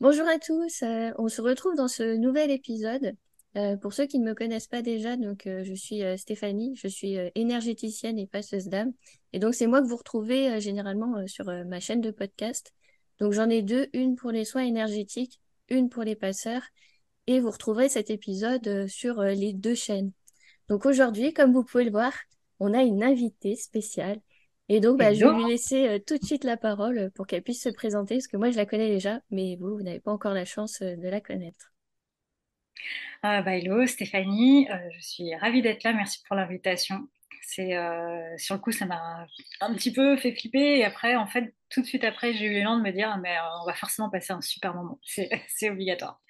Bonjour 0.00 0.26
à 0.26 0.38
tous, 0.38 0.82
euh, 0.82 1.10
on 1.18 1.28
se 1.28 1.42
retrouve 1.42 1.74
dans 1.74 1.86
ce 1.86 2.16
nouvel 2.16 2.50
épisode. 2.50 3.14
Euh, 3.58 3.76
pour 3.76 3.92
ceux 3.92 4.06
qui 4.06 4.18
ne 4.18 4.24
me 4.24 4.34
connaissent 4.34 4.66
pas 4.66 4.80
déjà, 4.80 5.18
donc 5.18 5.46
euh, 5.46 5.62
je 5.62 5.74
suis 5.74 6.00
Stéphanie, 6.16 6.74
je 6.74 6.88
suis 6.88 7.18
énergéticienne 7.34 8.18
et 8.18 8.26
passeuse 8.26 8.68
d'âme. 8.68 8.94
Et 9.34 9.38
donc 9.38 9.54
c'est 9.54 9.66
moi 9.66 9.82
que 9.82 9.86
vous 9.86 9.98
retrouvez 9.98 10.58
généralement 10.58 11.26
sur 11.26 11.44
ma 11.44 11.80
chaîne 11.80 12.00
de 12.00 12.10
podcast. 12.10 12.72
Donc 13.18 13.34
j'en 13.34 13.50
ai 13.50 13.60
deux, 13.60 13.88
une 13.92 14.16
pour 14.16 14.30
les 14.30 14.46
soins 14.46 14.64
énergétiques, 14.64 15.38
une 15.68 15.90
pour 15.90 16.02
les 16.02 16.16
passeurs. 16.16 16.62
Et 17.26 17.38
vous 17.38 17.50
retrouverez 17.50 17.90
cet 17.90 18.08
épisode 18.08 18.86
sur 18.88 19.20
les 19.22 19.52
deux 19.52 19.74
chaînes. 19.74 20.12
Donc 20.70 20.86
aujourd'hui, 20.86 21.34
comme 21.34 21.52
vous 21.52 21.62
pouvez 21.62 21.84
le 21.84 21.90
voir, 21.90 22.14
on 22.58 22.72
a 22.72 22.82
une 22.82 23.04
invitée 23.04 23.54
spéciale 23.54 24.18
et 24.72 24.78
donc, 24.78 24.98
bah, 24.98 25.12
je 25.14 25.24
vais 25.24 25.32
lui 25.32 25.44
laisser 25.44 25.88
euh, 25.88 25.98
tout 25.98 26.16
de 26.16 26.24
suite 26.24 26.44
la 26.44 26.56
parole 26.56 26.98
euh, 26.98 27.10
pour 27.10 27.26
qu'elle 27.26 27.42
puisse 27.42 27.60
se 27.62 27.68
présenter, 27.70 28.14
parce 28.14 28.28
que 28.28 28.36
moi, 28.36 28.52
je 28.52 28.56
la 28.56 28.66
connais 28.66 28.88
déjà, 28.88 29.20
mais 29.30 29.56
vous, 29.56 29.76
vous 29.76 29.82
n'avez 29.82 29.98
pas 29.98 30.12
encore 30.12 30.32
la 30.32 30.44
chance 30.44 30.80
euh, 30.82 30.94
de 30.94 31.08
la 31.08 31.20
connaître. 31.20 31.72
bah, 33.42 33.56
hello, 33.56 33.84
Stéphanie, 33.86 34.68
je 34.94 35.00
suis 35.00 35.34
ravie 35.34 35.60
d'être 35.60 35.82
là, 35.82 35.92
merci 35.92 36.22
pour 36.26 36.36
l'invitation. 36.36 37.08
C'est 37.42 37.74
sur 38.38 38.54
le 38.54 38.60
coup, 38.60 38.70
ça 38.70 38.86
m'a 38.86 39.26
un 39.60 39.74
petit 39.74 39.92
peu 39.92 40.16
fait 40.16 40.32
flipper, 40.32 40.78
et 40.78 40.84
après, 40.84 41.16
en 41.16 41.26
fait, 41.26 41.52
tout 41.68 41.80
de 41.82 41.86
suite 41.86 42.04
après, 42.04 42.32
j'ai 42.32 42.46
eu 42.46 42.52
l'élan 42.52 42.78
de 42.78 42.82
me 42.82 42.92
dire, 42.92 43.18
mais 43.18 43.34
on 43.62 43.66
va 43.66 43.74
forcément 43.74 44.08
passer 44.08 44.32
un 44.32 44.40
super 44.40 44.74
moment, 44.74 45.00
c'est 45.02 45.28
obligatoire. 45.68 46.20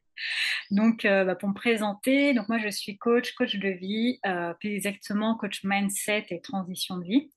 Donc, 0.71 1.05
euh, 1.05 1.25
bah, 1.25 1.35
pour 1.35 1.49
me 1.49 1.55
présenter, 1.55 2.33
donc 2.33 2.49
moi 2.49 2.59
je 2.59 2.69
suis 2.69 2.97
coach, 2.97 3.33
coach 3.33 3.57
de 3.57 3.69
vie, 3.69 4.21
euh, 4.27 4.55
plus 4.55 4.71
exactement 4.71 5.37
coach 5.37 5.65
mindset 5.65 6.27
et 6.31 6.41
transition 6.41 6.97
de 6.99 7.05
vie. 7.05 7.31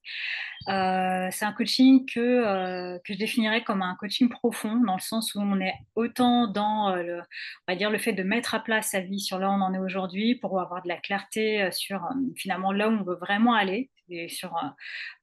Euh, 0.70 1.28
c'est 1.32 1.46
un 1.46 1.52
coaching 1.54 2.06
que, 2.06 2.98
que 3.00 3.14
je 3.14 3.18
définirais 3.18 3.64
comme 3.64 3.82
un 3.82 3.96
coaching 3.96 4.30
profond, 4.30 4.76
dans 4.86 4.96
le 4.96 5.02
sens 5.02 5.34
où 5.36 5.42
on 5.42 5.60
est 5.60 5.74
autant 5.96 6.48
dans 6.48 6.96
le, 6.96 7.20
on 7.20 7.72
va 7.72 7.76
dire 7.76 7.90
le 7.90 7.98
fait 7.98 8.14
de 8.14 8.24
mettre 8.24 8.56
à 8.56 8.60
plat 8.60 8.82
sa 8.82 9.00
vie 9.00 9.20
sur 9.20 9.40
là 9.40 9.50
où 9.50 9.54
on 9.54 9.62
en 9.62 9.74
est 9.74 9.80
aujourd'hui, 9.80 10.36
pour 10.36 10.60
avoir 10.60 10.84
de 10.84 10.88
la 10.88 10.98
clarté 10.98 11.70
sur 11.72 12.08
finalement 12.38 12.72
là 12.72 12.88
où 12.90 12.94
on 12.94 13.04
veut 13.04 13.16
vraiment 13.16 13.54
aller, 13.56 13.90
et 14.10 14.28
sur 14.28 14.56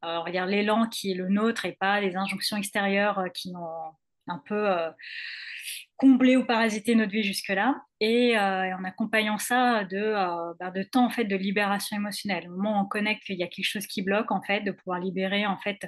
l'élan 0.03 0.89
qui 0.89 1.13
est 1.13 1.15
le 1.15 1.29
nôtre 1.29 1.65
et 1.65 1.73
pas 1.73 2.01
les 2.01 2.17
injonctions 2.17 2.57
extérieures 2.57 3.25
qui 3.35 3.53
n'ont 3.53 3.93
un 4.27 4.43
peu 4.47 4.69
combler 6.01 6.35
ou 6.37 6.47
parasiter 6.47 6.95
notre 6.95 7.13
vie 7.13 7.23
jusque-là, 7.23 7.77
et, 8.01 8.35
euh, 8.39 8.75
en 8.75 8.85
accompagnant 8.85 9.37
ça 9.37 9.85
de, 9.85 9.99
euh, 9.99 10.55
bah, 10.59 10.71
de 10.71 10.83
temps 10.83 11.05
en 11.05 11.11
fait 11.11 11.25
de 11.25 11.37
libération 11.37 11.95
émotionnelle. 11.95 12.49
Au 12.49 12.53
moment 12.53 12.81
où 12.81 12.85
on 12.85 12.89
connecte 12.89 13.23
qu'il 13.25 13.37
y 13.39 13.43
a 13.43 13.47
quelque 13.49 13.67
chose 13.67 13.87
qui 13.87 14.01
bloque, 14.01 14.33
en 14.33 14.41
fait, 14.41 14.63
de 14.63 14.71
pouvoir 14.73 14.99
libérer 14.99 15.45
en 15.45 15.59
fait 15.59 15.79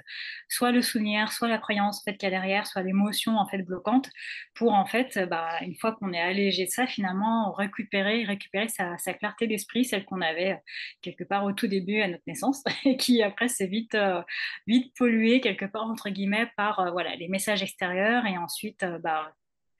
soit 0.51 0.71
le 0.71 0.83
souvenir, 0.83 1.33
soit 1.33 1.49
la 1.49 1.57
croyance 1.57 2.01
en 2.01 2.03
fait 2.11 2.19
qu'il 2.19 2.27
y 2.29 2.33
a 2.35 2.39
derrière, 2.39 2.67
soit 2.67 2.83
l'émotion 2.83 3.39
en 3.39 3.49
fait 3.49 3.63
bloquante, 3.63 4.11
pour 4.55 4.75
en 4.75 4.85
fait, 4.85 5.19
bah, 5.31 5.49
une 5.63 5.75
fois 5.77 5.93
qu'on 5.93 6.13
est 6.13 6.21
allégé 6.21 6.67
de 6.67 6.71
ça, 6.71 6.87
finalement 6.87 7.51
récupérer, 7.53 8.25
récupérer 8.25 8.69
sa, 8.69 8.99
sa 8.99 9.15
clarté 9.15 9.47
d'esprit, 9.47 9.87
celle 9.87 10.05
qu'on 10.05 10.21
avait 10.21 10.61
quelque 11.01 11.25
part 11.25 11.45
au 11.45 11.53
tout 11.53 11.69
début 11.69 12.03
à 12.03 12.09
notre 12.09 12.25
naissance, 12.27 12.63
et 12.85 12.99
qui 12.99 13.23
après 13.23 13.49
s'est 13.49 13.67
vite, 13.67 13.95
euh, 13.95 14.21
vite 14.67 14.93
polluée 14.99 15.41
quelque 15.41 15.65
part 15.65 15.85
entre 15.85 16.11
guillemets 16.11 16.51
par 16.59 16.93
voilà 16.93 17.17
les 17.17 17.29
messages 17.29 17.63
extérieurs, 17.63 18.27
et 18.27 18.37
ensuite 18.37 18.85
bah, 19.03 19.33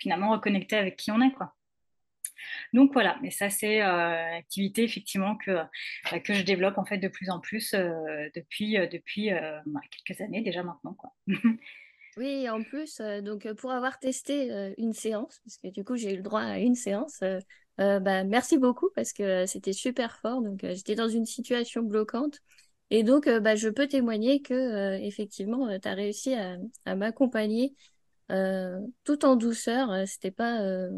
finalement 0.03 0.33
reconnecter 0.33 0.77
avec 0.77 0.97
qui 0.97 1.11
on 1.11 1.21
est, 1.21 1.33
quoi. 1.33 1.55
Donc 2.73 2.93
voilà, 2.93 3.19
mais 3.23 3.31
ça 3.31 3.51
c'est 3.51 3.83
euh, 3.83 3.87
l'activité 3.87 4.83
effectivement 4.83 5.37
que, 5.37 5.59
bah, 6.11 6.21
que 6.21 6.35
je 6.35 6.43
développe 6.43 6.77
en 6.77 6.85
fait 6.85 6.99
de 6.99 7.09
plus 7.09 7.31
en 7.31 7.39
plus 7.39 7.75
euh, 7.75 8.29
depuis, 8.35 8.79
euh, 8.79 8.87
depuis 8.87 9.31
bah, 9.67 9.81
quelques 10.05 10.21
années 10.21 10.43
déjà 10.43 10.63
maintenant. 10.63 10.95
Quoi. 10.95 11.15
oui, 12.17 12.49
en 12.49 12.63
plus, 12.63 13.01
donc 13.23 13.51
pour 13.55 13.71
avoir 13.71 13.99
testé 13.99 14.75
une 14.77 14.93
séance, 14.93 15.41
parce 15.45 15.59
que 15.59 15.69
du 15.69 15.85
coup 15.85 15.97
j'ai 15.97 16.15
eu 16.15 16.17
le 16.17 16.23
droit 16.23 16.43
à 16.43 16.59
une 16.59 16.75
séance, 16.75 17.23
bah, 17.79 18.25
merci 18.25 18.59
beaucoup 18.59 18.91
parce 18.95 19.13
que 19.13 19.47
c'était 19.47 19.73
super 19.73 20.19
fort. 20.19 20.43
Donc 20.43 20.61
j'étais 20.63 20.95
dans 20.95 21.09
une 21.09 21.27
situation 21.27 21.83
bloquante. 21.83 22.39
Et 22.91 23.05
donc, 23.05 23.27
bah, 23.27 23.57
je 23.57 23.71
peux 23.71 23.89
témoigner 23.89 24.43
que 24.43 24.99
effectivement, 25.01 25.67
tu 25.79 25.89
as 25.89 25.95
réussi 25.95 26.35
à, 26.35 26.95
m'accompagner 26.95 27.75
euh, 27.75 27.92
tout 29.05 29.25
en 29.25 29.37
douceur. 29.37 29.91
Euh, 29.91 30.05
c'était 30.07 30.31
pas 30.31 30.63
euh, 30.63 30.91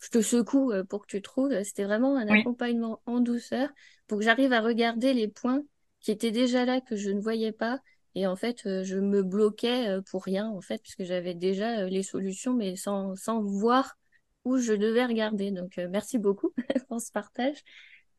je 0.00 0.08
te 0.08 0.20
secoue 0.20 0.72
pour 0.88 1.02
que 1.02 1.06
tu 1.06 1.22
trouves. 1.22 1.52
C'était 1.62 1.84
vraiment 1.84 2.16
un 2.16 2.26
accompagnement 2.26 3.00
en 3.06 3.20
douceur 3.20 3.68
pour 4.08 4.18
que 4.18 4.24
j'arrive 4.24 4.52
à 4.52 4.60
regarder 4.60 5.14
les 5.14 5.28
points 5.28 5.62
qui 6.00 6.10
étaient 6.10 6.32
déjà 6.32 6.64
là 6.64 6.80
que 6.80 6.96
je 6.96 7.10
ne 7.10 7.20
voyais 7.20 7.52
pas. 7.52 7.78
Et 8.16 8.26
en 8.26 8.34
fait, 8.34 8.62
je 8.64 8.98
me 8.98 9.22
bloquais 9.22 9.98
pour 10.10 10.24
rien, 10.24 10.48
en 10.48 10.60
fait, 10.60 10.82
puisque 10.82 11.04
j'avais 11.04 11.34
déjà 11.34 11.86
les 11.86 12.02
solutions, 12.02 12.52
mais 12.52 12.74
sans, 12.74 13.14
sans 13.14 13.42
voir 13.42 13.96
où 14.44 14.58
je 14.58 14.72
devais 14.72 15.06
regarder. 15.06 15.52
Donc, 15.52 15.76
merci 15.88 16.18
beaucoup 16.18 16.52
pour 16.88 17.00
ce 17.00 17.12
partage 17.12 17.62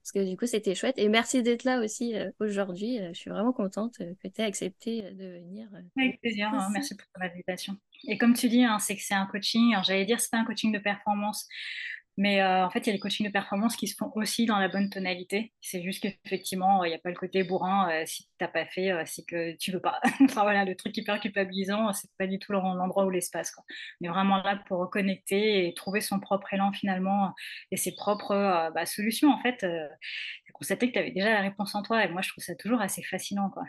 parce 0.03 0.12
que 0.12 0.30
du 0.30 0.36
coup, 0.36 0.46
c'était 0.47 0.75
chouette. 0.75 0.97
Et 0.97 1.08
merci 1.08 1.44
d'être 1.44 1.64
là 1.64 1.80
aussi 1.80 2.14
euh, 2.14 2.30
aujourd'hui. 2.41 3.00
Euh, 3.00 3.14
je 3.14 3.19
suis 3.19 3.30
vraiment 3.30 3.53
contente 3.53 3.96
euh, 4.02 4.14
que 4.22 4.28
tu 4.28 4.41
aies 4.41 4.44
accepté 4.44 5.02
de 5.02 5.40
venir. 5.40 5.69
Avec 5.97 6.19
plaisir. 6.19 6.52
Hein. 6.53 6.68
merci 6.74 6.94
pour 6.97 7.08
l'invitation. 7.22 7.78
Et 8.09 8.18
comme 8.18 8.34
tu 8.34 8.50
dis, 8.50 8.66
hein, 8.66 8.80
c'est 8.80 8.97
que 8.97 9.02
c'est 9.02 9.13
un 9.13 9.25
coaching. 9.25 9.72
Alors, 9.72 9.86
j'allais 9.86 10.03
dire, 10.03 10.19
c'est 10.19 10.30
pas 10.30 10.40
un 10.40 10.44
coaching 10.44 10.74
de 10.74 10.80
performance. 10.80 11.47
Mais 12.16 12.41
euh, 12.41 12.66
en 12.66 12.69
fait, 12.69 12.79
il 12.81 12.88
y 12.88 12.90
a 12.91 12.94
les 12.94 13.00
coachings 13.00 13.25
de 13.25 13.31
performance 13.31 13.75
qui 13.75 13.88
se 13.88 13.96
font 13.96 14.12
aussi 14.16 14.46
dans 14.46 14.59
la 14.59 14.68
bonne 14.68 14.90
tonalité. 14.90 15.51
C'est 15.62 15.81
juste 15.81 16.01
qu'effectivement, 16.01 16.84
il 16.84 16.90
n'y 16.90 16.96
a 16.96 17.00
pas 17.00 17.09
le 17.09 17.16
côté 17.16 17.44
bourrin. 17.44 17.90
Euh, 17.91 18.03
si 18.06 18.24
tu 18.24 18.29
n'as 18.40 18.47
pas 18.47 18.66
fait, 18.66 18.91
euh, 18.91 19.03
c'est 19.06 19.25
que 19.25 19.56
tu 19.57 19.72
veux 19.72 19.81
pas. 19.81 20.00
enfin 20.24 20.44
voilà, 20.44 20.63
le 20.63 20.75
truc 20.75 20.96
hyper 20.96 21.19
culpabilisant, 21.19 21.91
c'est 21.94 22.09
pas 22.19 22.28
du 22.28 22.38
tout 22.38 22.51
l'endroit 22.51 23.06
ou 23.06 23.09
l'espace. 23.09 23.51
On 24.01 24.06
est 24.06 24.09
vraiment 24.09 24.38
là 24.44 24.62
pour 24.68 24.79
reconnecter 24.79 25.68
et 25.68 25.74
trouver 25.74 26.01
son 26.01 26.19
propre 26.19 26.53
élan 26.53 26.72
finalement 26.72 27.34
et 27.72 27.78
ses 27.78 27.96
propres 27.96 28.72
bah, 28.75 28.85
solutions. 28.85 29.31
En 29.31 29.41
fait, 29.41 29.66
constater 30.53 30.90
que 30.90 30.94
tu 30.94 31.00
avais 31.00 31.12
déjà 31.12 31.31
la 31.31 31.41
réponse 31.41 31.74
en 31.74 31.81
toi. 31.81 32.06
Et 32.06 32.09
moi, 32.09 32.22
je 32.22 32.30
trouve 32.30 32.44
ça 32.44 32.53
toujours 32.56 32.81
assez 32.81 33.01
fascinant. 33.01 33.50
Quoi. 33.50 33.63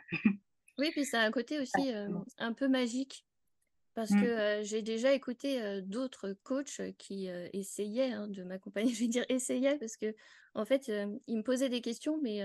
oui, 0.78 0.90
puis 0.92 1.06
ça 1.06 1.22
a 1.22 1.24
un 1.24 1.30
côté 1.30 1.58
aussi 1.60 1.92
un 2.38 2.52
peu 2.52 2.68
magique 2.68 3.24
parce 3.94 4.10
mmh. 4.10 4.22
que 4.22 4.60
j'ai 4.62 4.82
déjà 4.82 5.12
écouté 5.12 5.80
d'autres 5.82 6.34
coachs 6.42 6.80
qui 6.98 7.28
essayaient 7.52 8.12
hein, 8.12 8.28
de 8.28 8.42
m'accompagner. 8.42 8.92
Je 8.94 9.00
vais 9.00 9.08
dire 9.08 9.24
essayaient 9.28 9.78
parce 9.78 9.96
que 9.96 10.14
en 10.56 10.64
fait, 10.64 10.90
ils 11.26 11.36
me 11.36 11.42
posaient 11.42 11.68
des 11.68 11.80
questions, 11.80 12.18
mais 12.22 12.40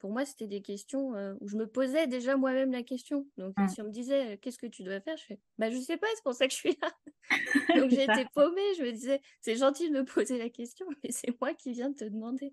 pour 0.00 0.10
moi, 0.10 0.24
c'était 0.24 0.48
des 0.48 0.60
questions 0.60 1.12
où 1.40 1.48
je 1.48 1.56
me 1.56 1.66
posais 1.66 2.06
déjà 2.08 2.36
moi-même 2.36 2.72
la 2.72 2.82
question. 2.82 3.28
Donc, 3.36 3.54
mmh. 3.56 3.68
si 3.68 3.80
on 3.80 3.84
me 3.84 3.90
disait 3.90 4.38
qu'est-ce 4.38 4.58
que 4.58 4.66
tu 4.66 4.82
dois 4.82 5.00
faire, 5.00 5.16
je 5.16 5.24
fais 5.24 5.38
bah 5.58 5.70
je 5.70 5.78
sais 5.78 5.96
pas, 5.96 6.06
c'est 6.14 6.22
pour 6.22 6.34
ça 6.34 6.46
que 6.46 6.52
je 6.52 6.58
suis 6.58 6.78
là. 6.82 6.90
Donc 7.76 7.90
j'étais 7.90 8.26
paumée. 8.34 8.74
Je 8.78 8.82
me 8.82 8.92
disais 8.92 9.20
c'est 9.40 9.56
gentil 9.56 9.88
de 9.90 9.94
me 9.94 10.04
poser 10.04 10.38
la 10.38 10.48
question, 10.48 10.86
mais 11.02 11.10
c'est 11.10 11.40
moi 11.40 11.54
qui 11.54 11.72
viens 11.72 11.90
de 11.90 11.96
te 11.96 12.04
demander. 12.04 12.52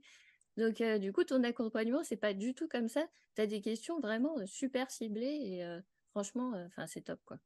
Donc 0.57 0.81
du 0.99 1.13
coup, 1.13 1.23
ton 1.23 1.43
accompagnement, 1.43 2.03
c'est 2.03 2.17
pas 2.17 2.33
du 2.33 2.53
tout 2.53 2.67
comme 2.67 2.87
ça. 2.87 3.07
Tu 3.35 3.41
as 3.41 3.47
des 3.47 3.61
questions 3.61 3.99
vraiment 3.99 4.35
super 4.45 4.91
ciblées 4.91 5.25
et 5.25 5.79
franchement, 6.11 6.53
enfin 6.67 6.87
c'est 6.87 7.01
top 7.01 7.19
quoi. 7.25 7.37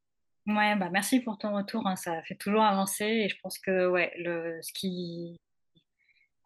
Ouais, 0.46 0.76
bah 0.76 0.90
merci 0.92 1.20
pour 1.20 1.38
ton 1.38 1.54
retour. 1.54 1.86
Hein, 1.88 1.96
ça 1.96 2.22
fait 2.22 2.36
toujours 2.36 2.62
avancer 2.62 3.04
et 3.04 3.28
je 3.28 3.36
pense 3.42 3.58
que 3.58 3.88
ouais, 3.88 4.12
le, 4.18 4.60
ce 4.62 4.72
qui 4.72 5.34
est 5.34 5.40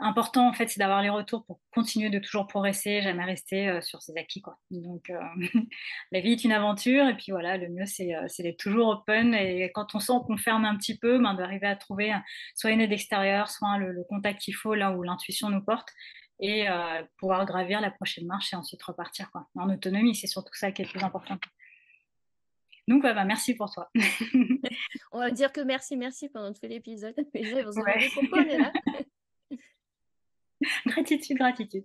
important 0.07 0.49
en 0.49 0.53
fait, 0.55 0.69
c'est 0.69 0.79
d'avoir 0.81 1.03
les 1.03 1.11
retours 1.11 1.45
pour 1.45 1.61
continuer 1.73 2.09
de 2.09 2.19
toujours 2.19 2.47
progresser, 2.47 3.03
jamais 3.03 3.25
rester 3.25 3.69
euh, 3.69 3.83
sur 3.83 4.01
ses 4.01 4.17
acquis. 4.17 4.43
Donc 4.71 5.11
euh, 5.11 5.21
la 6.13 6.21
vie 6.21 6.33
est 6.33 6.45
une 6.45 6.53
aventure 6.53 7.09
et 7.09 7.15
puis 7.15 7.31
voilà, 7.31 7.59
le 7.59 7.69
mieux 7.69 7.85
c'est 7.85 8.15
euh, 8.15 8.27
d'être 8.39 8.59
toujours 8.59 8.89
open 8.89 9.35
et 9.35 9.71
quand 9.75 9.95
on 9.95 10.01
sent 10.01 10.15
qu'on 10.27 10.39
ferme 10.39 10.65
un 10.65 10.77
petit 10.77 10.97
peu, 10.97 11.19
ben, 11.19 11.35
d'arriver 11.35 11.67
à 11.67 11.77
trouver 11.77 12.15
soit 12.55 12.71
une 12.71 12.81
aide 12.81 12.93
extérieure, 12.93 13.51
soit 13.51 13.77
le, 13.79 13.93
le 13.93 14.05
contact 14.05 14.41
qu'il 14.41 14.55
faut 14.55 14.75
là 14.75 14.93
où 14.93 15.03
l'intuition 15.03 15.51
nous 15.51 15.63
porte 15.63 15.89
et 16.43 16.67
pouvoir 17.19 17.45
gravir 17.45 17.83
la 17.83 17.91
prochaine 17.91 18.27
marche 18.27 18.55
et 18.55 18.57
ensuite 18.57 18.83
repartir 18.83 19.31
quoi. 19.31 19.47
En 19.57 19.69
autonomie, 19.69 20.15
c'est 20.15 20.27
surtout 20.27 20.55
ça 20.55 20.73
qui 20.73 20.81
est 20.81 20.87
le 20.87 20.91
plus 20.91 21.05
important. 21.05 21.37
Donc, 22.91 23.05
bah, 23.05 23.25
merci 23.25 23.55
pour 23.55 23.71
toi. 23.71 23.89
on 25.13 25.21
va 25.21 25.31
dire 25.31 25.53
que 25.53 25.61
merci, 25.61 25.97
merci 25.97 26.29
pendant 26.29 26.53
tout 26.53 26.67
l'épisode. 26.67 27.15
Mais 27.35 27.45
je 27.45 27.65
vous 27.65 27.81
ouais. 27.81 28.09
pourquoi 28.13 28.41
on 28.41 28.49
est 28.49 28.59
là. 28.59 28.73
gratitude, 30.87 31.37
gratitude. 31.37 31.85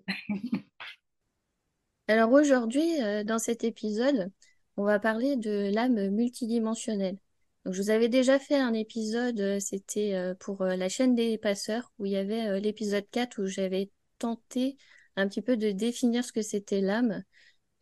Alors 2.08 2.32
aujourd'hui, 2.32 3.04
euh, 3.04 3.24
dans 3.24 3.38
cet 3.38 3.64
épisode, 3.64 4.32
on 4.78 4.84
va 4.84 4.98
parler 4.98 5.36
de 5.36 5.72
l'âme 5.72 6.10
multidimensionnelle. 6.10 7.20
Donc, 7.66 7.76
je 7.76 7.84
vous 7.84 7.92
avais 7.92 8.10
déjà 8.10 8.40
fait 8.40 8.58
un 8.58 8.74
épisode, 8.74 9.40
euh, 9.40 9.60
c'était 9.60 10.16
euh, 10.16 10.34
pour 10.34 10.64
la 10.64 10.90
chaîne 10.90 11.14
des 11.14 11.38
passeurs, 11.38 11.92
où 12.00 12.08
il 12.08 12.14
y 12.14 12.18
avait 12.18 12.60
l'épisode 12.60 13.06
4 13.12 13.44
où 13.44 13.46
j'avais 13.46 13.92
tenté 14.18 14.76
un 15.18 15.28
petit 15.28 15.44
peu 15.44 15.56
de 15.56 15.70
définir 15.70 16.26
ce 16.26 16.34
que 16.34 16.42
c'était 16.42 16.82
l'âme. 16.82 17.24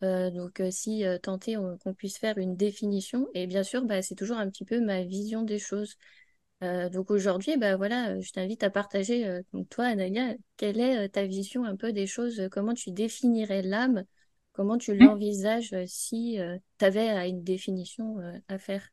Euh, 0.04 0.30
donc, 0.30 0.60
euh, 0.60 0.70
si 0.70 1.04
euh, 1.04 1.18
tenter 1.18 1.56
qu'on 1.82 1.94
puisse 1.94 2.18
faire 2.18 2.38
une 2.38 2.56
définition, 2.56 3.26
et 3.34 3.46
bien 3.46 3.62
sûr, 3.62 3.84
bah, 3.84 4.02
c'est 4.02 4.14
toujours 4.14 4.36
un 4.36 4.48
petit 4.48 4.64
peu 4.64 4.80
ma 4.80 5.02
vision 5.02 5.42
des 5.42 5.58
choses. 5.58 5.96
donc 6.92 7.10
aujourd'hui, 7.10 7.58
bah, 7.58 7.76
voilà, 7.76 8.18
je 8.20 8.32
t'invite 8.32 8.62
à 8.62 8.70
partager, 8.70 9.40
donc 9.52 9.68
toi, 9.68 9.84
Analia, 9.84 10.34
quelle 10.56 10.80
est 10.80 11.10
ta 11.10 11.26
vision 11.26 11.64
un 11.64 11.76
peu 11.76 11.92
des 11.92 12.06
choses 12.06 12.48
Comment 12.50 12.72
tu 12.72 12.90
définirais 12.90 13.60
l'âme? 13.60 14.04
Comment 14.52 14.78
tu 14.78 14.94
mmh. 14.94 15.04
l'envisages 15.04 15.74
si 15.86 16.38
tu 16.78 16.84
avais 16.84 17.28
une 17.28 17.42
définition 17.42 18.16
à 18.48 18.58
faire? 18.58 18.88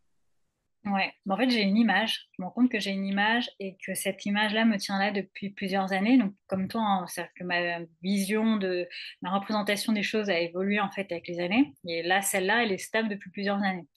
Ouais, 0.84 1.14
en 1.30 1.38
fait, 1.38 1.48
j'ai 1.52 1.62
une 1.62 1.78
image. 1.78 2.28
Je 2.36 2.42
me 2.42 2.48
rends 2.48 2.54
compte 2.54 2.72
que 2.72 2.80
j'ai 2.80 2.90
une 2.90 3.06
image 3.06 3.52
et 3.60 3.78
que 3.86 3.94
cette 3.94 4.26
image-là 4.26 4.66
me 4.66 4.78
tient 4.78 4.98
là 4.98 5.12
depuis 5.12 5.52
plusieurs 5.52 5.94
années. 5.94 6.18
Donc, 6.18 6.34
comme 6.48 6.68
toi, 6.68 6.82
hein, 6.82 7.06
c'est-à-dire 7.08 7.32
que 7.36 7.44
ma 7.44 7.80
vision 8.02 8.58
de 8.58 8.88
ma 9.22 9.30
représentation 9.32 9.94
des 9.94 10.02
choses 10.02 10.32
a 10.32 10.40
évolué 10.40 10.80
en 10.80 10.90
fait 10.90 11.12
avec 11.12 11.28
les 11.28 11.40
années. 11.40 11.76
Et 11.88 12.02
là, 12.02 12.24
celle-là, 12.24 12.64
elle 12.64 12.72
est 12.72 12.80
stable 12.80 13.10
depuis 13.10 13.30
plusieurs 13.30 13.62
années. 13.62 13.88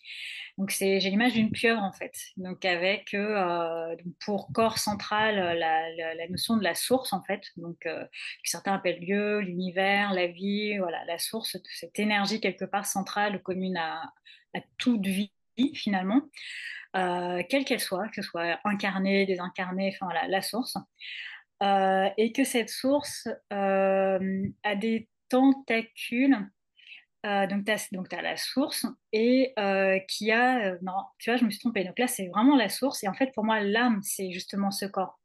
Donc, 0.58 0.70
c'est, 0.72 1.00
j'ai 1.00 1.08
l'image 1.08 1.32
d'une 1.32 1.50
pieuvre 1.50 1.82
en 1.82 1.92
fait. 1.92 2.12
Donc, 2.36 2.66
avec 2.66 3.14
euh, 3.14 3.96
pour 4.22 4.52
corps 4.52 4.76
central 4.78 5.36
la, 5.58 6.14
la, 6.14 6.28
notion 6.28 6.58
de 6.58 6.62
la 6.64 6.74
source 6.74 7.14
en 7.14 7.22
fait. 7.22 7.44
Donc, 7.56 7.86
euh, 7.86 8.04
que 8.04 8.50
certains 8.50 8.74
appellent 8.74 9.00
Dieu, 9.00 9.38
l'univers, 9.40 10.12
la 10.12 10.26
vie, 10.26 10.76
voilà, 10.76 11.02
la 11.06 11.18
source, 11.18 11.56
cette 11.80 11.98
énergie 11.98 12.40
quelque 12.40 12.66
part 12.66 12.84
centrale, 12.84 13.42
commune 13.42 13.78
à 13.78 14.02
toute 14.78 15.06
vie 15.06 15.33
finalement, 15.74 16.22
euh, 16.96 17.42
quelle 17.48 17.64
qu'elle 17.64 17.80
soit, 17.80 18.08
que 18.08 18.22
ce 18.22 18.22
soit 18.22 18.58
incarnée, 18.64 19.26
désincarnée, 19.26 19.92
enfin 19.94 20.06
voilà, 20.06 20.28
la 20.28 20.42
source, 20.42 20.76
euh, 21.62 22.08
et 22.16 22.32
que 22.32 22.44
cette 22.44 22.70
source 22.70 23.28
euh, 23.52 24.46
a 24.62 24.76
des 24.76 25.08
tentacules. 25.28 26.38
donc, 27.24 27.64
tu 27.64 27.72
as, 27.72 27.88
as, 28.12 28.22
la 28.22 28.36
source 28.36 28.86
et 29.12 29.54
qui 30.08 30.30
a. 30.30 30.76
non, 30.82 30.92
tu 31.18 31.30
vois, 31.30 31.36
je 31.36 31.44
me 31.44 31.50
suis 31.50 31.60
trompée. 31.60 31.84
Donc 31.84 31.98
là, 31.98 32.06
c'est 32.06 32.28
vraiment 32.28 32.56
la 32.56 32.68
source. 32.68 33.02
Et 33.02 33.08
en 33.08 33.14
fait, 33.14 33.32
pour 33.34 33.44
moi, 33.44 33.60
l'âme, 33.60 34.00
c'est 34.02 34.30
justement 34.30 34.70
ce 34.70 34.86
corps. 34.86 35.18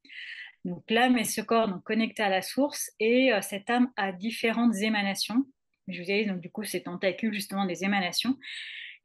Donc 0.66 0.84
l'âme 0.90 1.18
et 1.18 1.24
ce 1.24 1.40
corps 1.42 1.70
donc 1.70 1.84
connectés 1.84 2.24
à 2.24 2.30
la 2.30 2.42
source 2.42 2.92
et 3.00 3.32
cette 3.42 3.70
âme 3.70 3.92
a 3.96 4.12
différentes 4.12 4.76
émanations. 4.76 5.46
Je 5.88 6.02
vous 6.02 6.12
ai 6.12 6.24
dit, 6.24 6.30
donc 6.30 6.40
du 6.42 6.50
coup, 6.50 6.64
ces 6.64 6.84
tentacules, 6.84 7.34
justement, 7.34 7.66
des 7.66 7.84
émanations. 7.84 8.38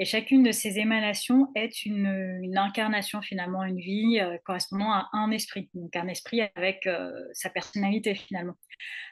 Et 0.00 0.04
chacune 0.04 0.42
de 0.42 0.50
ces 0.50 0.80
émanations 0.80 1.52
est 1.54 1.86
une, 1.86 2.52
incarnation 2.56 3.22
finalement, 3.22 3.62
une 3.62 3.78
vie 3.78 4.18
euh, 4.20 4.38
correspondant 4.44 4.90
à 4.90 5.08
un 5.12 5.30
esprit, 5.30 5.70
donc 5.72 5.94
un 5.94 6.08
esprit 6.08 6.40
avec 6.56 6.88
euh, 6.88 7.12
sa 7.32 7.48
personnalité 7.48 8.16
finalement. 8.16 8.54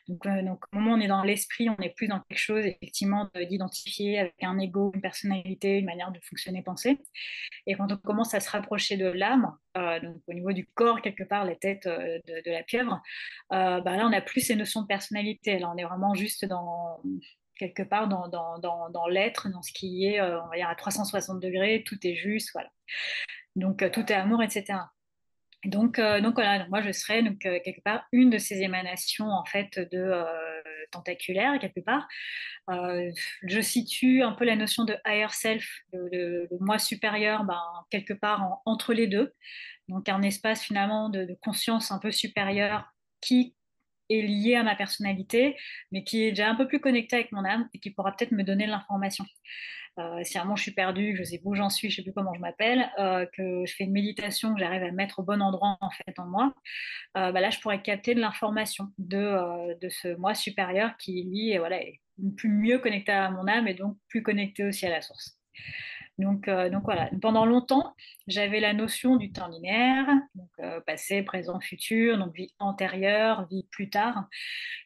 Donc, 0.09 0.27
euh, 0.27 0.43
donc, 0.43 0.65
au 0.73 0.79
moment 0.79 0.95
où 0.95 0.99
on 0.99 1.01
est 1.01 1.07
dans 1.07 1.23
l'esprit, 1.23 1.69
on 1.69 1.81
est 1.81 1.95
plus 1.95 2.09
dans 2.09 2.19
quelque 2.29 2.39
chose 2.39 2.67
effectivement 2.67 3.31
d'identifier 3.49 4.19
avec 4.19 4.35
un 4.43 4.59
ego, 4.59 4.91
une 4.93 5.01
personnalité, 5.01 5.79
une 5.79 5.85
manière 5.85 6.11
de 6.11 6.19
fonctionner, 6.19 6.63
penser. 6.63 6.99
Et 7.69 7.75
quand 7.77 7.93
on 7.93 7.97
commence 7.97 8.35
à 8.35 8.41
se 8.41 8.51
rapprocher 8.51 8.97
de 8.97 9.07
l'âme, 9.07 9.57
donc 9.77 10.21
au 10.27 10.33
niveau 10.33 10.53
du 10.53 10.67
corps 10.67 11.01
quelque 11.01 11.23
part, 11.23 11.45
la 11.45 11.55
tête 11.55 11.87
de, 11.87 12.43
de, 12.45 12.51
la 12.51 12.65
pieuvre, 12.65 13.01
bah 13.51 13.81
là 13.85 14.07
on 14.07 14.11
n'a 14.11 14.21
plus 14.21 14.41
ces 14.41 14.57
notions 14.57 14.83
de 14.83 14.87
personnalité. 14.89 15.61
Là 15.61 15.71
on 15.73 15.77
est 15.77 15.85
vraiment 15.85 16.15
juste 16.15 16.45
dans 16.45 17.01
quelque 17.63 17.89
part 17.89 18.09
dans, 18.09 18.27
dans, 18.27 18.91
dans, 18.91 19.07
l'être, 19.07 19.49
dans 19.49 19.63
ce 19.63 19.73
qui 19.73 20.07
est, 20.07 20.21
euh, 20.21 20.43
on 20.43 20.49
va 20.49 20.57
dire, 20.57 20.69
à 20.69 20.75
360 20.75 21.39
degrés, 21.39 21.85
tout 21.87 21.99
est 22.05 22.17
juste, 22.17 22.51
voilà. 22.53 22.71
Donc, 23.55 23.83
euh, 23.83 23.89
tout 23.89 24.11
est 24.11 24.17
amour, 24.17 24.43
etc. 24.43 24.81
Donc, 25.65 26.01
euh, 26.01 26.21
donc 26.21 26.35
voilà, 26.35 26.67
moi 26.71 26.83
je 26.83 26.91
serais 26.91 27.23
donc, 27.23 27.39
quelque 27.39 27.81
part 27.85 28.05
une 28.11 28.31
de 28.31 28.39
ces 28.39 28.63
émanations 28.63 29.29
en 29.29 29.45
fait 29.45 29.79
de 29.79 30.13
tentaculaire 30.91 31.61
quelque 31.61 31.79
part. 31.79 32.09
je 32.69 33.61
situe 33.61 34.25
un 34.25 34.33
peu 34.33 34.45
la 34.45 34.57
notion 34.57 34.85
de 34.85 34.97
higher 35.07 35.33
self, 35.33 35.65
le, 35.93 36.49
moi 36.59 36.81
supérieur, 36.81 37.45
ben, 37.45 37.63
quelque 37.91 38.13
part 38.13 38.61
entre 38.67 38.93
les 38.93 39.07
deux. 39.07 39.33
Donc 39.87 40.09
un 40.09 40.23
espace 40.23 40.63
finalement 40.63 41.11
de, 41.11 41.39
conscience 41.41 41.93
un 41.93 42.01
peu 42.01 42.11
supérieur 42.11 42.93
qui 43.21 43.55
est 44.19 44.23
lié 44.23 44.55
à 44.57 44.63
ma 44.63 44.75
personnalité, 44.77 45.57
mais 45.91 46.05
qui 46.05 46.25
est 46.25 46.31
déjà 46.31 46.49
un 46.49 46.55
peu 46.55 46.67
plus 46.67 46.81
connecté 46.81 47.17
avec 47.17 47.33
mon 47.33 47.45
âme 47.45 47.69
et 47.75 47.79
qui 47.79 47.91
pourra 47.91 48.13
peut-être 48.13 48.33
me 48.33 48.43
donner 48.43 48.67
l'information. 48.67 49.25
Euh, 49.99 50.21
si 50.25 50.39
à 50.39 50.41
un 50.41 50.45
moment 50.45 50.57
je 50.57 50.63
suis 50.63 50.73
perdue, 50.73 51.17
je 51.17 51.23
sais 51.23 51.41
où 51.45 51.55
j'en 51.55 51.69
suis, 51.69 51.91
je 51.91 51.97
sais 51.97 52.03
plus 52.03 52.15
comment 52.15 52.33
je 52.33 52.41
m'appelle, 52.41 52.91
euh, 52.99 53.27
que 53.27 53.67
je 53.67 53.75
fais 53.75 53.85
une 53.85 53.93
méditation, 53.93 54.55
que 54.55 54.61
j'arrive 54.61 54.83
à 54.83 54.91
me 54.91 54.97
mettre 54.97 55.19
au 55.19 55.23
bon 55.23 55.43
endroit 55.43 55.77
en 55.83 55.91
fait 55.91 56.19
en 56.19 56.25
moi, 56.27 56.55
euh, 57.19 57.31
bah 57.31 57.41
là 57.41 57.51
je 57.51 57.61
pourrais 57.61 57.83
capter 57.83 58.15
de 58.15 58.21
l'information 58.21 58.89
de, 58.97 59.79
de 59.79 59.89
ce 59.91 60.17
moi 60.17 60.35
supérieur 60.35 60.97
qui 60.97 61.25
lui 61.25 61.59
voilà, 61.59 61.83
est 61.83 62.01
plus 62.39 62.49
mieux 62.49 62.79
connecté 62.79 63.13
à 63.13 63.31
mon 63.31 63.47
âme 63.47 63.69
et 63.69 63.75
donc 63.75 63.99
plus 64.09 64.23
connecté 64.23 64.65
aussi 64.65 64.87
à 64.87 64.91
la 64.91 65.03
source. 65.03 65.39
Donc, 66.19 66.47
euh, 66.47 66.69
donc 66.69 66.85
voilà, 66.85 67.11
pendant 67.21 67.47
longtemps, 67.47 67.95
j'avais 68.27 68.61
la 68.61 68.75
notion 68.75 69.17
du 69.17 69.33
temps 69.33 69.49
linéaire, 69.49 70.07
euh, 70.61 70.81
passé, 70.81 71.23
présent, 71.23 71.59
futur, 71.61 72.19
donc 72.19 72.35
vie 72.35 72.55
antérieure, 72.59 73.47
vie 73.51 73.67
plus 73.71 73.89
tard. 73.89 74.27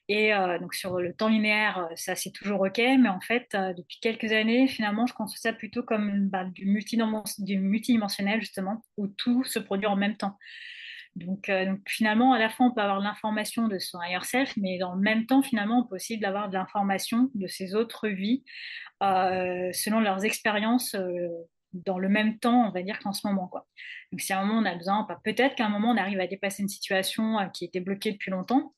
Et 0.08 0.32
euh, 0.32 0.58
donc 0.58 0.75
sur 0.75 1.00
le 1.00 1.12
temps 1.12 1.28
linéaire, 1.28 1.88
ça 1.96 2.14
c'est 2.14 2.31
toujours 2.31 2.61
ok, 2.61 2.78
mais 2.78 3.08
en 3.08 3.20
fait, 3.20 3.56
depuis 3.76 3.99
quelques 4.00 4.32
années, 4.32 4.69
finalement, 4.69 5.06
je 5.06 5.14
conçois 5.14 5.38
ça 5.38 5.52
plutôt 5.52 5.82
comme 5.82 6.28
bah, 6.28 6.44
du, 6.44 6.64
du 7.38 7.58
multidimensionnel 7.58 8.40
justement, 8.40 8.84
où 8.96 9.08
tout 9.08 9.43
se 9.44 9.58
produit 9.58 9.87
en 9.87 9.96
même 9.96 10.17
temps. 10.17 10.38
Donc, 11.16 11.48
euh, 11.48 11.64
donc, 11.64 11.80
finalement, 11.86 12.34
à 12.34 12.38
la 12.38 12.50
fois, 12.50 12.66
on 12.66 12.72
peut 12.72 12.82
avoir 12.82 13.00
l'information 13.00 13.68
de 13.68 13.78
son 13.78 13.98
higher 14.02 14.22
self, 14.22 14.54
mais 14.58 14.78
dans 14.78 14.94
le 14.94 15.00
même 15.00 15.24
temps, 15.26 15.42
finalement, 15.42 15.80
on 15.80 15.88
peut 15.88 15.96
aussi 15.96 16.22
avoir 16.22 16.50
de 16.50 16.54
l'information 16.54 17.30
de 17.34 17.46
ses 17.46 17.74
autres 17.74 18.08
vies 18.08 18.44
euh, 19.02 19.72
selon 19.72 20.00
leurs 20.00 20.26
expériences 20.26 20.94
euh, 20.94 21.28
dans 21.72 21.98
le 21.98 22.10
même 22.10 22.38
temps, 22.38 22.68
on 22.68 22.70
va 22.70 22.82
dire 22.82 22.98
qu'en 22.98 23.14
ce 23.14 23.26
moment. 23.26 23.48
Quoi. 23.48 23.66
Donc, 24.12 24.20
si 24.20 24.32
à 24.34 24.40
un 24.40 24.44
moment, 24.44 24.60
on 24.60 24.64
a 24.66 24.74
besoin, 24.74 25.06
bah, 25.08 25.18
peut-être 25.24 25.54
qu'à 25.54 25.64
un 25.64 25.70
moment, 25.70 25.90
on 25.90 25.96
arrive 25.96 26.20
à 26.20 26.26
dépasser 26.26 26.62
une 26.62 26.68
situation 26.68 27.38
qui 27.54 27.64
était 27.64 27.80
bloquée 27.80 28.12
depuis 28.12 28.30
longtemps, 28.30 28.74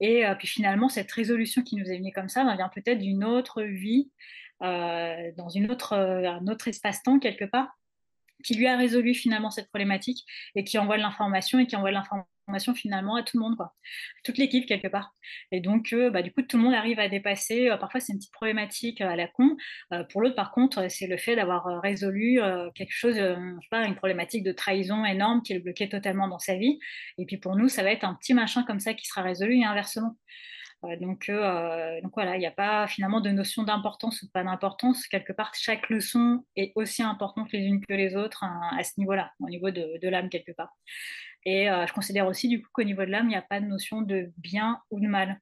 et 0.00 0.24
puis 0.38 0.46
finalement, 0.46 0.90
cette 0.90 1.10
résolution 1.10 1.62
qui 1.62 1.76
nous 1.76 1.90
est 1.90 1.98
venue 1.98 2.12
comme 2.12 2.28
ça 2.28 2.44
bah, 2.44 2.54
vient 2.56 2.68
peut-être 2.68 2.98
d'une 2.98 3.24
autre 3.24 3.62
vie, 3.62 4.10
dans 4.60 5.48
une 5.54 5.70
autre, 5.70 5.94
un 5.94 6.46
autre 6.48 6.68
espace-temps 6.68 7.18
quelque 7.18 7.44
part 7.44 7.78
qui 8.44 8.54
lui 8.54 8.66
a 8.66 8.76
résolu 8.76 9.14
finalement 9.14 9.50
cette 9.50 9.68
problématique 9.68 10.24
et 10.54 10.64
qui 10.64 10.78
envoie 10.78 10.96
l'information 10.96 11.58
et 11.58 11.66
qui 11.66 11.76
envoie 11.76 11.90
l'information 11.90 12.28
finalement 12.74 13.16
à 13.16 13.22
tout 13.22 13.36
le 13.36 13.42
monde, 13.42 13.56
quoi. 13.56 13.74
toute 14.24 14.38
l'équipe 14.38 14.66
quelque 14.66 14.88
part. 14.88 15.14
Et 15.52 15.60
donc, 15.60 15.92
euh, 15.92 16.10
bah, 16.10 16.22
du 16.22 16.32
coup, 16.32 16.42
tout 16.42 16.56
le 16.56 16.62
monde 16.62 16.74
arrive 16.74 16.98
à 16.98 17.08
dépasser. 17.08 17.68
Euh, 17.68 17.76
parfois, 17.76 18.00
c'est 18.00 18.12
une 18.12 18.18
petite 18.18 18.32
problématique 18.32 19.00
euh, 19.00 19.08
à 19.08 19.16
la 19.16 19.28
con. 19.28 19.56
pour 20.10 20.22
l'autre, 20.22 20.34
par 20.34 20.52
contre, 20.52 20.90
c'est 20.90 21.06
le 21.06 21.16
fait 21.16 21.36
d'avoir 21.36 21.80
résolu 21.82 22.40
quelque 22.74 22.92
chose, 22.92 23.16
je 23.16 23.60
sais 23.60 23.68
pas, 23.70 23.84
une 23.84 23.94
problématique 23.94 24.44
de 24.44 24.52
trahison 24.52 25.04
énorme 25.04 25.42
qui 25.42 25.54
le 25.54 25.60
bloquait 25.60 25.88
totalement 25.88 26.28
dans 26.28 26.38
sa 26.38 26.56
vie. 26.56 26.78
Et 27.18 27.26
puis 27.26 27.36
pour 27.36 27.56
nous, 27.56 27.68
ça 27.68 27.82
va 27.82 27.90
être 27.90 28.04
un 28.04 28.14
petit 28.14 28.34
machin 28.34 28.64
comme 28.64 28.80
ça 28.80 28.94
qui 28.94 29.06
sera 29.06 29.22
résolu 29.22 29.56
et 29.58 29.64
inversement. 29.64 30.16
Euh, 30.84 30.96
donc, 30.96 31.28
euh, 31.28 32.00
donc 32.02 32.12
voilà, 32.14 32.36
il 32.36 32.40
n'y 32.40 32.46
a 32.46 32.52
pas 32.52 32.86
finalement 32.86 33.20
de 33.20 33.30
notion 33.30 33.64
d'importance 33.64 34.22
ou 34.22 34.30
pas 34.30 34.44
d'importance. 34.44 35.06
Quelque 35.08 35.32
part, 35.32 35.52
chaque 35.54 35.88
leçon 35.88 36.44
est 36.56 36.72
aussi 36.76 37.02
importante 37.02 37.52
les 37.52 37.60
unes 37.60 37.84
que 37.84 37.94
les 37.94 38.16
autres 38.16 38.44
hein, 38.44 38.60
à 38.78 38.84
ce 38.84 38.92
niveau-là, 38.98 39.32
au 39.40 39.48
niveau 39.48 39.70
de, 39.70 40.08
l'âme 40.08 40.28
quelque 40.28 40.52
part. 40.52 40.76
Et 41.44 41.70
euh, 41.70 41.86
je 41.86 41.92
considère 41.92 42.26
aussi 42.26 42.48
du 42.48 42.62
coup 42.62 42.68
qu'au 42.72 42.84
niveau 42.84 43.04
de 43.04 43.10
l'âme, 43.10 43.26
il 43.26 43.30
n'y 43.30 43.36
a 43.36 43.42
pas 43.42 43.60
de 43.60 43.66
notion 43.66 44.02
de 44.02 44.32
bien 44.36 44.80
ou 44.90 45.00
de 45.00 45.08
mal. 45.08 45.40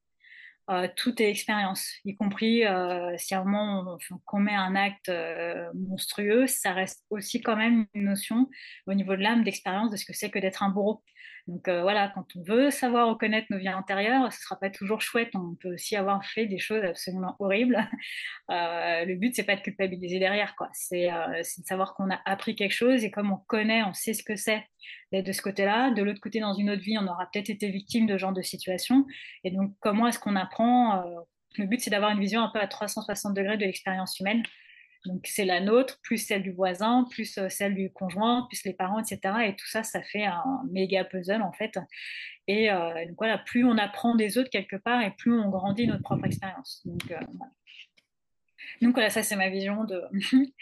Euh, 0.69 0.89
tout 0.97 1.23
est 1.23 1.31
expérience, 1.31 1.89
y 2.05 2.17
compris 2.17 2.65
euh, 2.67 3.15
si 3.19 3.37
à 3.37 3.41
un 3.41 3.45
moment 3.45 3.99
on, 4.11 4.15
on 4.15 4.19
commet 4.25 4.55
un 4.55 4.75
acte 4.75 5.09
euh, 5.09 5.71
monstrueux, 5.75 6.49
ça 6.49 6.73
reste 6.73 7.05
aussi 7.09 7.41
quand 7.41 7.55
même 7.55 7.87
une 7.95 8.07
notion 8.07 8.49
au 8.89 8.95
niveau 8.95 9.15
de 9.15 9.23
l'âme 9.23 9.45
d'expérience 9.45 9.93
de 9.93 9.97
ce 9.97 10.05
que 10.05 10.13
c'est 10.13 10.29
que 10.29 10.41
d'être 10.41 10.65
un 10.65 10.71
bourreau. 10.71 11.05
Donc 11.47 11.69
euh, 11.69 11.83
voilà, 11.83 12.09
quand 12.09 12.27
on 12.35 12.43
veut 12.43 12.71
savoir 12.71 13.09
reconnaître 13.09 13.47
nos 13.51 13.59
vies 13.59 13.69
antérieures, 13.69 14.33
ce 14.33 14.39
ne 14.39 14.43
sera 14.43 14.57
pas 14.59 14.69
toujours 14.69 15.01
chouette. 15.01 15.31
On 15.35 15.55
peut 15.55 15.75
aussi 15.75 15.95
avoir 15.95 16.25
fait 16.25 16.47
des 16.47 16.59
choses 16.59 16.85
absolument 16.85 17.37
horribles. 17.39 17.79
Euh, 18.49 19.05
le 19.05 19.17
but, 19.17 19.35
c'est 19.35 19.43
pas 19.43 19.57
de 19.57 19.61
culpabiliser 19.61 20.21
derrière, 20.21 20.55
quoi. 20.55 20.69
C'est 20.73 21.13
euh, 21.13 21.39
de 21.39 21.67
savoir 21.67 21.95
qu'on 21.95 22.11
a 22.11 22.21
appris 22.25 22.55
quelque 22.55 22.73
chose 22.73 23.03
et 23.03 23.11
comme 23.11 23.33
on 23.33 23.39
connaît, 23.49 23.83
on 23.83 23.93
sait 23.93 24.15
ce 24.15 24.23
que 24.23 24.37
c'est 24.37 24.63
d'être 25.11 25.27
de 25.27 25.33
ce 25.33 25.43
côté-là. 25.43 25.91
De 25.91 26.03
l'autre 26.05 26.21
côté, 26.21 26.39
dans 26.39 26.55
une 26.55 26.71
autre 26.71 26.83
vie, 26.83 26.97
on 26.97 27.09
aura 27.09 27.29
peut-être 27.33 27.51
été 27.51 27.69
victime 27.71 28.07
de 28.07 28.13
ce 28.13 28.19
genre 28.19 28.33
de 28.33 28.43
situation. 28.43 29.05
Et 29.43 29.51
donc, 29.51 29.73
comment 29.81 30.07
est-ce 30.07 30.21
qu'on 30.21 30.37
apprend 30.37 31.03
Le 31.59 31.67
but, 31.67 31.81
c'est 31.81 31.91
d'avoir 31.91 32.13
une 32.13 32.21
vision 32.21 32.41
un 32.41 32.51
peu 32.51 32.61
à 32.61 32.69
360 32.69 33.35
degrés 33.35 33.57
de 33.57 33.65
l'expérience 33.65 34.21
humaine 34.21 34.45
donc 35.07 35.27
c'est 35.27 35.45
la 35.45 35.61
nôtre, 35.61 35.99
plus 36.03 36.19
celle 36.19 36.43
du 36.43 36.53
voisin, 36.53 37.07
plus 37.11 37.39
euh, 37.39 37.49
celle 37.49 37.75
du 37.75 37.91
conjoint, 37.93 38.47
plus 38.49 38.65
les 38.65 38.73
parents, 38.73 38.99
etc. 38.99 39.21
Et 39.47 39.57
tout 39.57 39.67
ça, 39.67 39.83
ça 39.83 40.03
fait 40.03 40.25
un 40.25 40.63
méga 40.71 41.05
puzzle 41.05 41.43
en 41.43 41.53
fait. 41.53 41.79
Et 42.47 42.71
euh, 42.71 43.07
donc 43.07 43.17
voilà, 43.19 43.39
plus 43.39 43.65
on 43.65 43.79
apprend 43.79 44.15
des 44.15 44.39
autres 44.39 44.51
quelque 44.51 44.77
part 44.77 45.03
et 45.03 45.11
plus 45.13 45.33
on 45.33 45.49
grandit 45.49 45.87
notre 45.87 46.03
propre 46.03 46.27
expérience. 46.27 46.83
Donc, 46.85 47.11
euh, 47.11 47.19
voilà. 48.93 49.11
ça 49.11 49.23
c'est 49.23 49.37
ma 49.37 49.49
vision 49.49 49.85
de, 49.85 50.03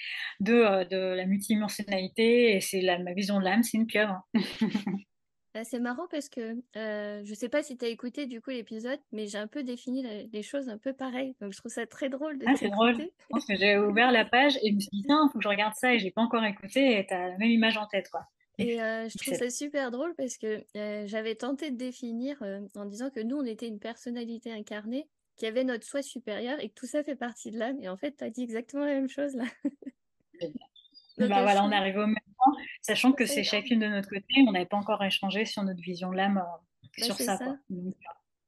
de, 0.41 0.89
de 0.89 1.15
la 1.15 1.27
multidimensionnalité 1.27 2.57
et 2.57 2.61
c'est 2.61 2.83
ma 2.99 3.13
vision 3.13 3.39
de 3.39 3.45
l'âme, 3.45 3.63
c'est 3.63 3.77
une 3.77 3.87
pieuvre. 3.87 4.27
c'est 5.63 5.79
marrant 5.79 6.09
parce 6.11 6.29
que 6.29 6.57
euh, 6.77 7.23
je 7.25 7.35
sais 7.35 7.49
pas 7.49 7.63
si 7.63 7.77
tu 7.77 7.85
as 7.85 7.89
écouté 7.89 8.27
du 8.27 8.41
coup 8.41 8.51
l'épisode, 8.51 8.99
mais 9.13 9.29
j'ai 9.29 9.39
un 9.39 9.47
peu 9.47 9.63
défini 9.63 10.03
la, 10.03 10.23
les 10.25 10.43
choses 10.43 10.69
un 10.69 10.79
peu 10.79 10.93
pareil. 10.93 11.37
Donc 11.41 11.53
je 11.53 11.59
trouve 11.59 11.71
ça 11.71 11.87
très 11.87 12.09
drôle 12.09 12.39
de 12.39 12.45
Ah, 12.49 12.55
c'est 12.57 12.71
drôle. 12.71 12.97
Que 12.97 13.55
j'ai 13.55 13.79
ouvert 13.79 14.11
la 14.11 14.25
page 14.25 14.57
et 14.63 14.71
je 14.71 14.75
me 14.75 14.81
suis 14.81 14.91
dit, 14.91 15.05
tiens, 15.07 15.29
il 15.29 15.33
faut 15.33 15.39
que 15.39 15.45
je 15.45 15.49
regarde 15.49 15.75
ça 15.77 15.95
et 15.95 16.01
j'ai 16.01 16.11
pas 16.11 16.23
encore 16.23 16.45
écouté 16.45 16.99
et 16.99 17.07
tu 17.07 17.15
as 17.15 17.29
la 17.29 17.39
même 17.39 17.51
image 17.51 17.77
en 17.77 17.87
tête, 17.87 18.09
quoi. 18.11 18.27
Et 18.59 18.81
euh, 18.81 19.09
je 19.09 19.19
trouve 19.19 19.35
ça 19.35 19.51
super 19.51 19.91
drôle 19.91 20.15
parce 20.17 20.39
que 20.39 20.65
euh, 20.77 21.07
j'avais 21.07 21.35
tenté 21.35 21.71
de 21.71 21.77
définir 21.77 22.43
en 22.77 22.85
disant 22.85 23.11
que 23.11 23.21
nous, 23.21 23.37
on 23.37 23.45
était 23.45 23.69
une 23.69 23.81
personnalité 23.81 24.53
incarnée 24.53 25.09
qui 25.37 25.47
avait 25.47 25.65
notre 25.65 25.85
soi 25.85 26.03
supérieur 26.03 26.59
et 26.61 26.69
que 26.69 26.75
tout 26.75 26.87
ça 26.87 27.03
fait 27.03 27.17
partie 27.17 27.51
de 27.51 27.59
l'âme. 27.59 27.81
Et 27.81 27.89
en 27.89 27.97
fait, 27.97 28.17
tu 28.17 28.25
as 28.25 28.31
dit 28.31 28.43
exactement 28.43 28.85
la 28.85 28.95
même 28.95 29.09
chose 29.09 29.35
là. 29.35 29.45
Donc, 31.19 31.29
bah, 31.29 31.43
voilà, 31.43 31.65
on 31.65 31.71
arrive 31.71 31.97
au 31.97 32.07
même 32.07 32.17
sachant 32.83 33.13
que 33.13 33.27
c'est 33.27 33.45
chacune 33.45 33.81
de 33.81 33.87
notre 33.87 34.09
côté, 34.09 34.35
on 34.47 34.53
n'avait 34.53 34.67
pas 34.67 34.77
encore 34.77 35.03
échangé 35.05 35.45
sur 35.45 35.63
notre 35.63 35.81
vision 35.81 36.11
de 36.11 36.17
l'âme 36.17 36.43
bah, 36.99 37.05
sur 37.05 37.17
ça. 37.17 37.39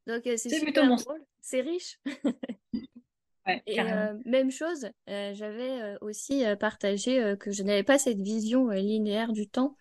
Donc, 0.06 0.22
c'est 0.36 0.60
plutôt 0.60 0.86
bon. 0.86 0.96
C'est 1.40 1.60
riche. 1.60 1.98
et 3.66 3.78
même 4.24 4.50
chose, 4.50 4.88
j'avais 5.06 5.96
aussi 6.00 6.44
partagé 6.58 7.34
que 7.38 7.50
je 7.50 7.62
n'avais 7.62 7.84
pas 7.84 7.98
cette 7.98 8.20
vision 8.20 8.70
linéaire 8.70 9.32
du 9.32 9.48
temps, 9.48 9.76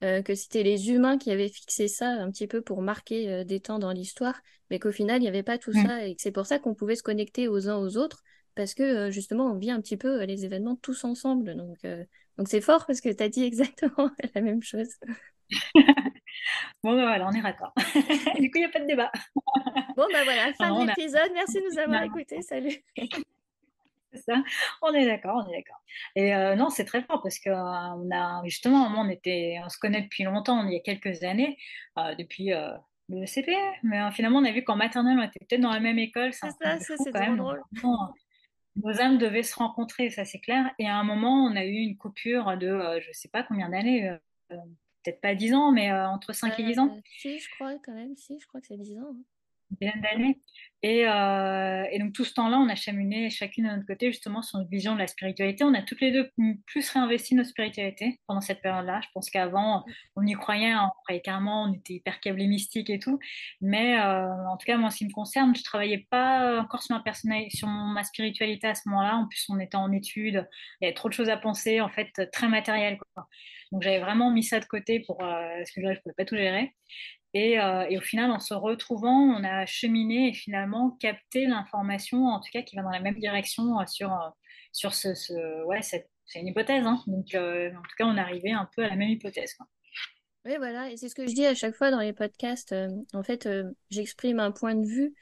que 0.00 0.34
c'était 0.34 0.62
les 0.62 0.90
humains 0.90 1.18
qui 1.18 1.30
avaient 1.30 1.48
fixé 1.48 1.88
ça 1.88 2.08
un 2.08 2.30
petit 2.30 2.46
peu 2.46 2.62
pour 2.62 2.82
marquer 2.82 3.44
des 3.44 3.60
temps 3.60 3.78
dans 3.78 3.92
l'histoire, 3.92 4.40
mais 4.70 4.78
qu'au 4.78 4.92
final, 4.92 5.18
il 5.18 5.22
n'y 5.22 5.28
avait 5.28 5.42
pas 5.42 5.58
tout 5.58 5.72
mmh. 5.72 5.86
ça 5.86 6.06
et 6.06 6.14
que 6.14 6.22
c'est 6.22 6.32
pour 6.32 6.46
ça 6.46 6.58
qu'on 6.58 6.74
pouvait 6.74 6.96
se 6.96 7.02
connecter 7.02 7.48
aux 7.48 7.68
uns 7.68 7.76
aux 7.76 7.96
autres, 7.96 8.22
parce 8.54 8.74
que 8.74 9.10
justement, 9.10 9.46
on 9.46 9.58
vit 9.58 9.70
un 9.70 9.80
petit 9.80 9.96
peu 9.96 10.22
les 10.24 10.44
événements 10.44 10.76
tous 10.76 11.04
ensemble. 11.04 11.56
Donc, 11.56 11.78
donc 12.38 12.48
c'est 12.48 12.60
fort 12.60 12.84
parce 12.86 13.00
que 13.00 13.10
tu 13.10 13.22
as 13.22 13.28
dit 13.28 13.44
exactement 13.44 14.10
la 14.34 14.40
même 14.40 14.62
chose. 14.62 14.88
bon, 16.82 16.94
ben 16.94 17.02
voilà, 17.02 17.26
on 17.26 17.32
est 17.32 17.40
raccord. 17.40 17.72
du 18.40 18.50
coup, 18.50 18.58
il 18.58 18.60
n'y 18.60 18.64
a 18.64 18.68
pas 18.70 18.80
de 18.80 18.86
débat. 18.86 19.12
bon, 19.96 20.06
ben 20.12 20.24
voilà, 20.24 20.52
fin 20.54 20.80
de 20.80 20.86
l'épisode. 20.86 21.30
Merci 21.32 21.60
de 21.60 21.72
nous 21.72 21.78
avoir 21.78 22.02
écoutés. 22.02 22.42
Salut. 22.42 22.82
Ça. 24.26 24.34
On 24.80 24.92
est 24.94 25.06
d'accord, 25.06 25.44
on 25.44 25.52
est 25.52 25.56
d'accord. 25.56 25.82
Et 26.14 26.32
non, 26.54 26.70
c'est 26.70 26.84
très 26.84 27.02
fort 27.02 27.20
parce 27.20 27.40
que 27.40 27.50
on 27.50 28.08
a 28.12 28.42
justement, 28.44 28.86
on 28.96 29.08
était, 29.08 29.56
on 29.64 29.68
se 29.68 29.76
connaît 29.76 30.02
depuis 30.02 30.22
longtemps, 30.22 30.64
il 30.64 30.72
y 30.72 30.76
a 30.76 30.80
quelques 30.80 31.24
années, 31.24 31.58
depuis 31.96 32.52
le 33.08 33.26
CP, 33.26 33.52
mais 33.82 34.08
finalement, 34.12 34.38
on 34.38 34.44
a 34.44 34.52
vu 34.52 34.62
qu'en 34.62 34.76
maternelle, 34.76 35.18
on 35.18 35.22
était 35.24 35.44
peut-être 35.44 35.60
dans 35.60 35.72
la 35.72 35.80
même 35.80 35.98
école. 35.98 36.32
C'est 36.32 36.48
ça, 36.62 36.78
c'est 36.78 37.10
drôle 37.10 37.60
nos 38.76 39.00
âmes 39.00 39.18
devaient 39.18 39.42
se 39.42 39.56
rencontrer, 39.56 40.10
ça 40.10 40.24
c'est 40.24 40.40
clair. 40.40 40.70
Et 40.78 40.88
à 40.88 40.96
un 40.96 41.04
moment, 41.04 41.44
on 41.44 41.56
a 41.56 41.64
eu 41.64 41.74
une 41.74 41.96
coupure 41.96 42.56
de, 42.56 42.66
euh, 42.66 43.00
je 43.00 43.08
ne 43.08 43.12
sais 43.12 43.28
pas 43.28 43.42
combien 43.42 43.68
d'années, 43.68 44.08
euh, 44.08 44.56
peut-être 45.02 45.20
pas 45.20 45.34
10 45.34 45.54
ans, 45.54 45.72
mais 45.72 45.92
euh, 45.92 46.08
entre 46.08 46.32
5 46.32 46.58
et 46.58 46.64
10 46.64 46.78
ans. 46.78 46.98
Si, 47.18 47.38
je 47.38 47.50
crois 47.54 47.74
quand 47.84 47.94
même, 47.94 48.16
si, 48.16 48.38
je 48.38 48.46
crois 48.46 48.60
que 48.60 48.66
c'est 48.66 48.76
10 48.76 48.98
ans. 48.98 49.12
Hein 49.12 49.22
d'années. 49.80 50.40
Et, 50.82 51.08
euh, 51.08 51.84
et, 51.90 51.98
donc 51.98 52.12
tout 52.12 52.26
ce 52.26 52.34
temps-là, 52.34 52.58
on 52.58 52.68
a 52.68 52.74
cheminé 52.74 53.30
chacune 53.30 53.64
de 53.64 53.70
notre 53.70 53.86
côté 53.86 54.12
justement 54.12 54.42
sur 54.42 54.58
notre 54.58 54.70
vision 54.70 54.92
de 54.92 54.98
la 54.98 55.06
spiritualité. 55.06 55.64
On 55.64 55.72
a 55.72 55.80
toutes 55.80 56.02
les 56.02 56.12
deux 56.12 56.30
plus 56.66 56.90
réinvesti 56.90 57.34
notre 57.34 57.48
spiritualité 57.48 58.20
pendant 58.26 58.42
cette 58.42 58.60
période-là. 58.60 59.00
Je 59.02 59.08
pense 59.14 59.30
qu'avant, 59.30 59.82
on 60.14 60.26
y 60.26 60.34
croyait, 60.34 60.72
hein, 60.72 60.90
on 60.90 61.02
croyait 61.04 61.22
carrément, 61.22 61.64
on 61.64 61.72
était 61.72 61.94
hyper 61.94 62.20
câblé 62.20 62.46
mystique 62.46 62.90
et 62.90 62.98
tout. 62.98 63.18
Mais 63.62 63.98
euh, 63.98 64.28
en 64.46 64.58
tout 64.58 64.66
cas, 64.66 64.76
moi, 64.76 64.88
en 64.88 64.90
ce 64.90 64.98
qui 64.98 65.06
me 65.06 65.12
concerne, 65.12 65.56
je 65.56 65.62
travaillais 65.62 66.06
pas 66.10 66.60
encore 66.60 66.82
sur 66.82 66.94
ma 66.98 68.04
spiritualité 68.04 68.66
à 68.66 68.74
ce 68.74 68.86
moment-là. 68.90 69.16
En 69.16 69.26
plus, 69.26 69.46
on 69.48 69.58
était 69.60 69.76
en 69.76 69.90
études, 69.90 70.46
il 70.80 70.84
y 70.84 70.86
avait 70.86 70.94
trop 70.94 71.08
de 71.08 71.14
choses 71.14 71.30
à 71.30 71.38
penser, 71.38 71.80
en 71.80 71.88
fait, 71.88 72.10
très 72.30 72.48
matériel. 72.48 72.98
Quoi. 72.98 73.26
Donc 73.74 73.82
j'avais 73.82 73.98
vraiment 73.98 74.30
mis 74.30 74.44
ça 74.44 74.60
de 74.60 74.64
côté 74.66 75.00
pour 75.00 75.20
euh, 75.24 75.56
parce 75.56 75.70
que 75.72 75.80
je 75.80 75.86
ne 75.86 75.94
pouvais 75.96 76.14
pas 76.16 76.24
tout 76.24 76.36
gérer. 76.36 76.72
Euh, 77.36 77.86
et, 77.88 77.98
au 77.98 78.00
final, 78.00 78.30
en 78.30 78.38
se 78.38 78.54
retrouvant, 78.54 79.36
on 79.36 79.42
a 79.42 79.66
cheminé 79.66 80.28
et 80.28 80.32
finalement 80.32 80.92
capté 81.00 81.46
l'information, 81.46 82.26
en 82.26 82.40
tout 82.40 82.50
cas 82.52 82.62
qui 82.62 82.76
va 82.76 82.82
dans 82.82 82.90
la 82.90 83.00
même 83.00 83.18
direction 83.18 83.80
euh, 83.80 83.86
sur, 83.86 84.12
euh, 84.12 84.28
sur 84.72 84.94
ce, 84.94 85.64
ouais, 85.64 85.82
c'est 85.82 86.08
une 86.36 86.48
hypothèse. 86.48 86.86
Hein. 86.86 87.02
Donc, 87.06 87.34
en 87.34 87.82
tout 87.82 87.96
cas, 87.98 88.06
on 88.06 88.16
arrivé 88.16 88.52
un 88.52 88.68
peu 88.76 88.84
à 88.84 88.88
la 88.88 88.96
même 88.96 89.10
hypothèse. 89.10 89.56
Oui, 90.44 90.56
voilà, 90.58 90.90
et 90.90 90.96
c'est 90.96 91.08
ce 91.08 91.14
que 91.14 91.26
je 91.26 91.34
dis 91.34 91.46
à 91.46 91.54
chaque 91.54 91.74
fois 91.74 91.90
dans 91.90 92.00
les 92.00 92.12
podcasts. 92.12 92.74
en 93.14 93.22
fait, 93.22 93.48
j'exprime 93.90 94.38
un 94.38 94.52
point 94.52 94.74
de 94.74 94.86
vue, 94.86 95.14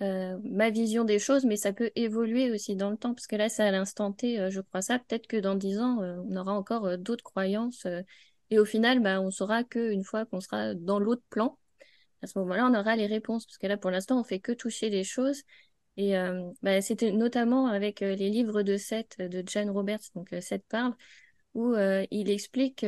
ma 0.00 0.70
vision 0.70 1.04
des 1.04 1.18
choses, 1.18 1.44
mais 1.44 1.56
ça 1.56 1.72
peut 1.72 1.90
évoluer 1.94 2.50
aussi 2.50 2.76
dans 2.76 2.90
le 2.90 2.96
temps, 2.96 3.14
parce 3.14 3.26
que 3.26 3.36
là, 3.36 3.48
c'est 3.48 3.62
à 3.62 3.70
l'instant 3.70 4.12
T, 4.12 4.50
je 4.50 4.60
crois 4.60 4.82
ça. 4.82 4.98
Peut-être 4.98 5.26
que 5.26 5.36
dans 5.36 5.54
dix 5.54 5.78
ans, 5.78 5.98
on 6.00 6.36
aura 6.36 6.52
encore 6.52 6.98
d'autres 6.98 7.24
croyances 7.24 7.86
et 8.50 8.58
au 8.58 8.64
final, 8.64 9.00
bah, 9.00 9.20
on 9.20 9.30
saura 9.30 9.64
qu'une 9.64 10.04
fois 10.04 10.26
qu'on 10.26 10.40
sera 10.40 10.74
dans 10.74 10.98
l'autre 10.98 11.24
plan, 11.30 11.58
à 12.22 12.26
ce 12.26 12.38
moment-là, 12.38 12.66
on 12.66 12.74
aura 12.74 12.96
les 12.96 13.06
réponses. 13.06 13.46
Parce 13.46 13.58
que 13.58 13.66
là, 13.66 13.76
pour 13.76 13.90
l'instant, 13.90 14.18
on 14.18 14.24
fait 14.24 14.40
que 14.40 14.52
toucher 14.52 14.90
les 14.90 15.04
choses. 15.04 15.42
Et 15.96 16.16
euh, 16.16 16.50
bah, 16.62 16.80
c'était 16.80 17.12
notamment 17.12 17.68
avec 17.68 18.02
euh, 18.02 18.16
les 18.16 18.30
livres 18.30 18.62
de 18.62 18.76
Seth 18.76 19.18
de 19.20 19.44
Jane 19.46 19.70
Roberts, 19.70 20.10
donc 20.14 20.32
euh, 20.32 20.40
Seth 20.40 20.64
parle, 20.68 20.94
où 21.54 21.76
il 22.10 22.30
explique 22.30 22.84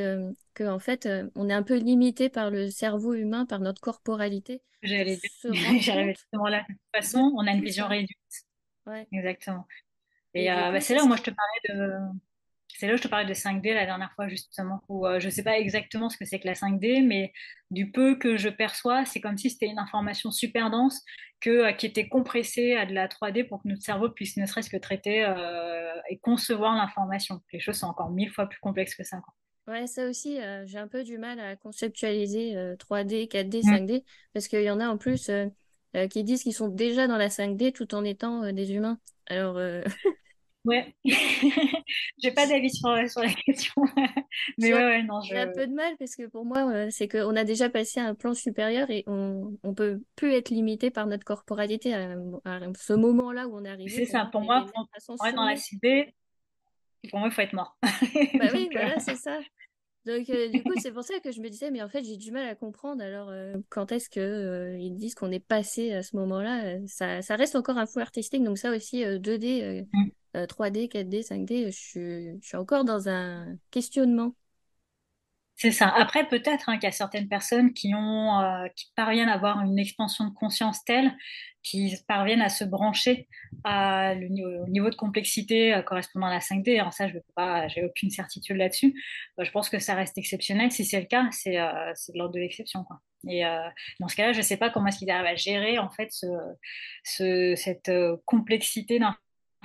qu'en 0.54 0.78
fait, 0.80 1.08
on 1.36 1.48
est 1.48 1.52
un 1.52 1.62
peu 1.62 1.76
limité 1.76 2.28
par 2.28 2.50
le 2.50 2.68
cerveau 2.68 3.14
humain, 3.14 3.46
par 3.46 3.60
notre 3.60 3.80
corporalité. 3.80 4.60
J'allais 4.82 5.20
justement 5.44 6.48
là. 6.48 6.62
De 6.68 6.74
toute 6.74 6.80
façon, 6.92 7.32
on 7.36 7.46
a 7.46 7.52
une 7.52 7.62
vision 7.62 7.86
réduite. 7.86 8.18
Ouais. 8.84 9.06
Exactement. 9.12 9.68
Et, 10.34 10.48
bah, 10.48 10.80
c'est 10.80 10.96
là 10.96 11.04
où 11.04 11.06
moi 11.06 11.14
je 11.14 11.22
te 11.22 11.30
parlais 11.30 11.78
de, 11.78 11.92
c'est 12.68 12.86
là 12.86 12.94
où 12.94 12.96
je 12.96 13.02
te 13.02 13.08
parlais 13.08 13.26
de 13.26 13.34
5D 13.34 13.74
la 13.74 13.86
dernière 13.86 14.12
fois, 14.14 14.28
justement, 14.28 14.82
où 14.88 15.06
euh, 15.06 15.18
je 15.20 15.26
ne 15.26 15.30
sais 15.30 15.42
pas 15.42 15.58
exactement 15.58 16.10
ce 16.10 16.16
que 16.16 16.24
c'est 16.24 16.38
que 16.38 16.46
la 16.46 16.54
5D, 16.54 17.06
mais 17.06 17.32
du 17.70 17.90
peu 17.90 18.16
que 18.16 18.36
je 18.36 18.48
perçois, 18.48 19.04
c'est 19.04 19.20
comme 19.20 19.38
si 19.38 19.50
c'était 19.50 19.66
une 19.66 19.78
information 19.78 20.30
super 20.30 20.70
dense 20.70 21.02
que, 21.40 21.50
euh, 21.50 21.72
qui 21.72 21.86
était 21.86 22.08
compressée 22.08 22.74
à 22.74 22.86
de 22.86 22.92
la 22.92 23.08
3D 23.08 23.44
pour 23.44 23.62
que 23.62 23.68
notre 23.68 23.82
cerveau 23.82 24.10
puisse 24.10 24.36
ne 24.36 24.46
serait-ce 24.46 24.70
que 24.70 24.76
traiter 24.76 25.24
euh, 25.24 25.94
et 26.10 26.18
concevoir 26.18 26.76
l'information. 26.76 27.40
Les 27.52 27.60
choses 27.60 27.76
sont 27.76 27.86
encore 27.86 28.10
mille 28.10 28.30
fois 28.30 28.46
plus 28.46 28.60
complexes 28.60 28.94
que 28.94 29.04
ça. 29.04 29.20
Ouais, 29.66 29.86
ça 29.86 30.08
aussi, 30.08 30.38
j'ai 30.66 30.78
un 30.78 30.86
peu 30.86 31.02
du 31.02 31.18
mal 31.18 31.40
à 31.40 31.56
conceptualiser 31.56 32.54
3D, 32.78 33.26
4D, 33.26 33.62
5D, 33.62 34.04
parce 34.32 34.46
qu'il 34.46 34.62
y 34.62 34.70
en 34.70 34.78
a 34.78 34.86
en 34.86 34.96
plus 34.96 35.28
qui 36.08 36.22
disent 36.22 36.44
qu'ils 36.44 36.54
sont 36.54 36.68
déjà 36.68 37.08
dans 37.08 37.16
la 37.16 37.26
5D 37.26 37.72
tout 37.72 37.92
en 37.96 38.04
étant 38.04 38.52
des 38.52 38.74
humains. 38.74 39.00
Alors, 39.26 39.58
Ouais, 40.66 40.94
j'ai 42.18 42.32
pas 42.32 42.46
d'avis 42.46 42.70
sur, 42.70 42.88
sur, 43.08 43.22
la 43.22 43.32
question. 43.32 43.74
Mais 44.58 44.74
ouais, 44.74 44.84
ouais, 44.84 45.02
non, 45.04 45.20
je... 45.20 45.28
J'ai 45.28 45.38
un 45.38 45.52
peu 45.52 45.66
de 45.66 45.72
mal 45.72 45.94
parce 45.98 46.16
que 46.16 46.26
pour 46.26 46.44
moi, 46.44 46.90
c'est 46.90 47.08
qu'on 47.08 47.36
a 47.36 47.44
déjà 47.44 47.70
passé 47.70 48.00
à 48.00 48.06
un 48.06 48.14
plan 48.14 48.34
supérieur 48.34 48.90
et 48.90 49.04
on, 49.06 49.56
on 49.62 49.74
peut 49.74 50.00
plus 50.16 50.32
être 50.34 50.50
limité 50.50 50.90
par 50.90 51.06
notre 51.06 51.24
corporalité 51.24 51.94
à, 51.94 52.16
ce 52.76 52.92
moment-là 52.94 53.46
où 53.46 53.56
on 53.56 53.64
est 53.64 53.70
arrivé. 53.70 53.90
C'est 53.90 54.06
ça, 54.06 54.28
pour 54.30 54.40
moi, 54.40 54.66
pour, 54.74 55.26
être 55.26 55.36
dans 55.36 55.44
la 55.44 55.56
cité, 55.56 56.14
pour 57.10 57.20
moi, 57.20 57.28
il 57.28 57.34
faut 57.34 57.42
être 57.42 57.52
mort. 57.52 57.76
bah 57.82 57.88
oui, 58.52 58.68
voilà, 58.72 58.98
c'est 58.98 59.16
ça. 59.16 59.38
Donc, 60.06 60.30
euh, 60.30 60.48
du 60.48 60.62
coup, 60.62 60.72
c'est 60.80 60.92
pour 60.92 61.02
ça 61.02 61.18
que 61.18 61.32
je 61.32 61.40
me 61.40 61.48
disais, 61.48 61.72
mais 61.72 61.82
en 61.82 61.88
fait, 61.88 62.04
j'ai 62.04 62.16
du 62.16 62.30
mal 62.30 62.48
à 62.48 62.54
comprendre. 62.54 63.02
Alors, 63.02 63.28
euh, 63.28 63.54
quand 63.70 63.90
est-ce 63.90 64.08
qu'ils 64.08 64.22
euh, 64.22 64.78
ils 64.78 64.94
disent 64.94 65.16
qu'on 65.16 65.32
est 65.32 65.44
passé 65.44 65.92
à 65.92 66.02
ce 66.02 66.14
moment-là 66.16 66.78
ça, 66.86 67.22
ça, 67.22 67.34
reste 67.34 67.56
encore 67.56 67.76
un 67.76 67.86
fou 67.86 67.98
artistique. 67.98 68.44
Donc, 68.44 68.56
ça 68.56 68.70
aussi, 68.70 69.02
2D, 69.02 69.84
3D, 70.44 70.88
4D, 70.88 71.26
5D, 71.26 71.66
je, 71.66 72.38
suis 72.42 72.56
encore 72.56 72.84
dans 72.84 73.08
un 73.08 73.56
questionnement. 73.70 74.34
C'est 75.58 75.72
ça. 75.72 75.88
Après, 75.88 76.28
peut-être 76.28 76.68
hein, 76.68 76.74
qu'il 76.74 76.84
y 76.84 76.86
a 76.86 76.92
certaines 76.92 77.28
personnes 77.28 77.72
qui, 77.72 77.94
ont, 77.94 78.40
euh, 78.40 78.68
qui 78.76 78.92
parviennent 78.94 79.30
à 79.30 79.34
avoir 79.34 79.62
une 79.62 79.78
expansion 79.78 80.26
de 80.26 80.34
conscience 80.34 80.84
telle 80.84 81.16
qui 81.62 81.96
parviennent 82.06 82.42
à 82.42 82.50
se 82.50 82.62
brancher 82.62 83.26
au 83.64 84.68
niveau 84.68 84.90
de 84.90 84.94
complexité 84.94 85.74
euh, 85.74 85.80
correspondant 85.80 86.26
à 86.26 86.30
la 86.30 86.40
5D. 86.40 86.78
Alors 86.78 86.92
ça, 86.92 87.08
je 87.08 87.16
n'ai 87.16 87.84
aucune 87.86 88.10
certitude 88.10 88.56
là-dessus. 88.56 89.02
Euh, 89.38 89.44
je 89.44 89.50
pense 89.50 89.70
que 89.70 89.78
ça 89.78 89.94
reste 89.94 90.18
exceptionnel. 90.18 90.70
Si 90.70 90.84
c'est 90.84 91.00
le 91.00 91.06
cas, 91.06 91.26
c'est, 91.32 91.52
de 91.52 92.18
l'ordre 92.18 92.34
de 92.34 92.40
l'exception. 92.40 92.84
Et 93.26 93.42
dans 93.98 94.08
ce 94.08 94.14
cas-là, 94.14 94.32
je 94.32 94.38
ne 94.38 94.42
sais 94.42 94.58
pas 94.58 94.68
comment 94.68 94.88
est-ce 94.88 94.98
qu'ils 94.98 95.10
arrivent 95.10 95.26
à 95.26 95.34
gérer 95.34 95.78
en 95.78 95.90
fait 95.90 96.12
ce, 96.12 96.26
ce, 97.02 97.54
cette 97.56 97.90
complexité 98.26 99.00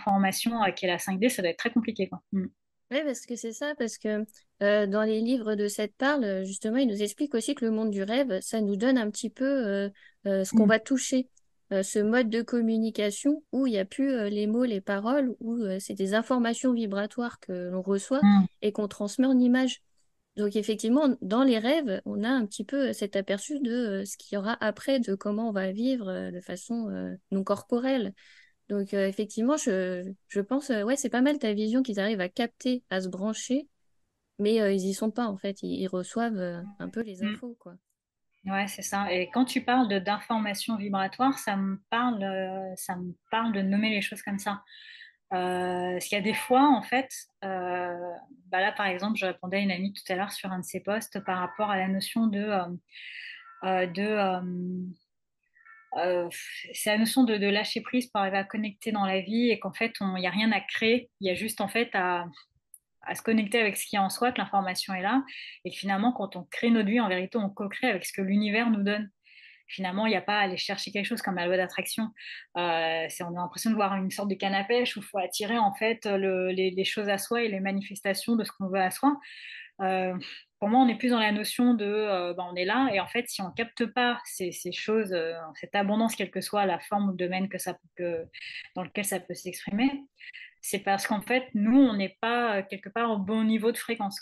d'un 0.06 0.14
information 0.14 0.52
qui 0.76 0.86
est 0.86 0.90
la 0.90 0.98
5D, 0.98 1.30
ça 1.30 1.42
doit 1.42 1.52
être 1.52 1.60
très 1.60 1.72
compliqué. 1.72 2.08
Quoi. 2.08 2.22
Mm. 2.32 2.48
Oui, 2.92 2.98
parce 3.06 3.26
que 3.26 3.38
c'est 3.38 3.54
ça, 3.54 3.74
parce 3.78 3.98
que 3.98 4.26
euh, 4.62 4.86
dans 4.86 5.04
les 5.04 5.22
livres 5.22 5.56
de 5.56 5.70
cette 5.70 5.96
parle, 5.96 6.44
justement, 6.44 6.76
il 6.76 6.90
nous 6.90 7.02
explique 7.02 7.34
aussi 7.34 7.56
que 7.56 7.64
le 7.64 7.72
monde 7.72 7.90
du 7.90 8.04
rêve, 8.04 8.40
ça 8.42 8.60
nous 8.60 8.76
donne 8.76 8.98
un 8.98 9.10
petit 9.10 9.30
peu 9.30 9.46
euh, 9.46 9.90
euh, 10.28 10.44
ce 10.44 10.52
qu'on 10.52 10.66
mm. 10.66 10.70
va 10.70 10.80
toucher, 10.80 11.30
ce 11.72 12.00
mode 12.00 12.30
de 12.30 12.42
communication 12.42 13.44
où 13.54 13.66
il 13.66 13.72
n'y 13.72 13.80
a 13.80 13.86
plus 13.86 14.30
les 14.30 14.46
mots, 14.46 14.66
les 14.66 14.82
paroles, 14.82 15.34
où 15.40 15.58
c'est 15.80 15.94
des 15.94 16.14
informations 16.14 16.74
vibratoires 16.74 17.40
que 17.40 17.70
l'on 17.70 17.82
reçoit 17.82 18.20
mm. 18.22 18.46
et 18.62 18.74
qu'on 18.74 18.90
transmet 18.90 19.26
en 19.26 19.40
images. 19.40 19.82
Donc 20.36 20.58
effectivement, 20.58 21.16
dans 21.22 21.44
les 21.44 21.60
rêves, 21.60 22.02
on 22.04 22.26
a 22.26 22.30
un 22.30 22.46
petit 22.46 22.66
peu 22.66 22.92
cet 22.92 23.16
aperçu 23.16 23.62
de 23.62 24.04
ce 24.06 24.18
qu'il 24.18 24.36
y 24.36 24.38
aura 24.38 24.58
après, 24.60 25.00
de 25.00 25.16
comment 25.16 25.48
on 25.48 25.54
va 25.54 25.72
vivre 25.72 26.30
de 26.30 26.42
façon 26.42 27.18
non 27.32 27.46
corporelle. 27.46 28.14
Donc 28.72 28.94
euh, 28.94 29.06
effectivement, 29.06 29.58
je, 29.58 30.14
je 30.30 30.40
pense, 30.40 30.70
euh, 30.70 30.84
ouais, 30.84 30.96
c'est 30.96 31.10
pas 31.10 31.20
mal 31.20 31.38
ta 31.38 31.52
vision 31.52 31.84
qu'ils 31.84 32.00
arrivent 32.00 32.22
à 32.22 32.30
capter, 32.30 32.84
à 32.90 33.02
se 33.02 33.10
brancher, 33.10 33.68
mais 34.40 34.62
euh, 34.62 34.72
ils 34.72 34.86
y 34.86 34.94
sont 34.94 35.12
pas 35.12 35.26
en 35.26 35.38
fait, 35.38 35.62
ils, 35.62 35.88
reçoivent 35.90 36.64
un 36.80 36.88
peu 36.88 37.02
les 37.02 37.22
mmh. 37.22 37.28
infos, 37.28 37.58
quoi. 37.60 37.76
Ouais, 38.46 38.68
c'est 38.70 38.82
ça. 38.82 39.12
Et 39.12 39.30
quand 39.34 39.44
tu 39.44 39.62
parles 39.62 39.90
d'informations 40.02 40.78
vibratoires, 40.78 41.38
ça 41.38 41.58
me 41.58 41.82
parle, 41.90 42.26
ça 42.78 42.96
me 42.96 43.14
parle 43.30 43.52
de 43.52 43.62
nommer 43.62 43.90
les 43.90 44.02
choses 44.02 44.24
comme 44.24 44.40
ça. 44.40 44.64
parce 45.30 46.06
qu'il 46.06 46.18
y 46.18 46.22
a 46.22 46.24
des 46.24 46.34
fois, 46.34 46.66
en 46.70 46.82
fait, 46.82 47.10
bah 47.42 48.62
là, 48.62 48.72
par 48.72 48.88
exemple, 48.88 49.18
je 49.18 49.26
répondais 49.26 49.58
à 49.58 49.60
une 49.60 49.70
amie 49.70 49.94
tout 49.94 50.12
à 50.12 50.16
l'heure 50.16 50.32
sur 50.32 50.50
un 50.50 50.60
de 50.60 50.66
ses 50.66 50.80
posts 50.80 51.20
par 51.26 51.40
rapport 51.40 51.70
à 51.70 51.78
la 51.78 51.90
notion 51.90 52.26
de, 52.28 52.48
de 53.64 54.82
euh, 55.98 56.30
c'est 56.74 56.92
la 56.92 56.98
notion 56.98 57.24
de, 57.24 57.34
lâcher 57.34 57.82
prise 57.82 58.08
pour 58.08 58.22
arriver 58.22 58.38
à 58.38 58.44
connecter 58.44 58.92
dans 58.92 59.06
la 59.06 59.20
vie 59.20 59.50
et 59.50 59.60
qu'en 59.60 59.74
fait, 59.74 59.94
il 60.00 60.14
n'y 60.14 60.28
a 60.28 60.32
rien 60.32 60.52
à 60.52 60.62
créer, 60.62 61.10
il 61.20 61.28
y 61.28 61.30
a 61.30 61.36
juste 61.36 61.62
en 61.62 61.68
fait 61.68 61.90
à, 61.94 62.26
se 63.14 63.22
connecter 63.22 63.60
avec 63.60 63.76
ce 63.78 63.86
qui 63.86 63.96
est 63.96 64.00
en 64.00 64.10
soi, 64.10 64.32
que 64.32 64.38
l'information 64.38 64.94
est 64.94 65.02
là, 65.02 65.24
et 65.66 65.72
finalement, 65.72 66.14
quand 66.14 66.36
on 66.36 66.44
crée 66.44 66.70
notre 66.70 66.90
vie, 66.90 67.00
en 67.00 67.10
vérité, 67.10 67.38
on 67.38 67.50
co-crée 67.50 67.90
avec 67.90 68.06
ce 68.06 68.14
que 68.14 68.22
l'univers 68.22 68.70
nous 68.70 68.84
donne. 68.84 69.10
Finalement, 69.68 70.06
il 70.06 70.10
n'y 70.10 70.18
a 70.18 70.22
pas 70.22 70.38
à 70.38 70.42
aller 70.42 70.58
chercher 70.58 70.92
quelque 70.92 71.06
chose 71.06 71.22
comme 71.22 71.36
la 71.36 71.48
loi 71.48 71.56
d'attraction. 71.56 72.10
Euh, 72.58 73.08
on 73.22 73.38
a 73.38 73.42
l'impression 73.42 73.70
de 73.70 73.76
voir 73.76 73.96
une 73.96 74.12
sorte 74.12 74.30
de 74.30 74.36
canne 74.36 74.54
où 74.54 74.74
il 74.74 75.04
faut 75.04 75.18
attirer 75.18 75.58
en 75.58 75.74
fait 75.74 76.06
les, 76.06 76.84
choses 76.84 77.08
à 77.08 77.18
soi 77.18 77.44
et 77.44 77.48
les 77.48 77.62
manifestations 77.62 78.36
de 78.36 78.44
ce 78.44 78.52
qu'on 78.52 78.68
veut 78.68 78.82
à 78.82 78.92
soi. 78.92 79.18
Euh, 79.82 80.14
pour 80.62 80.70
moi, 80.70 80.80
on 80.80 80.88
est 80.88 80.96
plus 80.96 81.10
dans 81.10 81.20
la 81.20 81.34
notion 81.34 81.74
de 81.74 81.86
euh, 81.86 82.34
ben, 82.34 82.48
on 82.50 82.56
est 82.56 82.64
là, 82.64 82.90
et 82.94 83.02
en 83.02 83.08
fait, 83.08 83.28
si 83.28 83.42
on 83.42 83.50
ne 83.50 83.54
capte 83.54 83.86
pas 83.88 84.22
ces, 84.24 84.52
choses, 84.72 85.14
cette 85.60 85.76
abondance, 85.76 86.16
quelle 86.16 86.32
que 86.32 86.40
soit 86.40 86.66
la 86.66 86.80
forme 86.80 87.10
ou 87.10 87.12
le 87.12 87.18
domaine 87.18 87.50
dans 88.76 88.84
lequel 88.84 89.04
ça 89.04 89.20
peut 89.20 89.34
s'exprimer, 89.34 89.92
c'est 90.62 90.80
parce 90.80 91.06
qu'en 91.06 91.22
fait, 91.22 91.50
nous, 91.54 91.78
on 91.78 91.98
n'est 91.98 92.18
pas 92.22 92.62
quelque 92.62 92.88
part 92.88 93.12
au 93.12 93.18
bon 93.18 93.44
niveau 93.44 93.74
de 93.74 93.78
fréquence. 93.78 94.22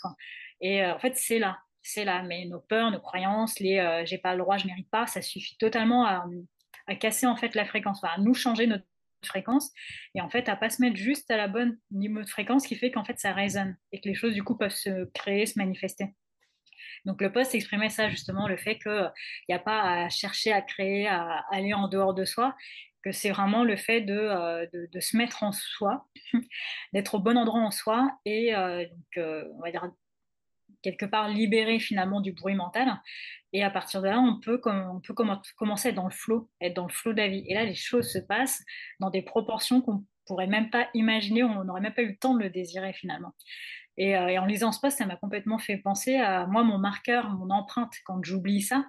Et 0.60 0.84
en 0.84 0.98
fait, 0.98 1.16
c'est 1.16 1.38
là 1.38 1.58
c'est 1.82 2.04
là. 2.04 2.22
Mais 2.22 2.44
nos 2.46 2.60
peurs, 2.60 2.90
nos 2.90 3.00
croyances, 3.00 3.58
les 3.60 3.78
euh, 3.78 4.04
j'ai 4.04 4.18
pas 4.18 4.34
le 4.34 4.40
droit, 4.40 4.56
je 4.56 4.66
mérite 4.66 4.90
pas, 4.90 5.06
ça 5.06 5.22
suffit 5.22 5.56
totalement 5.58 6.06
à, 6.06 6.26
casser 6.98 7.26
en 7.26 7.36
fait 7.36 7.54
la 7.54 7.64
fréquence, 7.64 8.02
à 8.02 8.18
nous 8.18 8.34
changer 8.34 8.66
notre 8.66 8.84
fréquence 9.24 9.70
et 10.14 10.20
en 10.20 10.28
fait 10.28 10.48
à 10.48 10.56
pas 10.56 10.70
se 10.70 10.82
mettre 10.82 10.96
juste 10.96 11.30
à 11.30 11.36
la 11.36 11.46
bonne 11.46 11.78
niveau 11.92 12.20
de 12.20 12.28
fréquence 12.28 12.66
qui 12.66 12.74
fait 12.74 12.90
qu'en 12.90 13.04
fait 13.04 13.20
ça 13.20 13.32
résonne 13.32 13.76
et 13.92 14.00
que 14.00 14.08
les 14.08 14.14
choses 14.14 14.34
du 14.34 14.42
coup 14.42 14.56
peuvent 14.56 14.74
se 14.74 15.04
créer, 15.12 15.46
se 15.46 15.56
manifester. 15.56 16.06
Donc 17.04 17.20
le 17.20 17.32
poste 17.32 17.54
exprimait 17.54 17.88
ça 17.88 18.08
justement, 18.08 18.48
le 18.48 18.56
fait 18.56 18.78
qu'il 18.78 19.12
n'y 19.48 19.54
a 19.54 19.58
pas 19.58 20.04
à 20.04 20.08
chercher 20.08 20.52
à 20.52 20.62
créer, 20.62 21.06
à 21.06 21.44
aller 21.50 21.74
en 21.74 21.88
dehors 21.88 22.14
de 22.14 22.24
soi, 22.24 22.54
que 23.02 23.12
c'est 23.12 23.30
vraiment 23.30 23.64
le 23.64 23.76
fait 23.76 24.00
de, 24.02 24.16
euh, 24.16 24.66
de, 24.72 25.00
se 25.00 25.16
mettre 25.16 25.42
en 25.42 25.52
soi, 25.52 26.06
d'être 26.92 27.14
au 27.14 27.18
bon 27.18 27.36
endroit 27.38 27.60
en 27.60 27.70
soi 27.70 28.10
et 28.24 28.54
euh, 28.54 28.84
on 29.16 29.60
va 29.62 29.70
dire 29.70 29.90
quelque 30.82 31.06
part 31.06 31.28
libéré 31.28 31.78
finalement 31.78 32.20
du 32.20 32.32
bruit 32.32 32.54
mental. 32.54 33.00
Et 33.52 33.62
à 33.64 33.70
partir 33.70 34.00
de 34.00 34.08
là, 34.08 34.18
on 34.18 34.38
peut, 34.40 34.60
on 34.64 35.00
peut 35.00 35.14
commencer 35.56 35.88
à 35.88 35.90
être 35.90 35.96
dans 35.96 36.04
le 36.04 36.10
flot, 36.10 36.48
être 36.60 36.74
dans 36.74 36.86
le 36.86 36.92
flot 36.92 37.12
vie. 37.14 37.44
Et 37.48 37.54
là, 37.54 37.64
les 37.64 37.74
choses 37.74 38.10
se 38.10 38.18
passent 38.18 38.62
dans 39.00 39.10
des 39.10 39.22
proportions 39.22 39.80
qu'on 39.82 40.04
pourrait 40.26 40.46
même 40.46 40.70
pas 40.70 40.88
imaginer, 40.94 41.42
on 41.42 41.64
n'aurait 41.64 41.80
même 41.80 41.94
pas 41.94 42.02
eu 42.02 42.10
le 42.10 42.16
temps 42.16 42.34
de 42.34 42.42
le 42.42 42.50
désirer 42.50 42.92
finalement. 42.92 43.34
Et, 44.00 44.16
euh, 44.16 44.40
en 44.40 44.46
lisant 44.46 44.72
ce 44.72 44.80
post, 44.80 44.98
ça 44.98 45.06
m'a 45.06 45.16
complètement 45.16 45.58
fait 45.58 45.76
penser 45.76 46.16
à 46.16 46.46
moi, 46.46 46.64
mon 46.64 46.78
marqueur, 46.78 47.28
mon 47.30 47.50
empreinte 47.50 47.92
quand 48.06 48.24
j'oublie 48.24 48.62
ça, 48.62 48.86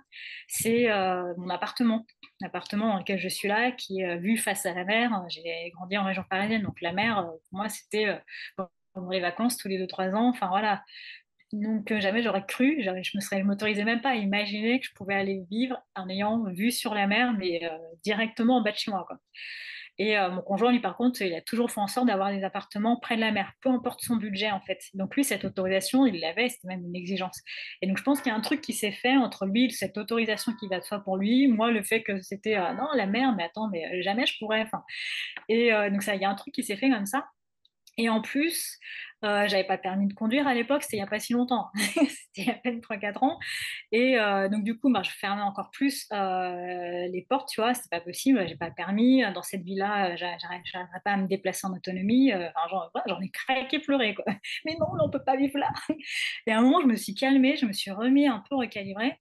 c'est 0.47 0.89
euh, 0.89 1.33
mon 1.37 1.49
appartement, 1.49 2.05
l'appartement 2.39 2.87
dans 2.89 2.97
lequel 2.97 3.19
je 3.19 3.27
suis 3.27 3.47
là, 3.47 3.71
qui 3.71 4.01
est 4.01 4.17
vu 4.17 4.37
face 4.37 4.65
à 4.65 4.73
la 4.73 4.85
mer. 4.85 5.11
J'ai 5.29 5.71
grandi 5.75 5.97
en 5.97 6.05
région 6.05 6.23
parisienne, 6.29 6.61
donc 6.63 6.79
la 6.81 6.93
mer, 6.93 7.27
pour 7.49 7.59
moi, 7.59 7.67
c'était 7.67 8.21
pendant 8.93 9.09
les 9.09 9.19
vacances 9.19 9.57
tous 9.57 9.67
les 9.67 9.77
deux 9.77 9.87
trois 9.87 10.09
ans. 10.09 10.29
Enfin 10.29 10.47
voilà, 10.47 10.83
donc 11.53 11.93
jamais 11.99 12.23
j'aurais 12.23 12.45
cru, 12.45 12.81
je 12.81 13.17
me 13.17 13.21
serais 13.21 13.43
m'autorisais 13.43 13.83
même 13.83 14.01
pas 14.01 14.11
à 14.11 14.15
imaginer 14.15 14.79
que 14.79 14.85
je 14.85 14.93
pouvais 14.93 15.15
aller 15.15 15.43
vivre 15.51 15.77
en 15.95 16.07
ayant 16.09 16.43
vue 16.45 16.71
sur 16.71 16.93
la 16.93 17.07
mer, 17.07 17.33
mais 17.37 17.65
euh, 17.65 17.77
directement 18.03 18.57
en 18.57 18.61
bas 18.61 18.71
de 18.71 18.77
chez 18.77 18.91
moi. 18.91 19.05
Et 20.01 20.17
euh, 20.17 20.31
mon 20.31 20.41
conjoint, 20.41 20.71
lui, 20.71 20.79
par 20.79 20.97
contre, 20.97 21.21
il 21.21 21.31
a 21.35 21.41
toujours 21.41 21.69
fait 21.69 21.79
en 21.79 21.85
sorte 21.85 22.07
d'avoir 22.07 22.31
des 22.31 22.43
appartements 22.43 22.97
près 22.99 23.17
de 23.17 23.21
la 23.21 23.31
mer, 23.31 23.53
peu 23.61 23.69
importe 23.69 24.01
son 24.01 24.15
budget, 24.15 24.49
en 24.49 24.59
fait. 24.59 24.79
Donc 24.95 25.15
lui, 25.15 25.23
cette 25.23 25.45
autorisation, 25.45 26.07
il 26.07 26.19
l'avait, 26.19 26.49
c'était 26.49 26.69
même 26.69 26.83
une 26.83 26.95
exigence. 26.95 27.39
Et 27.83 27.87
donc 27.87 27.99
je 27.99 28.03
pense 28.03 28.19
qu'il 28.19 28.31
y 28.31 28.33
a 28.33 28.35
un 28.35 28.41
truc 28.41 28.61
qui 28.61 28.73
s'est 28.73 28.93
fait 28.93 29.15
entre 29.15 29.45
lui, 29.45 29.69
cette 29.69 29.99
autorisation 29.99 30.53
qui 30.59 30.67
va 30.67 30.79
de 30.79 30.83
soi 30.83 31.01
pour 31.01 31.17
lui, 31.17 31.47
moi, 31.47 31.69
le 31.69 31.83
fait 31.83 32.01
que 32.01 32.19
c'était, 32.19 32.57
euh, 32.57 32.73
non, 32.73 32.87
la 32.95 33.05
mer, 33.05 33.35
mais 33.37 33.43
attends, 33.43 33.69
mais 33.69 34.01
jamais 34.01 34.25
je 34.25 34.39
pourrais. 34.39 34.65
Et 35.49 35.71
donc 35.91 36.01
ça, 36.01 36.15
il 36.15 36.21
y 36.21 36.25
a 36.25 36.31
un 36.31 36.35
truc 36.35 36.51
qui 36.51 36.63
s'est 36.63 36.77
fait 36.77 36.89
comme 36.89 37.05
ça. 37.05 37.27
Et 37.99 38.09
en 38.09 38.21
plus, 38.21 38.79
euh, 39.23 39.47
j'avais 39.47 39.63
pas 39.63 39.77
permis 39.77 40.07
de 40.07 40.13
conduire 40.13 40.47
à 40.47 40.53
l'époque, 40.53 40.81
c'était 40.83 40.97
il 40.97 40.99
n'y 40.99 41.05
a 41.05 41.07
pas 41.07 41.19
si 41.19 41.33
longtemps, 41.33 41.69
c'était 41.75 42.51
à 42.51 42.55
peine 42.55 42.79
3-4 42.79 43.23
ans. 43.23 43.39
Et 43.91 44.17
euh, 44.17 44.49
donc 44.49 44.63
du 44.63 44.77
coup, 44.77 44.91
bah, 44.91 45.03
je 45.03 45.11
fermais 45.11 45.43
encore 45.43 45.69
plus 45.71 46.07
euh, 46.11 47.07
les 47.07 47.25
portes, 47.29 47.49
tu 47.49 47.61
vois, 47.61 47.73
c'était 47.73 47.95
pas 47.95 48.01
possible, 48.01 48.47
j'ai 48.47 48.55
pas 48.55 48.71
permis. 48.71 49.23
Dans 49.33 49.43
cette 49.43 49.61
vie-là, 49.61 50.15
j'arriverais 50.15 51.01
pas 51.05 51.11
à 51.11 51.17
me 51.17 51.27
déplacer 51.27 51.67
en 51.67 51.73
autonomie. 51.73 52.31
J'en 53.07 53.21
ai 53.21 53.29
craqué, 53.33 53.79
pleuré, 53.79 54.15
quoi. 54.15 54.25
Mais 54.65 54.75
non, 54.79 54.87
on 54.99 55.09
peut 55.09 55.23
pas 55.23 55.37
vivre 55.37 55.57
là. 55.59 55.71
Et 56.47 56.51
à 56.51 56.57
un 56.57 56.61
moment, 56.61 56.81
je 56.81 56.87
me 56.87 56.95
suis 56.95 57.13
calmée, 57.13 57.55
je 57.57 57.65
me 57.65 57.73
suis 57.73 57.91
remis 57.91 58.27
un 58.27 58.43
peu 58.49 58.55
recalibrée. 58.55 59.19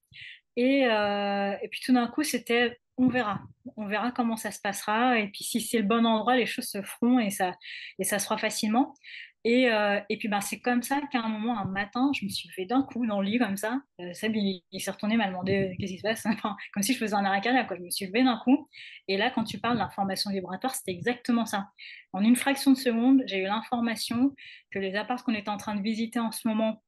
Et, 0.57 0.81
et 0.83 1.69
puis 1.71 1.81
tout 1.85 1.93
d'un 1.93 2.07
coup, 2.09 2.23
c'était 2.23 2.79
on 3.01 3.09
verra. 3.09 3.41
On 3.77 3.87
verra 3.87 4.13
comment 4.13 4.37
ça 4.37 4.51
se 4.51 4.61
passera. 4.61 5.19
Et 5.19 5.29
puis, 5.29 5.43
si 5.43 5.61
c'est 5.61 5.79
le 5.79 5.85
bon 5.85 6.05
endroit, 6.05 6.37
les 6.37 6.47
choses 6.47 6.69
se 6.69 6.83
feront 6.83 7.19
et 7.19 7.31
ça, 7.31 7.53
et 7.99 8.05
ça 8.05 8.19
se 8.19 8.25
fera 8.25 8.37
facilement. 8.37 8.95
Et, 9.45 9.71
euh, 9.71 9.99
et 10.11 10.19
puis, 10.19 10.29
ben, 10.29 10.41
c'est 10.41 10.61
comme 10.61 10.83
ça 10.83 11.01
qu'à 11.11 11.21
un 11.23 11.29
moment, 11.29 11.59
un 11.59 11.65
matin, 11.65 12.11
je 12.15 12.25
me 12.27 12.31
suis 12.31 12.49
levée 12.51 12.67
d'un 12.67 12.83
coup 12.83 13.07
dans 13.07 13.21
le 13.23 13.27
lit, 13.27 13.39
comme 13.39 13.57
ça. 13.57 13.81
Euh, 14.01 14.13
Seb, 14.13 14.37
il, 14.37 14.63
s'est 14.79 14.91
retourné, 14.91 15.17
m'a 15.17 15.29
demandé 15.29 15.71
euh, 15.71 15.75
qu'est-ce 15.79 15.93
qui 15.93 15.99
se 15.99 16.03
passe? 16.03 16.25
comme 16.75 16.83
si 16.83 16.93
je 16.93 16.99
faisais 16.99 17.15
un 17.15 17.25
arrêt 17.25 17.41
cardiaque. 17.41 17.67
Quoi. 17.69 17.79
Je 17.79 17.83
me 17.83 17.91
suis 17.91 18.07
levée 18.07 18.23
d'un 18.23 18.37
coup. 18.45 18.69
Et 19.09 19.17
là, 19.17 19.31
quand 19.31 19.45
tu 19.45 19.59
parles 19.59 19.79
d'information 19.79 20.31
vibratoire, 20.31 20.75
c'était 20.75 20.93
exactement 20.93 21.47
ça. 21.47 21.69
En 22.13 22.23
une 22.23 22.37
fraction 22.37 22.73
de 22.73 22.77
seconde, 22.77 23.23
j'ai 23.27 23.39
eu 23.39 23.45
l'information 23.45 24.35
que 24.71 24.79
les 24.79 24.95
apparts 24.95 25.25
qu'on 25.25 25.35
était 25.35 25.49
en 25.49 25.57
train 25.57 25.75
de 25.75 25.83
visiter 25.83 26.19
en 26.19 26.33
ce 26.33 26.47
moment, 26.47 26.83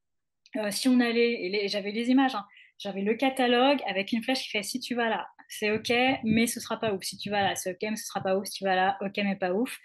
euh, 0.57 0.71
si 0.71 0.89
on 0.89 1.01
allait, 1.01 1.47
et 1.47 1.69
j'avais 1.69 1.93
des 1.93 2.11
images, 2.11 2.35
hein, 2.35 2.47
j'avais 2.83 3.03
le 3.03 3.15
catalogue 3.15 3.81
avec 3.87 4.13
une 4.13 4.23
flèche 4.23 4.43
qui 4.43 4.51
fait 4.51 4.63
si 4.63 4.81
tu 4.81 4.95
vas 4.95 5.09
là, 5.09 5.29
c'est 5.49 5.71
ok, 5.71 5.93
mais 6.25 6.47
ce 6.47 6.61
sera 6.61 6.81
pas 6.81 6.93
ouf. 6.95 7.05
Si 7.05 7.19
tu 7.19 7.29
vas 7.29 7.43
là, 7.43 7.55
c'est 7.55 7.73
ok, 7.73 7.79
mais 7.83 7.97
ce 7.97 8.07
sera 8.07 8.23
pas 8.23 8.37
ouf. 8.37 8.47
Si 8.47 8.55
tu 8.55 8.65
vas 8.65 8.75
là, 8.75 8.97
ok, 9.03 9.13
mais 9.19 9.37
pas 9.37 9.53
ouf. 9.53 9.79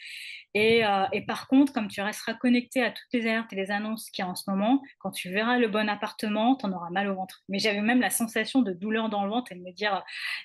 Et, 0.53 0.85
euh, 0.85 1.05
et 1.11 1.21
par 1.21 1.47
contre, 1.47 1.73
comme 1.73 1.89
tu 1.89 1.99
resteras 2.01 2.33
connecté 2.35 2.81
à 2.81 2.91
toutes 2.91 3.07
les 3.11 3.27
alertes 3.27 3.51
et 3.51 3.57
les 3.57 3.69
annonces 3.69 4.09
qu'il 4.09 4.23
y 4.23 4.25
a 4.25 4.31
en 4.31 4.35
ce 4.35 4.49
moment, 4.49 4.81
quand 4.99 5.11
tu 5.11 5.29
verras 5.29 5.57
le 5.57 5.67
bon 5.67 5.89
appartement, 5.89 6.55
tu 6.55 6.65
en 6.65 6.71
auras 6.71 6.89
mal 6.89 7.09
au 7.09 7.15
ventre. 7.15 7.43
Mais 7.49 7.59
j'avais 7.59 7.81
même 7.81 7.99
la 7.99 8.09
sensation 8.09 8.61
de 8.61 8.71
douleur 8.71 9.09
dans 9.09 9.23
le 9.25 9.29
ventre 9.29 9.51
et 9.51 9.55
de 9.55 9.61
me 9.61 9.71
dire 9.71 10.03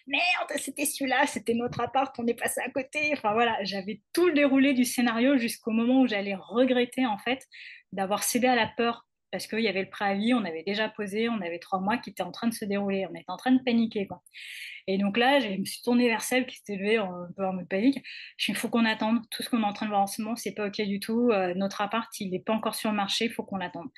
merde, 0.08 0.50
c'était 0.56 0.86
celui-là, 0.86 1.26
c'était 1.26 1.54
notre 1.54 1.80
appart, 1.80 2.14
on 2.18 2.26
est 2.26 2.34
passé 2.34 2.60
à 2.60 2.70
côté. 2.70 3.10
Enfin 3.12 3.32
voilà, 3.32 3.62
j'avais 3.62 4.02
tout 4.12 4.26
le 4.26 4.34
déroulé 4.34 4.74
du 4.74 4.84
scénario 4.84 5.36
jusqu'au 5.38 5.70
moment 5.70 6.00
où 6.00 6.08
j'allais 6.08 6.34
regretter 6.34 7.06
en 7.06 7.18
fait 7.18 7.46
d'avoir 7.92 8.24
cédé 8.24 8.48
à 8.48 8.56
la 8.56 8.66
peur 8.66 9.06
parce 9.32 9.46
qu'il 9.46 9.60
y 9.60 9.68
avait 9.68 9.82
le 9.82 9.88
préavis, 9.88 10.34
on 10.34 10.44
avait 10.44 10.62
déjà 10.62 10.90
posé, 10.90 11.28
on 11.30 11.40
avait 11.40 11.58
trois 11.58 11.80
mois 11.80 11.96
qui 11.96 12.10
étaient 12.10 12.22
en 12.22 12.30
train 12.30 12.48
de 12.48 12.54
se 12.54 12.66
dérouler, 12.66 13.06
on 13.10 13.14
était 13.14 13.24
en 13.28 13.38
train 13.38 13.50
de 13.50 13.62
paniquer. 13.62 14.06
Et 14.86 14.98
donc 14.98 15.16
là, 15.16 15.40
je 15.40 15.48
me 15.48 15.64
suis 15.64 15.80
tournée 15.82 16.08
vers 16.08 16.22
Seb 16.22 16.46
qui 16.46 16.56
s'était 16.56 16.76
levé 16.76 16.98
un 16.98 17.28
peu 17.34 17.46
en 17.46 17.54
mode 17.54 17.68
panique. 17.68 18.04
Je 18.36 18.52
me 18.52 18.56
il 18.56 18.58
faut 18.58 18.68
qu'on 18.68 18.84
attende. 18.84 19.20
Tout 19.30 19.42
ce 19.42 19.48
qu'on 19.48 19.62
est 19.62 19.64
en 19.64 19.72
train 19.72 19.86
de 19.86 19.90
voir 19.90 20.02
en 20.02 20.06
ce 20.06 20.20
moment, 20.20 20.36
c'est 20.36 20.52
pas 20.52 20.66
OK 20.66 20.80
du 20.82 21.00
tout. 21.00 21.30
Euh, 21.30 21.54
notre 21.54 21.80
appart, 21.80 22.08
il 22.20 22.30
n'est 22.30 22.40
pas 22.40 22.52
encore 22.52 22.74
sur 22.74 22.90
le 22.90 22.96
marché, 22.96 23.24
il 23.24 23.32
faut 23.32 23.42
qu'on 23.42 23.56
l'attende. 23.56 23.88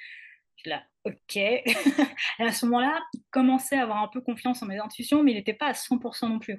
Je 0.65 0.71
là, 0.71 0.85
OK. 1.05 1.37
et 1.37 1.65
à 2.39 2.53
ce 2.53 2.65
moment-là, 2.67 3.01
il 3.13 3.23
commençait 3.31 3.77
à 3.77 3.83
avoir 3.83 4.03
un 4.03 4.09
peu 4.09 4.21
confiance 4.21 4.63
en 4.63 4.67
mes 4.67 4.79
intuitions, 4.79 5.25
mais 5.25 5.33
il 5.33 5.35
n'était 5.35 5.53
pas 5.53 5.67
à 5.67 5.73
100% 5.73 6.29
non 6.29 6.39
plus. 6.39 6.57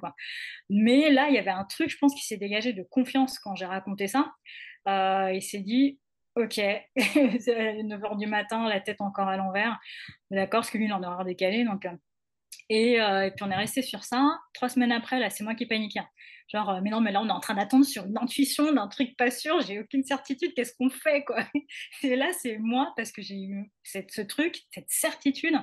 Mais 0.70 1.10
là, 1.12 1.30
il 1.30 1.36
y 1.36 1.38
avait 1.38 1.50
un 1.50 1.64
truc, 1.64 1.90
je 1.90 1.98
pense, 1.98 2.14
qui 2.14 2.26
s'est 2.26 2.38
dégagé 2.38 2.74
de 2.74 2.84
confiance 2.84 3.40
quand 3.40 3.56
j'ai 3.56 3.66
raconté 3.66 4.08
ça. 4.08 4.34
Euh, 4.88 5.32
il 5.34 5.42
s'est 5.42 5.62
dit, 5.62 5.98
Ok, 6.36 6.58
9h 6.98 8.18
du 8.18 8.28
matin, 8.28 8.68
la 8.68 8.82
tête 8.82 9.00
encore 9.00 9.30
à 9.30 9.38
l'envers. 9.38 9.80
D'accord, 10.32 10.62
parce 10.62 10.70
que 10.70 10.78
lui, 10.78 10.86
il 10.86 10.94
en 10.94 11.02
a 11.02 11.24
décalé. 11.24 11.64
Donc, 11.64 11.86
euh, 11.86 11.92
et, 12.70 13.00
euh, 13.00 13.28
et, 13.28 13.32
puis 13.32 13.44
on 13.44 13.52
est 13.52 13.56
resté 13.56 13.82
sur 13.82 14.04
ça. 14.04 14.38
Trois 14.54 14.68
semaines 14.68 14.92
après, 14.92 15.20
là, 15.20 15.30
c'est 15.30 15.46
moi 15.46 15.56
qui 15.56 15.66
paniquais. 15.66 16.02
Genre, 16.50 16.70
euh, 16.70 16.80
mais 16.84 16.90
non, 16.90 17.00
mais 17.00 17.14
là, 17.14 17.22
on 17.22 17.28
est 17.28 17.32
en 17.32 17.40
train 17.40 17.54
d'attendre 17.54 17.86
sur 17.86 18.06
une 18.06 18.18
intuition 18.18 18.72
d'un 18.74 18.88
truc 18.90 19.16
pas 19.18 19.32
sûr, 19.32 19.62
j'ai 19.62 19.80
aucune 19.80 20.04
certitude, 20.04 20.54
qu'est-ce 20.56 20.74
qu'on 20.78 20.90
fait, 20.90 21.24
quoi? 21.24 21.40
Et 22.04 22.16
là, 22.18 22.32
c'est 22.34 22.58
moi, 22.58 22.94
parce 22.98 23.14
que 23.14 23.22
j'ai 23.22 23.42
eu 23.42 23.72
cette, 23.84 24.12
ce 24.12 24.22
truc, 24.22 24.62
cette 24.74 24.90
certitude. 24.90 25.56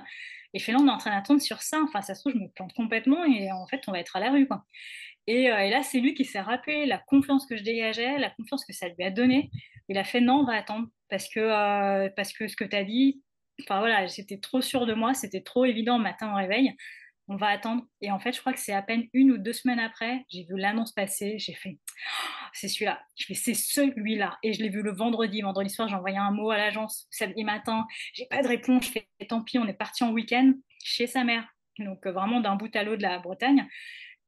Et 0.54 0.58
je 0.58 0.70
là, 0.70 0.78
on 0.80 0.86
est 0.86 0.90
en 0.90 0.98
train 0.98 1.10
d'attendre 1.10 1.40
sur 1.40 1.62
ça. 1.62 1.80
Enfin, 1.82 2.02
ça 2.02 2.14
se 2.14 2.20
trouve, 2.20 2.32
je 2.34 2.38
me 2.38 2.48
plante 2.48 2.72
complètement 2.74 3.24
et 3.24 3.50
en 3.52 3.66
fait, 3.66 3.82
on 3.88 3.92
va 3.92 4.00
être 4.00 4.16
à 4.16 4.20
la 4.20 4.30
rue. 4.30 4.46
Et, 5.26 5.44
et 5.44 5.70
là, 5.70 5.82
c'est 5.82 6.00
lui 6.00 6.14
qui 6.14 6.24
s'est 6.24 6.40
rappelé 6.40 6.86
la 6.86 6.98
confiance 6.98 7.46
que 7.46 7.56
je 7.56 7.62
dégageais, 7.62 8.18
la 8.18 8.30
confiance 8.30 8.64
que 8.64 8.72
ça 8.72 8.88
lui 8.88 9.04
a 9.04 9.10
donné. 9.10 9.50
Il 9.88 9.98
a 9.98 10.04
fait 10.04 10.20
non, 10.20 10.40
on 10.40 10.44
va 10.44 10.54
attendre 10.54 10.88
parce 11.08 11.28
que, 11.28 11.40
euh, 11.40 12.08
parce 12.16 12.32
que 12.32 12.48
ce 12.48 12.56
que 12.56 12.64
tu 12.64 12.76
as 12.76 12.84
dit, 12.84 13.22
enfin 13.60 13.80
voilà, 13.80 14.06
j'étais 14.06 14.38
trop 14.38 14.60
sûre 14.60 14.86
de 14.86 14.94
moi, 14.94 15.14
c'était 15.14 15.42
trop 15.42 15.64
évident 15.64 15.98
matin 15.98 16.32
au 16.32 16.36
réveil. 16.36 16.74
On 17.28 17.36
va 17.36 17.48
attendre. 17.48 17.84
Et 18.00 18.10
en 18.10 18.18
fait, 18.18 18.32
je 18.32 18.40
crois 18.40 18.52
que 18.52 18.60
c'est 18.60 18.72
à 18.72 18.82
peine 18.82 19.08
une 19.12 19.30
ou 19.30 19.38
deux 19.38 19.52
semaines 19.52 19.78
après, 19.78 20.24
j'ai 20.30 20.44
vu 20.44 20.56
l'annonce 20.56 20.92
passer, 20.92 21.38
j'ai 21.38 21.54
fait 21.54 21.78
oh, 21.78 22.46
c'est 22.52 22.68
celui-là. 22.68 23.00
Je 23.16 23.26
fais 23.26 23.34
c'est 23.34 23.54
celui-là. 23.54 24.38
Et 24.42 24.52
je 24.52 24.62
l'ai 24.62 24.68
vu 24.68 24.82
le 24.82 24.92
vendredi. 24.92 25.40
Vendredi 25.42 25.70
soir, 25.70 25.88
j'ai 25.88 25.94
envoyé 25.94 26.16
un 26.16 26.30
mot 26.30 26.50
à 26.50 26.56
l'agence. 26.56 27.06
Samedi 27.10 27.44
matin, 27.44 27.86
j'ai 28.14 28.26
pas 28.26 28.42
de 28.42 28.48
réponse. 28.48 28.86
Je 28.86 28.90
fais 28.90 29.06
tant 29.28 29.42
pis, 29.42 29.58
on 29.58 29.66
est 29.66 29.74
parti 29.74 30.04
en 30.04 30.12
week-end 30.12 30.52
chez 30.82 31.06
sa 31.06 31.22
mère. 31.24 31.46
Donc 31.78 32.06
euh, 32.06 32.12
vraiment 32.12 32.40
d'un 32.40 32.56
bout 32.56 32.74
à 32.74 32.82
l'autre 32.82 32.98
de 32.98 33.02
la 33.02 33.18
Bretagne. 33.18 33.66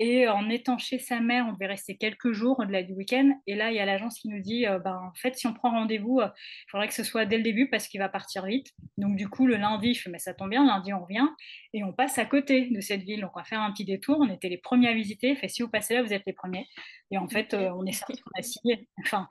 Et 0.00 0.26
en 0.26 0.50
étant 0.50 0.76
chez 0.76 0.98
sa 0.98 1.20
mère, 1.20 1.46
on 1.48 1.52
devait 1.52 1.66
rester 1.66 1.96
quelques 1.96 2.33
jours 2.33 2.59
au-delà 2.59 2.83
du 2.83 2.92
week-end. 2.94 3.30
Et 3.46 3.54
là, 3.54 3.70
il 3.70 3.76
y 3.76 3.78
a 3.78 3.85
l'agence 3.85 4.18
qui 4.18 4.28
nous 4.28 4.40
dit, 4.40 4.66
euh, 4.66 4.80
ben, 4.80 4.96
en 4.96 5.14
fait, 5.14 5.37
si 5.37 5.46
on 5.46 5.54
prend 5.54 5.70
rendez-vous, 5.70 6.20
il 6.20 6.70
faudrait 6.70 6.88
que 6.88 6.94
ce 6.94 7.04
soit 7.04 7.26
dès 7.26 7.37
le 7.37 7.44
début 7.44 7.68
parce 7.68 7.87
qu'il 7.87 8.00
va 8.00 8.09
partir 8.09 8.44
vite. 8.44 8.72
Donc 8.98 9.14
du 9.14 9.28
coup, 9.28 9.46
le 9.46 9.57
lundi, 9.57 9.94
je 9.94 10.02
fais, 10.02 10.11
mais 10.11 10.18
ça 10.18 10.35
tombe 10.35 10.50
bien, 10.50 10.66
lundi, 10.66 10.92
on 10.92 11.02
revient 11.02 11.28
et 11.72 11.85
on 11.85 11.92
passe 11.92 12.18
à 12.18 12.24
côté 12.24 12.70
de 12.70 12.80
cette 12.80 13.02
ville. 13.02 13.20
Donc 13.20 13.30
on 13.37 13.38
va 13.38 13.44
faire 13.44 13.61
un 13.61 13.70
petit 13.72 13.85
détour. 13.85 14.18
On 14.20 14.28
était 14.28 14.48
les 14.48 14.59
premiers 14.59 14.88
à 14.88 14.94
visiter. 14.94 15.37
Fait, 15.37 15.48
si 15.48 15.62
vous 15.62 15.68
passez 15.68 15.94
là, 15.94 16.02
vous 16.02 16.12
êtes 16.12 16.24
les 16.26 16.33
premiers. 16.33 16.66
Et 17.12 17.18
en 17.18 17.28
fait, 17.28 17.54
on 17.54 17.87
est 17.87 17.92
sortis, 17.92 18.20
on 18.35 18.38
a 18.38 18.42
signé. 18.42 18.88
Enfin, 19.04 19.28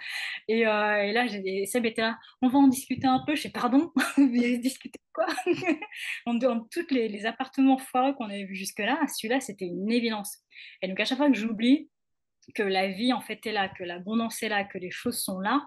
et, 0.47 0.63
là, 0.63 1.27
Seb 1.65 1.85
était 1.85 2.01
là, 2.01 2.17
on 2.41 2.47
va 2.47 2.59
en 2.59 2.67
discuter 2.67 3.07
un 3.07 3.23
peu. 3.25 3.35
Je 3.35 3.41
sais, 3.41 3.49
pardon, 3.49 3.91
vous 4.17 4.27
discuter 4.29 4.99
quoi? 5.13 5.25
Dans 6.25 6.65
tous 6.71 6.87
les 6.91 7.25
appartements 7.25 7.77
foireux 7.77 8.13
qu'on 8.13 8.25
avait 8.25 8.45
vus 8.45 8.55
jusque-là, 8.55 8.99
celui-là, 9.07 9.39
c'était 9.39 9.65
une 9.65 9.91
évidence. 9.91 10.43
Et 10.81 10.87
donc, 10.87 10.99
à 10.99 11.05
chaque 11.05 11.17
fois 11.17 11.29
que 11.29 11.37
j'oublie 11.37 11.89
que 12.55 12.63
la 12.63 12.89
vie, 12.89 13.13
en 13.13 13.21
fait, 13.21 13.45
est 13.45 13.51
là, 13.51 13.69
que 13.69 13.83
l'abondance 13.83 14.43
est 14.43 14.49
là, 14.49 14.63
que 14.63 14.77
les 14.77 14.91
choses 14.91 15.21
sont 15.21 15.39
là, 15.39 15.65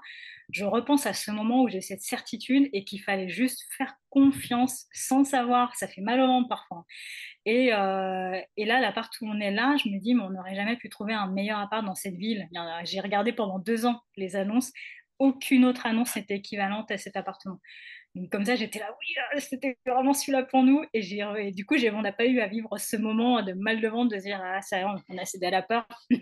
je 0.51 0.65
repense 0.65 1.07
à 1.07 1.13
ce 1.13 1.31
moment 1.31 1.63
où 1.63 1.69
j'ai 1.69 1.81
cette 1.81 2.03
certitude 2.03 2.69
et 2.73 2.85
qu'il 2.85 3.01
fallait 3.01 3.29
juste 3.29 3.65
faire 3.77 3.95
confiance 4.11 4.87
sans 4.93 5.25
savoir. 5.25 5.75
Ça 5.75 5.89
fait 5.89 6.01
mal 6.01 6.21
au 6.21 6.27
ventre 6.27 6.49
parfois. 6.49 6.85
Et, 7.45 7.73
euh, 7.73 8.41
et 8.57 8.65
là, 8.65 8.81
l'appart 8.81 9.13
où 9.21 9.29
on 9.29 9.41
est 9.41 9.51
là, 9.51 9.77
je 9.83 9.89
me 9.89 9.99
dis, 9.99 10.15
mais 10.15 10.23
on 10.23 10.31
n'aurait 10.31 10.55
jamais 10.55 10.77
pu 10.77 10.89
trouver 10.89 11.15
un 11.15 11.27
meilleur 11.29 11.59
appart 11.59 11.85
dans 11.85 11.95
cette 11.95 12.15
ville. 12.15 12.49
J'ai 12.85 13.01
regardé 13.01 13.33
pendant 13.33 13.59
deux 13.59 13.87
ans 13.87 14.01
les 14.17 14.37
annonces. 14.37 14.73
Aucune 15.19 15.65
autre 15.65 15.87
annonce 15.87 16.15
n'était 16.15 16.37
équivalente 16.37 16.91
à 16.91 16.99
cet 16.99 17.17
appartement. 17.17 17.61
Donc, 18.17 18.31
comme 18.31 18.47
ça, 18.47 18.57
j'étais 18.57 18.79
là, 18.79 18.97
oui, 18.99 19.41
c'était 19.41 19.77
vraiment 19.87 20.15
celui-là 20.15 20.45
pour 20.45 20.63
nous. 20.63 20.83
Et, 20.95 21.03
du 21.53 21.67
coup, 21.67 21.77
on 21.93 22.01
n'a 22.01 22.13
pas 22.13 22.25
eu 22.25 22.41
à 22.41 22.49
vivre 22.49 22.79
ce 22.79 22.97
moment 22.97 23.43
de 23.43 23.53
mal 23.53 23.83
de 23.83 23.89
vente, 23.89 24.11
de 24.11 24.17
se 24.17 24.23
dire, 24.23 24.41
ah, 24.43 24.63
ça, 24.63 24.79
on 25.11 25.19
a 25.19 25.25
cédé 25.27 25.47
à 25.47 25.51
la 25.51 25.61
peur 25.61 25.87
et 26.11 26.19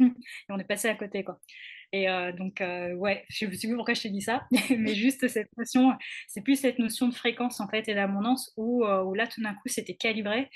on 0.49 0.59
est 0.59 0.65
passé 0.65 0.89
à 0.89 0.97
côté. 0.97 1.23
Quoi. 1.23 1.39
Et 1.93 2.09
euh, 2.09 2.33
donc, 2.33 2.61
euh, 2.61 2.95
ouais, 2.95 3.25
je 3.29 3.47
ne 3.47 3.53
sais 3.53 3.69
plus 3.69 3.77
pourquoi 3.77 3.95
je 3.95 4.03
t'ai 4.03 4.11
dit 4.11 4.23
ça, 4.23 4.45
mais 4.77 4.97
juste 4.97 5.29
cette 5.29 5.57
notion, 5.57 5.93
c'est 6.27 6.41
plus 6.41 6.57
cette 6.57 6.81
notion 6.81 7.07
de 7.07 7.15
fréquence 7.15 7.61
en 7.61 7.69
fait 7.69 7.89
et 7.89 7.95
d'abondance 7.95 8.53
où, 8.57 8.85
euh, 8.85 9.15
là, 9.15 9.29
tout 9.29 9.41
d'un 9.41 9.55
coup, 9.55 9.69
c'était 9.69 9.95
calibré 9.95 10.51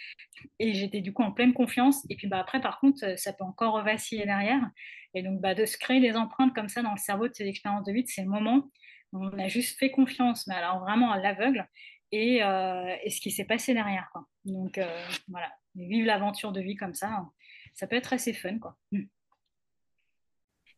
et 0.59 0.75
j'étais 0.75 1.01
du 1.01 1.13
coup 1.13 1.23
en 1.23 1.31
pleine 1.31 1.53
confiance. 1.53 2.05
Et 2.11 2.17
puis 2.17 2.27
bah, 2.27 2.41
après, 2.41 2.61
par 2.61 2.81
contre, 2.81 3.17
ça 3.17 3.33
peut 3.33 3.45
encore 3.45 3.81
vaciller 3.85 4.25
derrière. 4.25 4.69
Et 5.15 5.23
donc, 5.23 5.41
bah, 5.41 5.55
de 5.55 5.65
se 5.67 5.79
créer 5.79 6.01
des 6.01 6.17
empreintes 6.17 6.53
comme 6.53 6.69
ça 6.69 6.83
dans 6.83 6.91
le 6.91 6.99
cerveau 6.99 7.29
de 7.29 7.35
ces 7.35 7.47
expériences 7.47 7.85
de 7.85 7.93
vie, 7.93 8.03
c'est 8.09 8.23
le 8.23 8.29
moment 8.29 8.69
on 9.13 9.39
a 9.39 9.49
juste 9.49 9.79
fait 9.79 9.91
confiance, 9.91 10.47
mais 10.47 10.55
alors 10.55 10.81
vraiment 10.81 11.11
à 11.11 11.19
l'aveugle, 11.19 11.67
et, 12.13 12.43
euh, 12.43 12.97
ce 13.09 13.21
qui 13.21 13.31
s'est 13.31 13.45
passé 13.45 13.75
derrière. 13.75 14.09
Quoi. 14.13 14.27
Donc 14.45 14.79
euh, 14.79 15.07
voilà, 15.29 15.51
vivre 15.75 16.07
l'aventure 16.07 16.53
de 16.53 16.61
vie 16.61 16.77
comme 16.77 16.95
ça, 16.95 17.27
ça 17.75 17.87
peut 17.87 17.97
être 17.97 18.13
assez 18.13 18.33
fun. 18.33 18.59
Quoi. 18.59 18.77
Mm. 18.93 19.03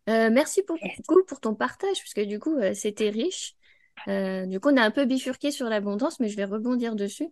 Euh, 0.08 0.30
merci 0.30 0.62
beaucoup 0.66 1.24
pour 1.26 1.40
ton 1.40 1.54
partage, 1.54 1.98
puisque 2.00 2.22
du 2.22 2.38
coup, 2.38 2.56
c'était 2.74 3.10
riche. 3.10 3.54
du 4.06 4.60
coup, 4.60 4.70
on 4.70 4.76
a 4.76 4.82
un 4.82 4.90
peu 4.90 5.04
bifurqué 5.04 5.50
sur 5.50 5.68
l'abondance, 5.68 6.18
mais 6.20 6.28
je 6.28 6.36
vais 6.36 6.44
rebondir 6.44 6.96
dessus. 6.96 7.28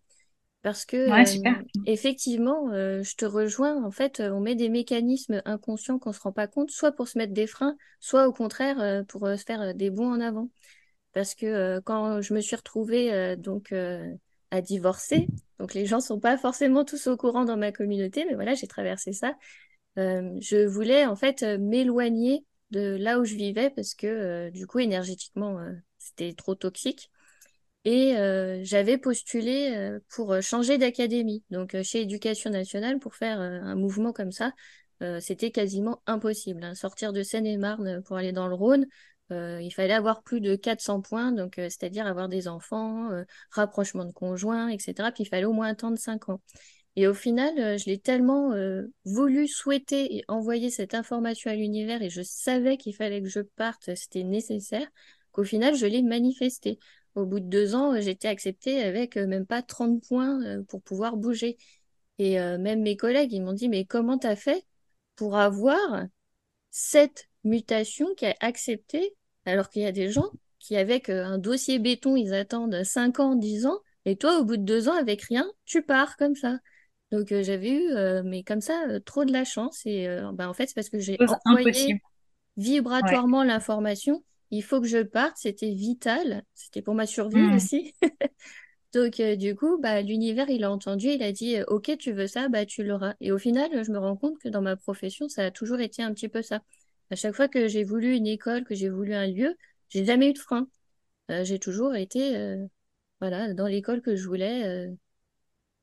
Parce 0.63 0.85
que, 0.85 1.09
effectivement, 1.87 2.69
je 2.71 3.17
te 3.17 3.25
rejoins. 3.25 3.83
En 3.85 3.91
fait, 3.91 4.21
on 4.21 4.41
met 4.41 4.55
des 4.55 4.69
mécanismes 4.69 5.41
inconscients 5.45 5.99
qu'on 5.99 6.11
ne 6.11 6.15
se 6.15 6.21
rend 6.21 6.33
pas 6.33 6.47
compte, 6.47 6.71
soit 6.71 6.93
pour 6.93 7.09
se 7.09 7.17
mettre 7.17 7.33
des 7.33 7.47
freins, 7.47 7.77
soit 8.01 8.29
au 8.29 8.33
contraire 8.33 9.05
pour 9.07 9.27
se 9.27 9.45
faire 9.45 9.75
des 9.75 9.91
bons 9.91 10.13
en 10.13 10.21
avant 10.21 10.49
parce 11.13 11.35
que 11.35 11.47
euh, 11.47 11.81
quand 11.85 12.21
je 12.21 12.35
me 12.35 12.41
suis 12.41 12.57
retrouvée 12.57 13.13
euh, 13.13 13.37
donc 13.37 13.73
euh, 13.73 14.15
à 14.51 14.61
divorcer, 14.61 15.29
donc 15.59 15.75
les 15.75 15.87
gens 15.87 16.01
sont 16.01 16.21
pas 16.21 16.37
forcément 16.39 16.85
tous 16.85 17.07
au 17.07 17.17
courant 17.17 17.45
dans 17.45 17.57
ma 17.57 17.73
communauté, 17.73 18.25
mais 18.25 18.35
voilà, 18.35 18.55
j'ai 18.55 18.67
traversé 18.67 19.13
ça. 19.13 19.35
je 19.97 20.67
voulais 20.67 21.07
en 21.07 21.17
fait 21.17 21.43
m'éloigner 21.43 22.45
de 22.71 22.97
là 22.97 23.19
où 23.19 23.25
je 23.25 23.35
vivais 23.35 23.71
parce 23.71 23.95
que 23.95 24.51
du 24.51 24.67
coup 24.67 24.79
énergétiquement 24.79 25.59
c'était 25.99 26.33
trop 26.35 26.55
toxique. 26.55 27.11
Et 27.85 28.15
j'avais 28.63 28.97
postulé 28.99 29.99
pour 30.09 30.41
changer 30.41 30.79
d'académie, 30.79 31.43
donc 31.51 31.77
chez 31.83 32.03
Éducation 32.03 32.51
nationale, 32.51 32.99
pour 32.99 33.15
faire 33.15 33.41
un 33.41 33.75
mouvement 33.75 34.13
comme 34.13 34.33
ça. 34.33 34.53
c'était 35.21 35.51
quasiment 35.51 36.01
impossible. 36.07 36.65
Hein. 36.65 36.75
Sortir 36.75 37.13
de 37.13 37.23
Seine-et-Marne 37.23 38.03
pour 38.05 38.17
aller 38.17 38.33
dans 38.33 38.49
le 38.49 38.55
Rhône, 38.55 38.87
euh, 39.31 39.61
il 39.61 39.71
fallait 39.71 39.95
avoir 39.95 40.23
plus 40.23 40.41
de 40.41 40.57
400 40.57 41.03
points, 41.03 41.33
donc 41.33 41.59
euh, 41.59 41.65
c'est-à-dire 41.65 42.07
avoir 42.07 42.29
des 42.29 42.49
enfants, 42.49 43.11
euh, 43.11 43.25
rapprochement 43.51 44.05
de 44.05 44.13
conjoints, 44.13 44.69
etc. 44.69 45.11
Puis 45.13 45.25
il 45.25 45.29
fallait 45.29 45.45
au 45.45 45.53
moins 45.53 45.69
attendre 45.69 45.99
5 45.99 46.31
ans. 46.31 46.41
Et 46.97 47.07
au 47.07 47.15
final, 47.15 47.79
je 47.79 47.85
l'ai 47.87 47.99
tellement 47.99 48.53
voulu, 49.05 49.47
souhaiter 49.47 50.17
et 50.17 50.25
envoyer 50.27 50.69
cette 50.69 50.95
information 50.95 51.49
à 51.51 51.55
l'univers 51.55 52.03
et 52.03 52.11
je 52.11 52.23
savais 52.23 52.77
qu'il 52.77 52.93
fallait 52.93 53.23
que 53.23 53.29
je 53.29 53.39
parte, 53.41 53.95
c'était 53.95 54.25
nécessaire, 54.25 54.89
qu'au 55.31 55.45
final, 55.45 55.77
je 55.77 55.87
l'ai 55.87 56.03
manifesté. 56.03 56.81
Au 57.15 57.25
bout 57.25 57.39
de 57.39 57.47
deux 57.47 57.77
ans, 57.77 58.01
j'étais 58.01 58.27
acceptée 58.27 58.83
avec 58.83 59.17
même 59.17 59.47
pas 59.47 59.63
30 59.63 60.03
points 60.09 60.41
pour 60.65 60.83
pouvoir 60.83 61.17
bouger. 61.17 61.57
Et 62.19 62.37
même 62.37 62.83
mes 62.83 62.97
collègues, 62.97 63.33
ils 63.33 63.43
m'ont 63.43 63.53
dit, 63.53 63.69
mais 63.69 63.85
comment 63.85 64.19
t'as 64.19 64.35
fait 64.35 64.65
pour 65.15 65.37
avoir 65.37 66.07
cette 66.71 67.29
mutation 67.45 68.15
qui 68.17 68.27
a 68.27 68.35
accepté 68.41 69.15
alors 69.49 69.71
qu'il 69.71 69.83
y 69.83 69.87
a 69.87 69.93
des 69.93 70.11
gens 70.11 70.31
qui, 70.59 70.77
avec 70.77 71.09
euh, 71.09 71.25
un 71.25 71.39
dossier 71.39 71.79
béton, 71.79 72.17
ils 72.17 72.35
attendent 72.35 72.83
5 72.83 73.21
ans, 73.21 73.35
10 73.35 73.67
ans, 73.67 73.79
et 74.05 74.17
toi, 74.17 74.39
au 74.39 74.45
bout 74.45 74.57
de 74.57 74.63
2 74.63 74.89
ans, 74.89 74.95
avec 74.95 75.23
rien, 75.23 75.51
tu 75.65 75.83
pars 75.83 76.17
comme 76.17 76.35
ça. 76.35 76.59
Donc 77.11 77.33
euh, 77.33 77.43
j'avais 77.43 77.71
eu, 77.71 77.91
euh, 77.91 78.23
mais 78.25 78.43
comme 78.43 78.61
ça, 78.61 78.85
trop 79.05 79.25
de 79.25 79.33
la 79.33 79.45
chance. 79.45 79.83
Et 79.87 80.09
bah, 80.35 80.49
en 80.49 80.55
fait, 80.55 80.67
c'est 80.67 80.75
parce 80.75 80.91
que 80.91 80.99
j'ai 80.99 81.17
envoyé 81.47 82.01
vibratoirement 82.57 83.45
l'information. 83.45 84.23
Il 84.51 84.63
faut 84.63 84.81
que 84.81 84.87
je 84.87 85.03
parte, 85.03 85.37
c'était 85.37 85.71
vital. 85.71 86.43
C'était 86.55 86.83
pour 86.83 86.95
ma 86.95 87.07
survie 87.07 87.41
mmh. 87.41 87.55
aussi. 87.55 87.95
Donc 88.95 89.21
du 89.21 89.55
coup, 89.55 89.79
bah, 89.79 90.01
l'univers, 90.01 90.49
il 90.49 90.65
a 90.65 90.71
entendu, 90.71 91.09
il 91.09 91.23
a 91.23 91.33
dit, 91.33 91.57
OK, 91.69 91.95
tu 91.99 92.13
veux 92.13 92.27
ça, 92.27 92.49
bah, 92.49 92.65
tu 92.65 92.83
l'auras. 92.83 93.15
Et 93.21 93.33
au 93.33 93.39
final, 93.39 93.85
je 93.85 93.93
me 93.93 93.99
rends 93.99 94.17
compte 94.17 94.39
que 94.39 94.49
dans 94.49 94.63
ma 94.63 94.77
profession, 94.77 95.29
ça 95.29 95.45
a 95.45 95.51
toujours 95.51 95.81
été 95.81 96.03
un 96.03 96.13
petit 96.13 96.29
peu 96.29 96.43
ça. 96.43 96.61
À 97.11 97.17
chaque 97.17 97.35
fois 97.35 97.49
que 97.49 97.69
j'ai 97.69 97.85
voulu 97.85 98.15
une 98.15 98.27
école, 98.27 98.65
que 98.65 98.75
j'ai 98.75 98.89
voulu 98.89 99.15
un 99.15 99.27
lieu, 99.27 99.57
j'ai 99.89 100.05
jamais 100.05 100.31
eu 100.31 100.33
de 100.33 100.39
frein. 100.39 100.69
Euh, 101.31 101.45
j'ai 101.45 101.59
toujours 101.59 101.95
été 101.95 102.37
euh, 102.37 102.67
voilà, 103.21 103.53
dans 103.55 103.67
l'école 103.67 104.03
que 104.03 104.17
je 104.17 104.27
voulais, 104.27 104.65
euh, 104.67 104.91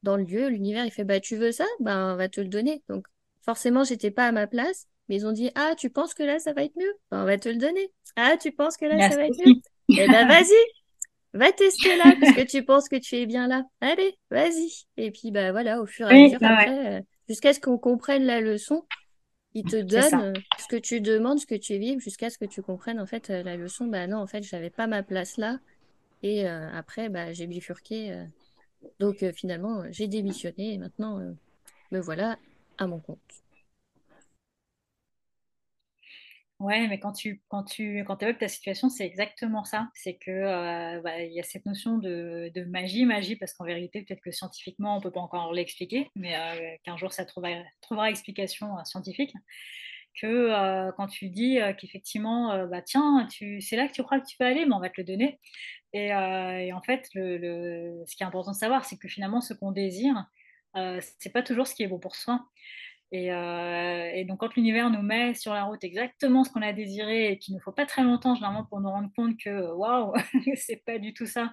dans 0.03 0.17
le 0.17 0.23
lieu. 0.23 0.47
L'univers, 0.49 0.85
il 0.85 0.91
fait 0.91 1.03
bah, 1.03 1.19
Tu 1.19 1.35
veux 1.35 1.51
ça? 1.51 1.65
Ben, 1.79 2.13
on 2.13 2.15
va 2.15 2.29
te 2.29 2.41
le 2.41 2.47
donner. 2.47 2.83
Donc, 2.89 3.07
forcément, 3.41 3.83
j'étais 3.83 4.11
pas 4.11 4.27
à 4.27 4.31
ma 4.31 4.47
place, 4.47 4.88
mais 5.09 5.15
ils 5.17 5.27
ont 5.27 5.31
dit 5.31 5.51
Ah, 5.55 5.73
tu 5.77 5.89
penses 5.89 6.13
que 6.13 6.23
là, 6.23 6.39
ça 6.39 6.53
va 6.53 6.63
être 6.63 6.75
mieux? 6.77 6.93
Ben, 7.11 7.23
On 7.23 7.25
va 7.25 7.38
te 7.38 7.49
le 7.49 7.57
donner. 7.57 7.91
Ah, 8.15 8.38
tu 8.38 8.51
penses 8.51 8.77
que 8.77 8.85
là, 8.85 9.09
ça 9.09 9.15
va 9.15 9.25
être 9.25 9.38
mieux? 9.38 9.55
Eh 9.89 10.07
ben, 10.07 10.27
vas-y 10.27 10.53
Va 11.33 11.51
tester 11.51 11.97
là, 11.97 12.15
parce 12.17 12.31
que 12.31 12.45
tu 12.49 12.63
penses 12.63 12.88
que 12.88 12.95
tu 12.95 13.15
es 13.17 13.25
bien 13.25 13.47
là. 13.47 13.65
Allez, 13.81 14.17
vas-y. 14.31 14.71
Et 14.95 15.11
puis, 15.11 15.31
bah 15.31 15.51
voilà, 15.51 15.81
au 15.81 15.85
fur 15.85 16.09
et 16.09 16.13
à 16.13 16.23
mesure, 16.23 16.39
bah 16.39 17.01
jusqu'à 17.27 17.51
ce 17.51 17.59
qu'on 17.59 17.77
comprenne 17.77 18.23
la 18.23 18.39
leçon, 18.39 18.85
il 19.55 19.63
te 19.63 19.81
donne 19.81 20.21
euh, 20.21 20.33
ce 20.59 20.67
que 20.67 20.75
tu 20.75 20.99
demandes, 20.99 21.39
ce 21.39 21.45
que 21.45 21.55
tu 21.55 21.77
vis, 21.77 21.97
jusqu'à 21.99 22.29
ce 22.29 22.37
que 22.37 22.45
tu 22.45 22.61
comprennes 22.61 22.99
en 22.99 23.05
fait 23.05 23.29
euh, 23.29 23.41
la 23.41 23.55
leçon. 23.55 23.87
Bah 23.87 24.05
non, 24.05 24.17
en 24.17 24.27
fait, 24.27 24.43
j'avais 24.43 24.69
pas 24.69 24.85
ma 24.85 25.01
place 25.01 25.37
là. 25.37 25.59
Et 26.23 26.47
euh, 26.47 26.69
après, 26.73 27.07
bah, 27.09 27.31
j'ai 27.31 27.47
bifurqué. 27.47 28.25
donc 28.99 29.23
finalement, 29.33 29.83
j'ai 29.91 30.07
démissionné 30.07 30.73
et 30.73 30.77
maintenant, 30.77 31.19
me 31.91 31.99
voilà 31.99 32.37
à 32.77 32.87
mon 32.87 32.99
compte. 32.99 33.44
Ouais, 36.61 36.87
mais 36.87 36.99
quand 36.99 37.11
tu, 37.11 37.41
quand 37.49 37.63
tu, 37.65 38.05
quand 38.07 38.23
évoques 38.23 38.37
ta 38.37 38.47
situation, 38.47 38.87
c'est 38.89 39.05
exactement 39.05 39.65
ça. 39.65 39.89
C'est 39.93 40.15
que 40.15 40.31
euh, 40.31 41.01
bah, 41.01 41.21
il 41.21 41.33
y 41.33 41.39
a 41.41 41.43
cette 41.43 41.65
notion 41.65 41.97
de, 41.97 42.49
magie, 42.69 43.03
magie, 43.05 43.35
parce 43.35 43.53
qu'en 43.53 43.65
vérité, 43.65 44.03
peut-être 44.03 44.21
que 44.21 44.31
scientifiquement, 44.31 44.95
on 44.97 45.01
peut 45.01 45.11
pas 45.11 45.19
encore 45.19 45.51
l'expliquer, 45.51 46.09
mais 46.15 46.33
euh, 46.37 46.77
qu'un 46.83 46.95
jour, 46.95 47.11
ça 47.11 47.25
trouvera, 47.25 48.09
explication 48.09 48.77
euh, 48.77 48.83
scientifique. 48.85 49.33
Que 50.21 50.91
quand 50.91 51.07
tu 51.07 51.29
dis 51.29 51.59
qu'effectivement, 51.77 52.65
bah 52.67 52.81
tiens, 52.81 53.27
tu, 53.29 53.59
c'est 53.59 53.75
là 53.75 53.85
que 53.85 53.91
tu 53.91 54.01
crois 54.01 54.21
que 54.21 54.25
tu 54.25 54.37
peux 54.37 54.45
aller, 54.45 54.65
mais 54.65 54.73
on 54.73 54.79
va 54.79 54.89
te 54.89 55.01
le 55.01 55.03
donner. 55.03 55.41
Et, 55.91 56.13
en 56.13 56.81
fait, 56.83 57.09
ce 57.13 58.15
qui 58.15 58.23
est 58.23 58.25
important 58.25 58.51
de 58.51 58.55
savoir, 58.55 58.85
c'est 58.85 58.97
que 58.97 59.09
finalement, 59.09 59.41
ce 59.41 59.53
qu'on 59.53 59.73
désire, 59.73 60.25
c'est 61.19 61.33
pas 61.33 61.43
toujours 61.43 61.67
ce 61.67 61.75
qui 61.75 61.83
est 61.83 61.87
bon 61.87 61.99
pour 61.99 62.15
soi. 62.15 62.47
Euh, 63.15 64.12
et, 64.13 64.25
donc, 64.25 64.39
quand 64.39 64.56
l'univers 64.56 64.89
nous 64.89 65.01
met 65.01 65.34
sur 65.34 65.54
la 65.54 65.63
route 65.63 65.84
exactement 65.84 66.43
ce 66.43 66.51
qu'on 66.51 66.62
a 66.62 66.73
désiré 66.73 67.32
et 67.32 67.38
qu'il 67.38 67.56
ne 67.56 67.60
faut 67.60 67.71
pas 67.71 67.86
très 67.86 68.04
longtemps, 68.04 68.36
généralement, 68.36 68.65
pour 68.65 68.82
nous 68.82 68.89
rendre 68.89 69.10
compte 69.15 69.38
que 69.38 69.71
waouh, 69.73 70.13
c'est 70.56 70.84
pas 70.86 70.99
du 70.99 71.13
tout 71.13 71.25
ça. 71.25 71.51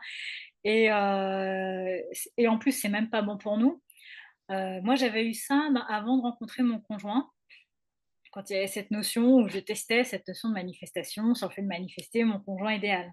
Et, 0.65 0.93
euh, 0.93 1.99
et 2.37 2.49
en 2.49 2.59
plus, 2.59 2.73
c'est 2.73 2.89
même 2.89 3.11
pas 3.11 3.23
bon 3.23 3.37
pour 3.37 3.59
nous. 3.59 3.83
Euh, 4.51 4.81
moi, 4.83 4.95
j'avais 4.97 5.27
eu 5.27 5.35
ça 5.35 5.69
bah, 5.73 5.85
avant 5.89 6.17
de 6.17 6.23
rencontrer 6.23 6.63
mon 6.63 6.81
conjoint. 6.81 7.31
Quand 8.33 8.51
il 8.51 8.55
y 8.55 8.57
avait 8.57 8.67
cette 8.67 8.91
notion 8.91 9.37
où 9.37 9.49
je 9.49 9.59
testais 9.59 10.05
cette 10.05 10.27
notion 10.27 10.49
de 10.49 10.55
manifestation 10.55 11.35
sur 11.35 11.49
le 11.49 11.53
fait 11.53 11.63
de 11.63 11.69
manifester 11.69 12.25
mon 12.25 12.41
conjoint 12.41 12.75
idéal. 12.75 13.13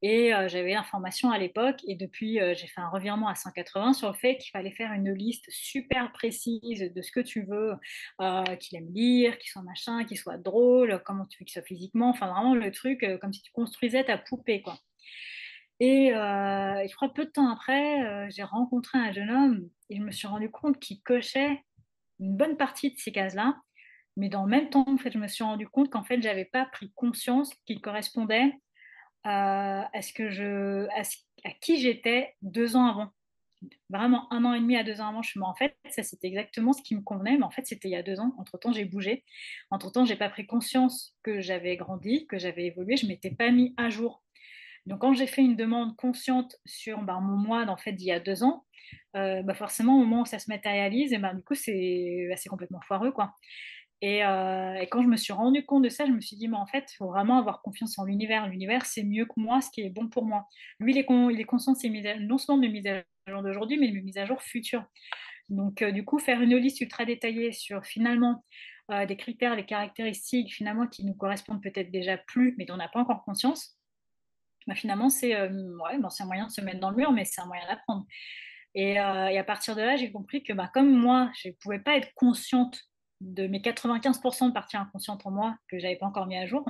Et 0.00 0.32
euh, 0.32 0.46
j'avais 0.48 0.74
l'information 0.74 1.30
à 1.30 1.38
l'époque, 1.38 1.80
et 1.86 1.96
depuis, 1.96 2.40
euh, 2.40 2.54
j'ai 2.54 2.68
fait 2.68 2.80
un 2.80 2.88
revirement 2.88 3.28
à 3.28 3.34
180 3.34 3.94
sur 3.94 4.08
le 4.08 4.14
fait 4.14 4.36
qu'il 4.38 4.50
fallait 4.50 4.70
faire 4.70 4.92
une 4.92 5.12
liste 5.12 5.46
super 5.50 6.12
précise 6.12 6.92
de 6.94 7.02
ce 7.02 7.10
que 7.10 7.20
tu 7.20 7.42
veux, 7.42 7.74
euh, 8.20 8.44
qu'il 8.56 8.78
aime 8.78 8.92
lire, 8.92 9.38
qu'il 9.38 9.50
soit 9.50 9.62
machin, 9.62 10.04
qu'il 10.04 10.16
soit 10.16 10.38
drôle, 10.38 11.02
comment 11.04 11.26
tu 11.26 11.38
veux 11.40 11.44
qu'il 11.44 11.52
soit 11.52 11.66
physiquement, 11.66 12.10
enfin 12.10 12.28
vraiment 12.28 12.54
le 12.54 12.70
truc 12.70 13.04
comme 13.20 13.32
si 13.32 13.42
tu 13.42 13.50
construisais 13.50 14.04
ta 14.04 14.18
poupée, 14.18 14.62
quoi. 14.62 14.78
Et 15.80 16.10
je 16.10 16.94
crois 16.96 17.12
peu 17.12 17.24
de 17.24 17.30
temps 17.30 17.50
après, 17.50 18.30
j'ai 18.30 18.42
rencontré 18.42 18.98
un 18.98 19.12
jeune 19.12 19.30
homme 19.30 19.68
et 19.90 19.96
je 19.96 20.02
me 20.02 20.10
suis 20.10 20.26
rendu 20.26 20.50
compte 20.50 20.78
qu'il 20.80 21.00
cochait 21.02 21.62
une 22.20 22.36
bonne 22.36 22.56
partie 22.56 22.92
de 22.92 22.98
ces 22.98 23.12
cases-là. 23.12 23.56
Mais 24.18 24.28
dans 24.28 24.42
le 24.42 24.50
même 24.50 24.68
temps, 24.68 24.84
en 24.88 24.98
fait, 24.98 25.12
je 25.12 25.18
me 25.18 25.28
suis 25.28 25.44
rendu 25.44 25.68
compte 25.68 25.90
qu'en 25.90 26.02
fait, 26.02 26.20
j'avais 26.20 26.44
pas 26.44 26.66
pris 26.66 26.90
conscience 26.96 27.54
qu'il 27.66 27.80
correspondait 27.80 28.52
à, 29.22 29.88
ce 30.02 30.12
que 30.12 30.28
je, 30.28 30.88
à, 30.88 31.50
qui 31.60 31.80
j'étais 31.80 32.34
deux 32.42 32.74
ans 32.74 32.86
avant. 32.86 33.10
Vraiment 33.90 34.32
un 34.32 34.44
an 34.44 34.54
et 34.54 34.60
demi 34.60 34.76
à 34.76 34.82
deux 34.82 35.00
ans 35.00 35.08
avant, 35.08 35.22
je 35.22 35.30
suis 35.30 35.40
en 35.40 35.54
fait, 35.54 35.76
ça 35.90 36.04
c'était 36.04 36.28
exactement 36.28 36.72
ce 36.72 36.80
qui 36.82 36.94
me 36.94 37.00
convenait, 37.00 37.36
mais 37.36 37.42
en 37.42 37.50
fait 37.50 37.66
c'était 37.66 37.88
il 37.88 37.92
y 37.92 37.96
a 37.96 38.02
deux 38.02 38.20
ans. 38.20 38.34
Entre 38.38 38.58
temps, 38.58 38.72
j'ai 38.72 38.84
bougé. 38.84 39.24
Entre 39.70 39.90
temps, 39.90 40.04
j'ai 40.04 40.16
pas 40.16 40.28
pris 40.28 40.46
conscience 40.46 41.16
que 41.22 41.40
j'avais 41.40 41.76
grandi, 41.76 42.26
que 42.26 42.38
j'avais 42.38 42.66
évolué. 42.66 42.96
Je 42.96 43.06
m'étais 43.06 43.30
pas 43.30 43.50
mis 43.50 43.74
à 43.76 43.88
jour. 43.88 44.24
Donc 44.86 45.00
quand 45.00 45.12
j'ai 45.12 45.26
fait 45.26 45.42
une 45.42 45.56
demande 45.56 45.96
consciente 45.96 46.56
sur 46.64 47.02
ben, 47.02 47.20
mon 47.20 47.36
mois 47.36 47.68
en 47.68 47.76
fait 47.76 47.92
d'il 47.92 48.06
y 48.06 48.12
a 48.12 48.20
deux 48.20 48.42
ans, 48.42 48.64
euh, 49.16 49.42
bah 49.42 49.54
forcément 49.54 49.96
au 49.96 50.04
moment 50.04 50.22
où 50.22 50.26
ça 50.26 50.38
se 50.38 50.50
matérialise, 50.50 51.12
et 51.12 51.18
ben, 51.18 51.34
du 51.34 51.42
coup 51.42 51.54
c'est 51.54 52.26
bah, 52.28 52.36
complètement 52.48 52.80
foireux 52.80 53.12
quoi. 53.12 53.34
Euh, 54.04 54.74
et, 54.74 54.86
quand 54.88 55.02
je 55.02 55.08
me 55.08 55.16
suis 55.16 55.32
rendu 55.32 55.64
compte 55.66 55.82
de 55.82 55.88
ça, 55.88 56.06
je 56.06 56.12
me 56.12 56.20
suis 56.20 56.36
dit, 56.36 56.46
mais 56.46 56.56
en 56.56 56.66
fait, 56.66 56.92
il 56.92 56.96
faut 56.96 57.08
vraiment 57.08 57.38
avoir 57.38 57.62
confiance 57.62 57.98
en 57.98 58.04
l'univers. 58.04 58.46
L'univers, 58.48 58.86
c'est 58.86 59.02
mieux 59.02 59.24
que 59.24 59.32
moi, 59.36 59.60
ce 59.60 59.70
qui 59.70 59.80
est 59.80 59.90
bon 59.90 60.08
pour 60.08 60.24
moi. 60.24 60.46
Lui, 60.78 60.92
il 60.92 60.98
est, 60.98 61.44
conscient 61.44 61.72
de 61.72 61.78
ses 61.78 61.88
mises 61.88 62.06
non 62.20 62.38
seulement 62.38 62.62
de 62.62 62.66
mes 62.68 62.72
mises 62.72 62.86
à 62.86 63.02
jour 63.26 63.42
d'aujourd'hui, 63.42 63.76
mais 63.76 63.88
de 63.88 63.94
mes 63.94 64.02
mises 64.02 64.18
à 64.18 64.24
jour 64.24 64.40
futures. 64.40 64.84
Donc, 65.48 65.82
euh, 65.82 65.90
du 65.90 66.04
coup, 66.04 66.18
faire 66.18 66.40
une 66.40 66.56
liste 66.56 66.80
ultra 66.80 67.04
détaillée 67.04 67.52
sur 67.52 67.84
finalement 67.84 68.44
euh, 68.92 69.04
des 69.04 69.16
critères, 69.16 69.56
des 69.56 69.64
caractéristiques 69.64 70.54
finalement 70.54 70.86
qui 70.86 71.04
nous 71.04 71.14
correspondent 71.14 71.62
peut-être 71.62 71.90
déjà 71.90 72.18
plus, 72.18 72.54
mais 72.56 72.66
dont 72.66 72.74
on 72.74 72.78
n'a 72.78 72.88
pas 72.88 73.00
encore 73.00 73.24
conscience, 73.24 73.78
bah, 74.68 74.74
finalement, 74.76 75.08
c'est 75.08 75.34
ouais, 75.40 75.98
bon, 75.98 76.08
un 76.20 76.26
moyen 76.26 76.46
de 76.46 76.52
se 76.52 76.60
mettre 76.60 76.78
dans 76.78 76.90
le 76.90 76.96
mur, 76.96 77.10
mais 77.10 77.24
c'est 77.24 77.40
un 77.40 77.46
moyen 77.46 77.66
d'apprendre. 77.66 78.06
Et, 78.74 78.92
et, 78.92 78.98
à 78.98 79.44
partir 79.44 79.74
de 79.74 79.82
là, 79.82 79.96
j'ai 79.96 80.12
compris 80.12 80.44
que 80.44 80.52
bah, 80.52 80.70
comme 80.72 80.92
moi, 80.92 81.32
je 81.42 81.48
ne 81.48 81.54
pouvais 81.54 81.80
pas 81.80 81.96
être 81.96 82.12
consciente 82.14 82.87
de 83.20 83.46
mes 83.46 83.60
95% 83.60 84.48
de 84.48 84.52
parties 84.52 84.76
inconscientes 84.76 85.26
en 85.26 85.30
moi 85.30 85.56
que 85.68 85.78
j'avais 85.78 85.96
pas 85.96 86.06
encore 86.06 86.26
mis 86.26 86.36
à 86.36 86.46
jour. 86.46 86.64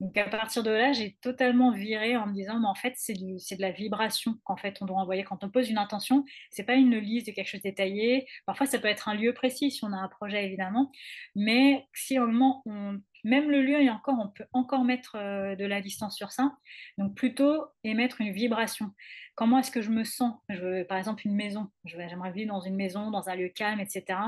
Donc 0.00 0.16
à 0.16 0.24
partir 0.30 0.62
de 0.62 0.70
là, 0.70 0.92
j'ai 0.92 1.18
totalement 1.20 1.72
viré 1.72 2.16
en 2.16 2.26
me 2.26 2.32
disant, 2.32 2.58
mais 2.58 2.68
en 2.68 2.74
fait, 2.74 2.94
c'est 2.96 3.12
de 3.12 3.60
la 3.60 3.70
vibration 3.70 4.38
qu'en 4.44 4.56
fait 4.56 4.78
on 4.80 4.86
doit 4.86 4.96
envoyer 4.96 5.24
quand 5.24 5.44
on 5.44 5.50
pose 5.50 5.68
une 5.68 5.76
intention. 5.76 6.24
C'est 6.50 6.64
pas 6.64 6.74
une 6.74 6.96
liste 6.96 7.26
de 7.26 7.32
quelque 7.32 7.48
chose 7.48 7.60
détaillé. 7.60 8.26
Parfois, 8.46 8.66
ça 8.66 8.78
peut 8.78 8.88
être 8.88 9.08
un 9.08 9.14
lieu 9.14 9.34
précis 9.34 9.70
si 9.70 9.84
on 9.84 9.92
a 9.92 9.96
un 9.96 10.08
projet 10.08 10.46
évidemment, 10.46 10.90
mais 11.36 11.86
si 11.92 12.18
au 12.18 12.26
moment 12.26 12.62
on 12.64 12.98
même 13.24 13.50
le 13.50 13.62
lieu 13.62 13.90
encore, 13.90 14.16
on 14.18 14.28
peut 14.28 14.46
encore 14.52 14.84
mettre 14.84 15.16
euh, 15.16 15.56
de 15.56 15.64
la 15.64 15.80
distance 15.80 16.16
sur 16.16 16.32
ça. 16.32 16.56
Donc 16.98 17.14
plutôt 17.14 17.66
émettre 17.84 18.20
une 18.20 18.32
vibration. 18.32 18.92
Comment 19.34 19.58
est-ce 19.58 19.70
que 19.70 19.80
je 19.80 19.90
me 19.90 20.04
sens? 20.04 20.34
Je 20.48 20.60
veux, 20.60 20.84
Par 20.84 20.98
exemple, 20.98 21.26
une 21.26 21.34
maison. 21.34 21.70
J'aimerais 21.84 22.32
vivre 22.32 22.52
dans 22.52 22.60
une 22.60 22.76
maison, 22.76 23.10
dans 23.10 23.28
un 23.28 23.36
lieu 23.36 23.48
calme, 23.48 23.80
etc. 23.80 24.18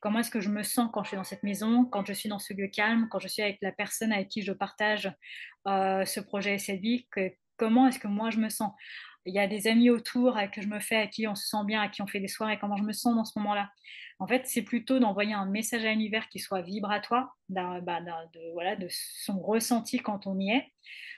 Comment 0.00 0.20
est-ce 0.20 0.30
que 0.30 0.40
je 0.40 0.48
me 0.48 0.62
sens 0.62 0.88
quand 0.92 1.02
je 1.02 1.08
suis 1.08 1.16
dans 1.16 1.24
cette 1.24 1.42
maison, 1.42 1.84
quand 1.84 2.06
je 2.06 2.12
suis 2.12 2.28
dans 2.28 2.38
ce 2.38 2.54
lieu 2.54 2.68
calme, 2.68 3.08
quand 3.10 3.18
je 3.18 3.28
suis 3.28 3.42
avec 3.42 3.58
la 3.60 3.72
personne 3.72 4.12
avec 4.12 4.28
qui 4.28 4.42
je 4.42 4.52
partage 4.52 5.12
euh, 5.66 6.04
ce 6.04 6.20
projet 6.20 6.54
et 6.54 6.58
cette 6.58 6.80
vie? 6.80 7.06
Comment 7.56 7.88
est-ce 7.88 7.98
que 7.98 8.08
moi 8.08 8.30
je 8.30 8.38
me 8.38 8.48
sens? 8.48 8.72
Il 9.26 9.34
y 9.34 9.38
a 9.38 9.46
des 9.46 9.66
amis 9.66 9.90
autour 9.90 10.38
que 10.52 10.60
je 10.60 10.68
me 10.68 10.80
fais, 10.80 10.96
à 10.96 11.06
qui 11.06 11.26
on 11.26 11.34
se 11.34 11.46
sent 11.46 11.64
bien, 11.66 11.82
à 11.82 11.88
qui 11.88 12.02
on 12.02 12.06
fait 12.06 12.20
des 12.20 12.28
soirées, 12.28 12.58
comment 12.58 12.76
je 12.76 12.82
me 12.82 12.92
sens 12.92 13.14
dans 13.14 13.24
ce 13.24 13.38
moment-là. 13.38 13.70
En 14.20 14.26
fait, 14.26 14.42
c'est 14.46 14.62
plutôt 14.62 14.98
d'envoyer 14.98 15.34
un 15.34 15.46
message 15.46 15.84
à 15.84 15.90
l'univers 15.90 16.28
qui 16.28 16.38
soit 16.38 16.62
vibratoire, 16.62 17.36
bah, 17.48 17.80
de, 17.80 18.52
voilà, 18.52 18.76
de 18.76 18.86
son 18.90 19.40
ressenti 19.40 19.98
quand 19.98 20.26
on 20.26 20.38
y 20.38 20.50
est, 20.50 20.72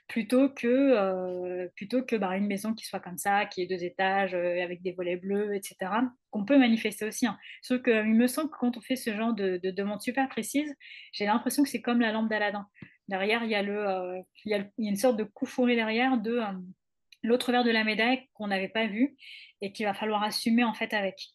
plutôt 0.08 0.48
que, 0.48 0.66
euh, 0.66 1.68
plutôt 1.76 2.02
que 2.02 2.16
bah, 2.16 2.36
une 2.36 2.46
maison 2.46 2.74
qui 2.74 2.86
soit 2.86 3.00
comme 3.00 3.18
ça, 3.18 3.44
qui 3.44 3.60
est 3.62 3.66
deux 3.66 3.84
étages, 3.84 4.34
euh, 4.34 4.62
avec 4.62 4.82
des 4.82 4.92
volets 4.92 5.16
bleus, 5.16 5.54
etc., 5.54 5.76
qu'on 6.30 6.44
peut 6.44 6.58
manifester 6.58 7.04
aussi. 7.04 7.26
Hein. 7.26 7.38
Sauf 7.62 7.82
qu'il 7.82 8.14
me 8.14 8.26
semble 8.26 8.50
que 8.50 8.56
quand 8.58 8.76
on 8.76 8.80
fait 8.80 8.96
ce 8.96 9.14
genre 9.14 9.34
de, 9.34 9.60
de 9.62 9.70
demande 9.70 10.00
super 10.00 10.28
précise, 10.28 10.74
j'ai 11.12 11.26
l'impression 11.26 11.64
que 11.64 11.68
c'est 11.68 11.82
comme 11.82 12.00
la 12.00 12.12
lampe 12.12 12.30
d'Aladin. 12.30 12.66
Derrière, 13.08 13.44
il 13.44 13.50
y, 13.50 13.54
a 13.54 13.62
le, 13.62 13.88
euh, 13.88 14.20
il, 14.44 14.52
y 14.52 14.54
a, 14.54 14.64
il 14.78 14.84
y 14.84 14.88
a 14.88 14.90
une 14.90 14.96
sorte 14.96 15.16
de 15.16 15.24
coup 15.24 15.46
fourré 15.46 15.76
derrière 15.76 16.18
de 16.18 16.40
l'autre 17.26 17.52
verre 17.52 17.64
de 17.64 17.70
la 17.70 17.84
médaille 17.84 18.28
qu'on 18.34 18.46
n'avait 18.46 18.68
pas 18.68 18.86
vu 18.86 19.16
et 19.60 19.72
qu'il 19.72 19.86
va 19.86 19.94
falloir 19.94 20.22
assumer 20.22 20.64
en 20.64 20.74
fait 20.74 20.94
avec. 20.94 21.32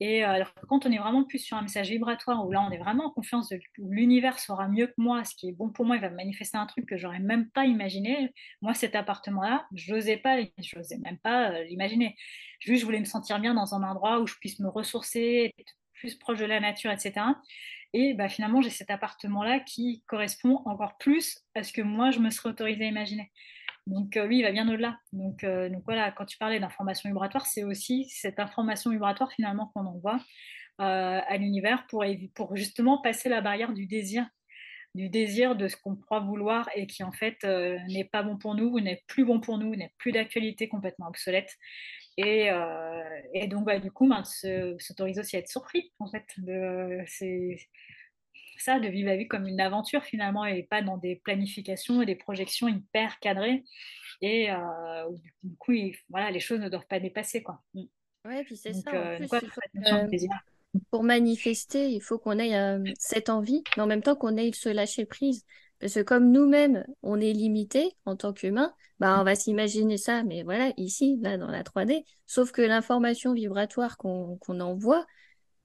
Et 0.00 0.24
euh, 0.24 0.30
alors, 0.30 0.54
quand 0.68 0.86
on 0.86 0.92
est 0.92 0.98
vraiment 0.98 1.24
plus 1.24 1.38
sur 1.38 1.56
un 1.56 1.62
message 1.62 1.88
vibratoire 1.90 2.46
où 2.46 2.52
là 2.52 2.60
on 2.62 2.70
est 2.70 2.78
vraiment 2.78 3.06
en 3.06 3.10
confiance 3.10 3.48
de 3.48 3.58
l'univers 3.78 4.38
sera 4.38 4.68
mieux 4.68 4.86
que 4.86 4.94
moi, 4.96 5.24
ce 5.24 5.34
qui 5.34 5.48
est 5.48 5.52
bon 5.52 5.70
pour 5.70 5.84
moi, 5.84 5.96
il 5.96 6.02
va 6.02 6.10
manifester 6.10 6.56
un 6.56 6.66
truc 6.66 6.86
que 6.86 6.96
j'aurais 6.96 7.18
même 7.18 7.50
pas 7.50 7.64
imaginé. 7.64 8.32
Moi, 8.62 8.74
cet 8.74 8.94
appartement-là, 8.94 9.66
je 9.74 9.94
n'osais 9.94 10.16
pas, 10.16 10.40
je 10.40 10.76
n'osais 10.76 10.98
même 10.98 11.18
pas 11.18 11.50
euh, 11.50 11.64
l'imaginer. 11.64 12.16
Juste, 12.60 12.80
je 12.80 12.84
voulais 12.84 13.00
me 13.00 13.04
sentir 13.04 13.40
bien 13.40 13.54
dans 13.54 13.74
un 13.74 13.82
endroit 13.82 14.20
où 14.20 14.26
je 14.26 14.34
puisse 14.40 14.60
me 14.60 14.68
ressourcer, 14.68 15.52
être 15.58 15.74
plus 15.94 16.14
proche 16.14 16.38
de 16.38 16.44
la 16.44 16.60
nature, 16.60 16.92
etc. 16.92 17.12
Et 17.92 18.14
bah, 18.14 18.28
finalement, 18.28 18.60
j'ai 18.60 18.70
cet 18.70 18.90
appartement-là 18.90 19.60
qui 19.60 20.04
correspond 20.06 20.62
encore 20.64 20.96
plus 20.98 21.40
à 21.54 21.62
ce 21.64 21.72
que 21.72 21.82
moi, 21.82 22.10
je 22.10 22.20
me 22.20 22.30
serais 22.30 22.50
autorisée 22.50 22.84
à 22.84 22.88
imaginer. 22.88 23.32
Donc 23.88 24.12
oui, 24.16 24.20
euh, 24.20 24.32
il 24.32 24.42
va 24.42 24.52
bien 24.52 24.68
au-delà. 24.68 24.98
Donc, 25.12 25.44
euh, 25.44 25.70
voilà, 25.86 26.12
quand 26.12 26.26
tu 26.26 26.36
parlais 26.36 26.60
d'information 26.60 27.08
vibratoire, 27.08 27.46
c'est 27.46 27.64
aussi 27.64 28.06
cette 28.10 28.38
information 28.38 28.90
vibratoire 28.90 29.32
finalement 29.32 29.70
qu'on 29.74 29.86
envoie 29.86 30.20
euh, 30.80 31.20
à 31.26 31.36
l'univers 31.38 31.86
pour, 31.88 32.04
justement 32.54 33.00
passer 33.00 33.30
la 33.30 33.40
barrière 33.40 33.72
du 33.72 33.86
désir, 33.86 34.28
du 34.94 35.08
désir 35.08 35.56
de 35.56 35.68
ce 35.68 35.76
qu'on 35.76 35.96
croit 35.96 36.20
vouloir 36.20 36.68
et 36.74 36.86
qui 36.86 37.02
en 37.02 37.12
fait 37.12 37.44
n'est 37.44 38.04
pas 38.04 38.22
bon 38.22 38.36
pour 38.36 38.54
nous, 38.54 38.66
ou 38.66 38.80
n'est 38.80 39.02
plus 39.06 39.24
bon 39.24 39.40
pour 39.40 39.56
nous, 39.56 39.74
n'est 39.74 39.92
plus 39.96 40.12
d'actualité, 40.12 40.68
complètement 40.68 41.08
obsolète. 41.08 41.56
Et, 42.18 42.50
donc 43.48 43.64
bah, 43.64 43.78
du 43.78 43.90
coup, 43.90 44.06
ben, 44.08 44.22
s'autorise 44.78 45.18
aussi 45.18 45.36
à 45.36 45.38
être 45.38 45.48
surpris 45.48 45.92
en 45.98 46.08
fait. 46.08 46.24
c'est 47.06 47.56
ça, 48.62 48.80
de 48.80 48.88
vivre 48.88 49.08
la 49.08 49.16
vie 49.16 49.28
comme 49.28 49.46
une 49.46 49.60
aventure 49.60 50.04
finalement 50.04 50.44
et 50.44 50.62
pas 50.62 50.82
dans 50.82 50.96
des 50.96 51.16
planifications 51.16 52.02
et 52.02 52.06
des 52.06 52.16
projections 52.16 52.68
hyper 52.68 53.18
cadrées 53.20 53.64
et 54.20 54.50
euh, 54.50 55.08
du 55.42 55.56
coup, 55.56 55.72
voilà, 56.08 56.30
les 56.30 56.40
choses 56.40 56.60
ne 56.60 56.68
doivent 56.68 56.86
pas 56.86 57.00
dépasser. 57.00 57.42
Quoi. 57.42 57.60
Mm. 57.74 57.82
Ouais, 58.24 58.44
puis 58.44 58.56
c'est 58.56 58.72
ça. 58.72 58.90
Euh, 58.94 59.18
pour 60.90 61.02
manifester, 61.02 61.90
il 61.90 62.00
faut 62.00 62.18
qu'on 62.18 62.38
ait 62.38 62.56
euh, 62.56 62.82
cette 62.98 63.30
envie, 63.30 63.62
mais 63.76 63.82
en 63.82 63.86
même 63.86 64.02
temps 64.02 64.16
qu'on 64.16 64.36
ait 64.36 64.52
se 64.52 64.68
lâcher 64.68 65.06
prise. 65.06 65.44
Parce 65.80 65.94
que 65.94 66.00
comme 66.00 66.32
nous-mêmes, 66.32 66.84
on 67.02 67.20
est 67.20 67.32
limité 67.32 67.96
en 68.04 68.16
tant 68.16 68.32
qu'humain, 68.32 68.74
bah, 68.98 69.18
on 69.20 69.24
va 69.24 69.36
s'imaginer 69.36 69.96
ça, 69.96 70.24
mais 70.24 70.42
voilà, 70.42 70.72
ici, 70.76 71.18
là, 71.22 71.38
dans 71.38 71.50
la 71.50 71.62
3D. 71.62 72.04
Sauf 72.26 72.50
que 72.50 72.62
l'information 72.62 73.32
vibratoire 73.32 73.96
qu'on 73.96 74.38
envoie, 74.60 75.06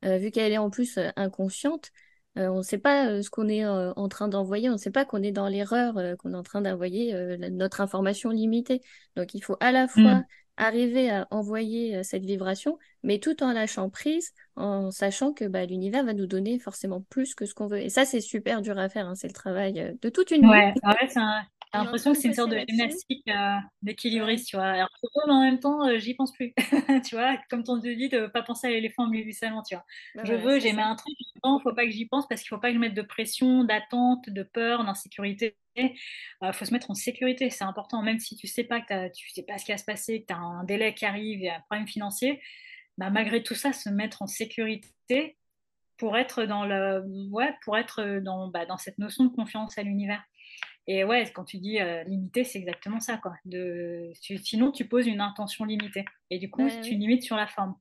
vu 0.03 0.29
qu'elle 0.29 0.51
est 0.51 0.59
en 0.59 0.69
plus 0.69 0.99
inconsciente, 1.15 1.91
euh, 2.37 2.47
on 2.47 2.57
ne 2.57 2.63
sait 2.63 2.79
pas 2.79 3.07
euh, 3.07 3.21
ce 3.21 3.29
qu'on 3.29 3.47
est 3.47 3.63
euh, 3.63 3.93
en 3.95 4.07
train 4.07 4.27
d'envoyer, 4.27 4.69
on 4.69 4.73
ne 4.73 4.77
sait 4.77 4.91
pas 4.91 5.05
qu'on 5.05 5.21
est 5.21 5.31
dans 5.31 5.47
l'erreur, 5.47 5.93
qu'on 6.17 6.33
est 6.33 6.37
en 6.37 6.43
train 6.43 6.61
d'envoyer 6.61 7.13
notre 7.51 7.81
information 7.81 8.29
limitée. 8.29 8.81
Donc 9.15 9.33
il 9.33 9.43
faut 9.43 9.57
à 9.59 9.71
la 9.71 9.87
fois 9.87 10.15
mm. 10.15 10.25
arriver 10.57 11.09
à 11.11 11.27
envoyer 11.29 12.03
cette 12.03 12.25
vibration, 12.25 12.79
mais 13.03 13.19
tout 13.19 13.43
en 13.43 13.53
lâchant 13.53 13.89
prise, 13.89 14.31
en 14.55 14.89
sachant 14.89 15.33
que 15.33 15.45
bah, 15.45 15.65
l'univers 15.65 16.03
va 16.03 16.13
nous 16.13 16.27
donner 16.27 16.57
forcément 16.57 17.01
plus 17.09 17.35
que 17.35 17.45
ce 17.45 17.53
qu'on 17.53 17.67
veut. 17.67 17.81
Et 17.81 17.89
ça, 17.89 18.05
c'est 18.05 18.21
super 18.21 18.61
dur 18.61 18.77
à 18.79 18.89
faire, 18.89 19.07
hein, 19.07 19.15
c'est 19.15 19.27
le 19.27 19.33
travail 19.33 19.95
de 20.01 20.09
toute 20.09 20.31
une 20.31 20.41
vie. 20.41 20.49
Ouais, 20.49 20.73
c'est 21.07 21.19
un, 21.19 21.43
j'ai 21.73 21.79
l'impression 21.79 22.13
que 22.13 22.19
c'est 22.19 22.27
une 22.27 22.35
sorte 22.35 22.51
de 22.51 22.59
gymnastique 22.67 23.27
euh, 23.27 23.55
d'équilibriste, 23.81 24.47
tu 24.47 24.57
vois. 24.57 24.65
Alors, 24.65 24.89
mais 25.25 25.33
en 25.33 25.41
même 25.41 25.59
temps, 25.59 25.87
euh, 25.87 25.97
j'y 25.97 26.13
pense 26.13 26.31
plus. 26.31 26.53
tu 27.05 27.15
vois, 27.15 27.37
comme 27.49 27.63
ton 27.63 27.79
te 27.79 27.87
dit 27.87 28.09
de 28.09 28.27
pas 28.27 28.43
penser 28.43 28.67
à 28.67 28.69
l'éléphant 28.69 29.05
au 29.05 29.09
milieu 29.09 29.25
du 29.25 29.33
salon, 29.33 29.63
tu 29.67 29.73
vois. 29.73 29.83
Bah 30.13 30.21
je 30.23 30.33
veux, 30.33 30.59
j'ai 30.59 30.71
mis 30.71 30.81
un 30.81 30.95
truc, 30.95 31.15
il 31.19 31.39
ne 31.43 31.59
faut 31.59 31.73
pas 31.73 31.85
que 31.85 31.91
j'y 31.91 32.05
pense 32.05 32.27
parce 32.27 32.41
qu'il 32.41 32.53
ne 32.53 32.57
faut 32.57 32.61
pas 32.61 32.69
que 32.69 32.75
je 32.75 32.79
mette 32.79 32.93
de 32.93 33.01
pression, 33.01 33.63
d'attente, 33.63 34.29
de 34.29 34.43
peur, 34.43 34.85
d'insécurité. 34.85 35.57
Il 35.75 35.91
euh, 36.43 36.53
faut 36.53 36.65
se 36.65 36.71
mettre 36.71 36.91
en 36.91 36.93
sécurité, 36.93 37.49
c'est 37.49 37.63
important. 37.63 38.03
Même 38.03 38.19
si 38.19 38.35
tu 38.35 38.45
sais 38.45 38.63
pas 38.63 38.79
que 38.81 39.11
tu 39.11 39.29
sais 39.31 39.43
pas 39.43 39.57
ce 39.57 39.65
qui 39.65 39.71
va 39.71 39.77
se 39.79 39.85
passer, 39.85 40.21
que 40.21 40.27
tu 40.27 40.33
as 40.33 40.37
un 40.37 40.63
délai 40.65 40.93
qui 40.93 41.05
arrive, 41.05 41.39
il 41.39 41.45
y 41.45 41.49
a 41.49 41.57
un 41.57 41.61
problème 41.61 41.87
financier, 41.87 42.39
bah, 42.99 43.09
malgré 43.09 43.41
tout 43.41 43.55
ça, 43.55 43.73
se 43.73 43.89
mettre 43.89 44.21
en 44.21 44.27
sécurité 44.27 45.37
pour 45.97 46.17
être 46.17 46.43
dans 46.43 46.65
le, 46.65 47.03
ouais, 47.31 47.55
pour 47.63 47.77
être 47.77 48.19
dans, 48.19 48.49
bah, 48.49 48.67
dans 48.67 48.77
cette 48.77 48.99
notion 48.99 49.25
de 49.25 49.35
confiance 49.35 49.77
à 49.79 49.83
l'univers. 49.83 50.23
Et 50.87 51.03
ouais, 51.03 51.31
quand 51.33 51.45
tu 51.45 51.57
dis 51.57 51.79
euh, 51.79 52.03
limité, 52.03 52.43
c'est 52.43 52.59
exactement 52.59 52.99
ça. 52.99 53.17
Quoi. 53.17 53.33
De, 53.45 54.11
sinon, 54.43 54.71
tu 54.71 54.85
poses 54.85 55.07
une 55.07 55.21
intention 55.21 55.65
limitée. 55.65 56.05
Et 56.29 56.39
du 56.39 56.49
coup, 56.49 56.67
tu 56.83 56.95
limites 56.95 57.23
sur 57.23 57.35
la 57.35 57.47
forme. 57.47 57.75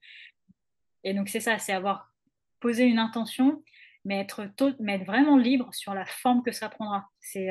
Et 1.04 1.14
donc, 1.14 1.28
c'est 1.28 1.40
ça, 1.40 1.58
c'est 1.58 1.72
avoir 1.72 2.12
posé 2.60 2.84
une 2.84 2.98
intention 2.98 3.62
mais 4.04 4.18
être, 4.20 4.50
mais 4.80 4.96
être 4.96 5.04
vraiment 5.04 5.36
libre 5.36 5.72
sur 5.72 5.94
la 5.94 6.04
forme 6.04 6.42
que 6.42 6.50
ça 6.50 6.68
prendra. 6.68 7.08
C'est 7.20 7.50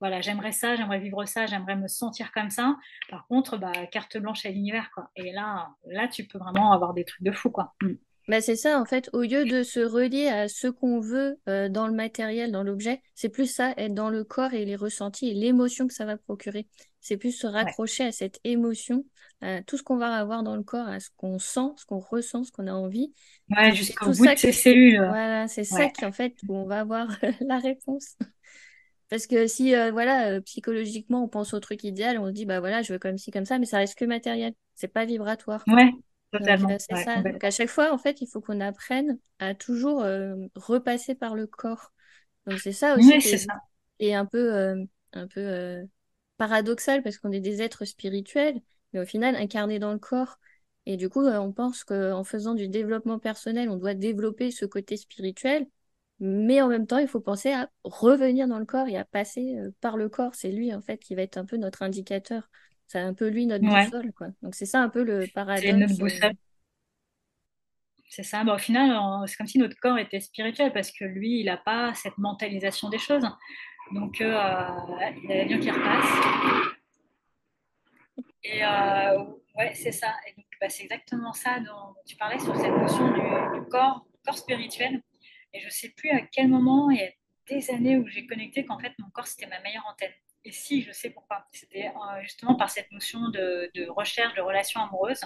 voilà, 0.00 0.20
j'aimerais 0.20 0.52
ça, 0.52 0.76
j'aimerais 0.76 0.98
vivre 0.98 1.24
ça, 1.24 1.46
j'aimerais 1.46 1.76
me 1.76 1.88
sentir 1.88 2.32
comme 2.32 2.50
ça. 2.50 2.76
Par 3.08 3.26
contre, 3.26 3.56
bah, 3.56 3.72
carte 3.90 4.18
blanche 4.18 4.44
à 4.44 4.50
l'univers, 4.50 4.90
quoi. 4.94 5.10
Et 5.16 5.32
là, 5.32 5.70
là, 5.86 6.08
tu 6.08 6.24
peux 6.26 6.38
vraiment 6.38 6.72
avoir 6.72 6.92
des 6.94 7.04
trucs 7.04 7.22
de 7.22 7.32
fou, 7.32 7.50
quoi. 7.50 7.74
Mm. 7.80 7.92
Bah 8.28 8.40
c'est 8.40 8.56
ça, 8.56 8.80
en 8.80 8.84
fait, 8.84 9.10
au 9.12 9.22
lieu 9.22 9.44
de 9.44 9.62
se 9.62 9.80
relier 9.80 10.28
à 10.28 10.48
ce 10.48 10.68
qu'on 10.68 11.00
veut 11.00 11.38
dans 11.46 11.86
le 11.86 11.92
matériel, 11.92 12.52
dans 12.52 12.62
l'objet, 12.62 13.02
c'est 13.14 13.28
plus 13.28 13.46
ça, 13.46 13.74
être 13.76 13.94
dans 13.94 14.10
le 14.10 14.24
corps 14.24 14.54
et 14.54 14.64
les 14.64 14.76
ressentis 14.76 15.28
et 15.28 15.34
l'émotion 15.34 15.88
que 15.88 15.94
ça 15.94 16.04
va 16.04 16.16
procurer. 16.16 16.68
C'est 17.00 17.16
plus 17.16 17.32
se 17.32 17.48
raccrocher 17.48 18.04
à 18.04 18.12
cette 18.12 18.38
émotion, 18.44 19.04
à 19.40 19.62
tout 19.62 19.76
ce 19.76 19.82
qu'on 19.82 19.96
va 19.96 20.14
avoir 20.14 20.44
dans 20.44 20.54
le 20.54 20.62
corps, 20.62 20.86
à 20.86 21.00
ce 21.00 21.08
qu'on 21.16 21.40
sent, 21.40 21.72
ce 21.76 21.84
qu'on 21.84 21.98
ressent, 21.98 22.44
ce 22.44 22.52
qu'on 22.52 22.68
a 22.68 22.72
envie. 22.72 23.12
Ouais, 23.50 23.74
jusqu'au 23.74 24.12
bout 24.12 24.26
de 24.26 24.36
ces 24.36 24.52
cellules. 24.52 24.98
Voilà, 24.98 25.48
c'est 25.48 25.64
ça 25.64 25.88
qui, 25.88 26.04
en 26.04 26.12
fait, 26.12 26.34
où 26.48 26.56
on 26.56 26.64
va 26.64 26.80
avoir 26.80 27.08
la 27.40 27.58
réponse. 27.58 28.16
Parce 29.10 29.26
que 29.26 29.46
si, 29.46 29.74
voilà, 29.90 30.40
psychologiquement, 30.42 31.24
on 31.24 31.28
pense 31.28 31.54
au 31.54 31.60
truc 31.60 31.82
idéal, 31.84 32.18
on 32.18 32.28
se 32.28 32.32
dit, 32.32 32.46
bah 32.46 32.60
voilà, 32.60 32.82
je 32.82 32.92
veux 32.92 32.98
comme 32.98 33.18
ci, 33.18 33.30
comme 33.30 33.44
ça, 33.44 33.58
mais 33.58 33.66
ça 33.66 33.78
reste 33.78 33.98
que 33.98 34.04
matériel. 34.04 34.54
C'est 34.74 34.88
pas 34.88 35.04
vibratoire. 35.04 35.64
Ouais, 35.66 35.90
Totalement. 36.32 36.68
C'est 36.78 36.96
ça. 36.96 37.22
Donc, 37.22 37.44
à 37.44 37.50
chaque 37.50 37.68
fois, 37.68 37.92
en 37.92 37.98
fait, 37.98 38.20
il 38.20 38.26
faut 38.26 38.40
qu'on 38.40 38.60
apprenne 38.60 39.18
à 39.38 39.54
toujours 39.54 40.02
euh, 40.02 40.34
repasser 40.54 41.14
par 41.14 41.34
le 41.34 41.46
corps. 41.46 41.92
Donc, 42.46 42.58
c'est 42.58 42.72
ça 42.72 42.96
aussi. 42.96 43.12
Oui, 43.12 43.20
c'est 43.22 43.38
ça. 43.38 43.54
Et 43.98 44.14
un 44.14 44.24
peu, 44.24 44.54
euh, 44.54 44.82
un 45.12 45.26
peu 45.28 45.40
euh, 45.40 45.84
paradoxal 46.38 47.02
parce 47.02 47.18
qu'on 47.18 47.32
est 47.32 47.40
des 47.40 47.60
êtres 47.62 47.84
spirituels, 47.84 48.60
mais 48.92 49.00
au 49.00 49.04
final, 49.04 49.36
incarnés 49.36 49.78
dans 49.78 49.92
le 49.92 49.98
corps. 49.98 50.38
Et 50.86 50.96
du 50.96 51.08
coup, 51.08 51.24
on 51.24 51.52
pense 51.52 51.84
qu'en 51.84 52.24
faisant 52.24 52.54
du 52.54 52.68
développement 52.68 53.18
personnel, 53.18 53.68
on 53.68 53.76
doit 53.76 53.94
développer 53.94 54.50
ce 54.50 54.64
côté 54.64 54.96
spirituel. 54.96 55.66
Mais 56.18 56.62
en 56.62 56.68
même 56.68 56.86
temps, 56.86 56.98
il 56.98 57.08
faut 57.08 57.20
penser 57.20 57.52
à 57.52 57.68
revenir 57.84 58.48
dans 58.48 58.58
le 58.58 58.64
corps 58.64 58.88
et 58.88 58.96
à 58.96 59.04
passer 59.04 59.56
par 59.80 59.96
le 59.96 60.08
corps. 60.08 60.34
C'est 60.34 60.50
lui, 60.50 60.74
en 60.74 60.80
fait, 60.80 60.98
qui 60.98 61.14
va 61.14 61.22
être 61.22 61.36
un 61.36 61.44
peu 61.44 61.56
notre 61.56 61.82
indicateur. 61.82 62.48
C'est 62.92 63.00
un 63.00 63.14
peu 63.14 63.28
lui 63.28 63.46
notre 63.46 63.64
boussole, 63.64 64.12
quoi. 64.12 64.28
Donc 64.42 64.54
c'est 64.54 64.66
ça 64.66 64.82
un 64.82 64.90
peu 64.90 65.02
le 65.02 65.26
paradoxe. 65.32 65.62
C'est 65.66 65.72
notre 65.72 65.96
boussole. 65.96 66.24
Euh. 66.24 66.34
C'est 68.10 68.22
ça. 68.22 68.44
au 68.44 68.58
final, 68.58 69.26
c'est 69.26 69.36
comme 69.38 69.46
si 69.46 69.56
notre 69.56 69.78
corps 69.80 69.96
était 69.96 70.20
spirituel 70.20 70.74
parce 70.74 70.92
que 70.92 71.06
lui, 71.06 71.40
il 71.40 71.46
n'a 71.46 71.56
pas 71.56 71.94
cette 71.94 72.18
mentalisation 72.18 72.90
des 72.90 72.98
choses. 72.98 73.26
Donc, 73.92 74.20
euh, 74.20 74.68
il 75.24 75.32
a 75.32 75.44
bien 75.46 75.58
qu'il 75.58 75.72
repasse. 75.72 76.10
Et 78.44 78.62
euh, 78.62 79.24
ouais, 79.56 79.72
c'est 79.72 79.92
ça. 79.92 80.14
Et 80.28 80.34
donc, 80.34 80.44
bah, 80.60 80.68
c'est 80.68 80.82
exactement 80.82 81.32
ça 81.32 81.60
dont 81.60 81.94
tu 82.04 82.16
parlais 82.16 82.38
sur 82.38 82.54
cette 82.54 82.76
notion 82.76 83.10
du, 83.10 83.20
corps, 83.70 84.04
corps 84.22 84.36
spirituel. 84.36 85.00
Et 85.54 85.60
je 85.60 85.64
ne 85.64 85.70
sais 85.70 85.88
plus 85.96 86.10
à 86.10 86.20
quel 86.20 86.48
moment, 86.48 86.90
il 86.90 86.98
y 86.98 87.04
a 87.04 87.10
des 87.48 87.70
années 87.70 87.96
où 87.96 88.06
j'ai 88.06 88.26
connecté 88.26 88.66
qu'en 88.66 88.78
fait, 88.78 88.92
mon 88.98 89.08
corps, 89.08 89.26
c'était 89.26 89.46
ma 89.46 89.60
meilleure 89.60 89.86
antenne. 89.90 90.12
Et 90.44 90.50
si, 90.50 90.82
je 90.82 90.90
sais 90.92 91.10
pourquoi. 91.10 91.46
C'était 91.52 91.86
euh, 91.86 92.22
justement 92.22 92.56
par 92.56 92.68
cette 92.68 92.90
notion 92.90 93.28
de, 93.28 93.70
recherche 93.90 94.34
de 94.34 94.40
relations 94.40 94.80
amoureuses. 94.80 95.22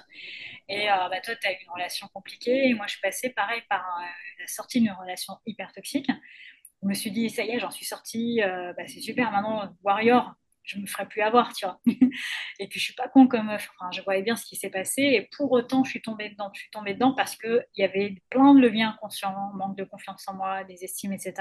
Et 0.68 0.90
euh, 0.90 1.08
bah, 1.08 1.20
toi, 1.20 1.34
tu 1.36 1.46
as 1.46 1.52
eu 1.52 1.56
une 1.62 1.70
relation 1.70 2.06
compliquée. 2.08 2.68
Et 2.68 2.74
moi, 2.74 2.86
je 2.86 2.92
suis 2.92 3.00
passée 3.00 3.30
pareil 3.30 3.62
par 3.68 3.80
euh, 3.80 4.06
la 4.40 4.46
sortie 4.46 4.80
d'une 4.80 4.92
relation 4.92 5.34
hyper 5.46 5.72
toxique. 5.72 6.10
Je 6.82 6.88
me 6.88 6.94
suis 6.94 7.10
dit, 7.10 7.30
ça 7.30 7.44
y 7.44 7.50
est, 7.50 7.60
j'en 7.60 7.70
suis 7.70 7.86
sortie. 7.86 8.40
Bah, 8.76 8.86
c'est 8.86 9.00
super. 9.00 9.30
Maintenant, 9.30 9.74
Warrior, 9.82 10.34
je 10.62 10.78
me 10.78 10.86
ferais 10.86 11.06
plus 11.08 11.22
avoir, 11.22 11.54
tu 11.54 11.64
vois. 11.64 11.80
et 12.58 12.68
puis 12.68 12.80
je 12.80 12.84
suis 12.84 12.94
pas 12.94 13.08
con 13.08 13.26
comme 13.26 13.46
meuf. 13.46 13.70
Je 13.92 14.02
voyais 14.02 14.22
bien 14.22 14.36
ce 14.36 14.44
qui 14.44 14.56
s'est 14.56 14.70
passé 14.70 15.02
et 15.02 15.28
pour 15.36 15.52
autant, 15.52 15.84
je 15.84 15.90
suis 15.90 16.02
tombée 16.02 16.30
dedans. 16.30 16.50
Je 16.54 16.60
suis 16.60 16.70
tombée 16.70 16.94
dedans 16.94 17.14
parce 17.14 17.36
que 17.36 17.64
il 17.74 17.82
y 17.82 17.84
avait 17.84 18.16
plein 18.30 18.54
de 18.54 18.60
leviers 18.60 18.82
inconscients, 18.82 19.52
manque 19.54 19.76
de 19.76 19.84
confiance 19.84 20.26
en 20.28 20.34
moi, 20.34 20.64
des 20.64 20.84
estimes, 20.84 21.12
etc., 21.12 21.34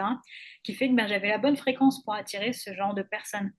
qui 0.64 0.74
fait 0.74 0.90
que 0.90 0.96
ben, 0.96 1.08
j'avais 1.08 1.30
la 1.30 1.38
bonne 1.38 1.58
fréquence 1.58 2.04
pour 2.04 2.14
attirer 2.14 2.54
ce 2.54 2.74
genre 2.74 2.94
de 2.94 3.04
personnes. 3.04 3.52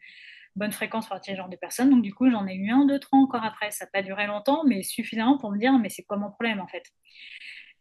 Bonne 0.55 0.73
fréquence 0.73 1.07
pour 1.07 1.17
attirer 1.17 1.37
ce 1.37 1.41
genre 1.43 1.51
de 1.51 1.57
personnes. 1.57 1.91
Donc 1.91 2.03
du 2.03 2.15
coup, 2.15 2.31
j'en 2.31 2.47
ai 2.47 2.55
eu 2.55 2.71
un, 2.71 2.87
deux, 2.87 2.99
trois 2.99 3.19
encore 3.19 3.45
après. 3.45 3.71
Ça 3.71 3.85
n'a 3.85 3.91
pas 3.91 4.03
duré 4.03 4.27
longtemps, 4.27 4.65
mais 4.65 4.83
suffisamment 4.83 5.39
pour 5.39 5.53
me 5.53 5.59
dire, 5.59 5.73
mais 5.79 5.89
c'est 5.89 6.03
quoi 6.03 6.17
mon 6.17 6.31
problème 6.31 6.61
en 6.61 6.67
fait 6.67 6.85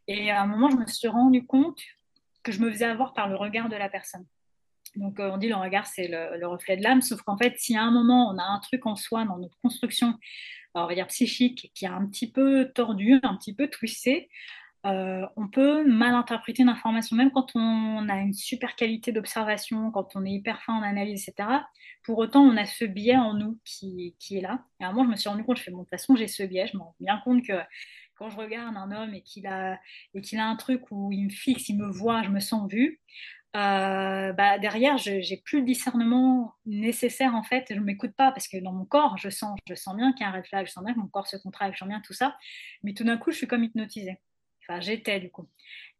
Et 0.08 0.32
à 0.32 0.42
un 0.42 0.46
moment, 0.48 0.70
je 0.70 0.78
me 0.78 0.86
suis 0.88 1.08
rendu 1.08 1.46
compte 1.46 1.80
que 2.44 2.52
je 2.52 2.60
me 2.60 2.72
faisais 2.72 2.86
avoir 2.86 3.14
par 3.14 3.28
le 3.28 3.36
regard 3.36 3.70
de 3.70 3.76
la 3.76 3.90
personne. 3.90 4.26
Donc, 4.96 5.20
euh, 5.20 5.32
on 5.32 5.38
dit 5.38 5.50
le 5.50 5.56
regard, 5.56 5.86
c'est 5.86 6.08
le, 6.08 6.48
reflet 6.48 6.78
de 6.78 6.84
l'âme, 6.84 7.02
sauf 7.02 7.22
qu'en 7.22 7.38
fait, 7.38 7.56
si 7.58 7.76
à 7.76 7.84
un 7.84 7.92
moment, 7.92 8.30
on 8.30 8.38
a 8.38 8.44
un 8.44 8.60
truc 8.60 8.86
en 8.86 8.96
soi, 8.96 9.26
dans 9.26 9.38
notre 9.38 9.58
construction, 9.62 10.16
on 10.74 10.88
va 10.88 10.96
dire 10.96 11.08
psychique, 11.08 11.72
qui 11.74 11.86
est 11.86 11.90
un 11.90 12.06
petit 12.06 12.32
peu 12.32 12.72
tordu, 12.74 13.20
un 13.24 13.36
petit 13.36 13.54
peu 13.54 13.68
twisté, 13.68 14.30
euh, 14.86 15.26
on 15.36 15.48
peut 15.48 15.84
mal 15.84 16.14
interpréter 16.14 16.62
une 16.62 16.70
information, 16.70 17.16
même 17.16 17.32
quand 17.32 17.56
on 17.56 18.08
a 18.08 18.18
une 18.18 18.34
super 18.34 18.76
qualité 18.76 19.12
d'observation, 19.12 19.90
quand 19.90 20.16
on 20.16 20.24
est 20.26 20.32
hyper 20.32 20.62
fin 20.62 20.74
en 20.76 20.84
analyse, 20.84 21.28
etc. 21.28 21.50
Pour 22.04 22.20
autant, 22.20 22.42
on 22.44 22.56
a 22.56 22.66
ce 22.66 22.86
biais 22.86 23.16
en 23.16 23.34
nous 23.34 23.60
qui, 23.66 24.16
est 24.30 24.42
là. 24.42 24.64
Et 24.80 24.84
à 24.84 24.90
un 24.90 24.92
moment, 24.92 25.06
je 25.06 25.10
me 25.12 25.16
suis 25.16 25.30
rendu 25.30 25.44
compte, 25.44 25.58
je 25.58 25.64
fais, 25.64 25.72
bon, 25.72 25.80
de 25.80 25.84
toute 25.84 25.90
façon, 25.90 26.16
j'ai 26.16 26.28
ce 26.28 26.44
biais, 26.44 26.68
je 26.68 26.78
me 26.78 26.84
rends 26.84 26.96
bien 27.00 27.20
compte 27.24 27.44
que 27.44 27.54
quand 28.14 28.30
je 28.30 28.38
regarde 28.38 28.78
un 28.78 28.92
homme 28.92 29.14
et 29.16 29.24
qu'il 29.24 29.48
a, 29.48 29.80
et 30.14 30.22
qu'il 30.22 30.38
a 30.40 30.48
un 30.48 30.56
truc 30.56 30.84
où 30.92 31.12
il 31.12 31.26
me 31.26 31.30
fixe, 31.30 31.68
il 31.70 31.78
me 31.78 31.90
voit, 31.90 32.22
je 32.22 32.30
me 32.30 32.40
sens 32.40 32.72
vue, 32.72 33.02
euh, 33.56 34.34
bah, 34.34 34.60
derrière, 34.60 34.98
je 34.98 35.12
n'ai 35.12 35.42
plus 35.44 35.60
le 35.62 35.66
discernement 35.66 36.54
nécessaire 36.66 37.36
en 37.36 37.44
fait. 37.44 37.66
Je 37.70 37.76
ne 37.76 37.86
m'écoute 37.86 38.14
pas 38.16 38.32
parce 38.32 38.48
que 38.48 38.58
dans 38.58 38.74
mon 38.74 38.86
corps, 38.86 39.18
je 39.18 39.30
sens, 39.30 39.58
je 39.68 39.76
sens 39.76 39.96
bien 39.96 40.12
qu'il 40.14 40.26
y 40.26 40.30
a 40.30 40.32
un 40.32 40.34
red 40.34 40.46
flag, 40.46 40.68
je 40.68 40.72
sens 40.72 40.84
bien 40.84 40.94
que 40.94 41.00
mon 41.00 41.08
corps 41.08 41.28
se 41.28 41.38
contracte, 41.38 41.74
je 41.74 41.80
sens 41.80 41.88
bien 41.88 42.02
tout 42.02 42.14
ça. 42.14 42.38
Mais 42.84 42.94
tout 42.94 43.06
d'un 43.06 43.18
coup, 43.18 43.32
je 43.32 43.38
suis 43.38 43.48
comme 43.48 43.64
hypnotisée. 43.64 44.20
Enfin, 44.62 44.82
j'étais 44.82 45.20
du 45.20 45.32
coup. 45.32 45.48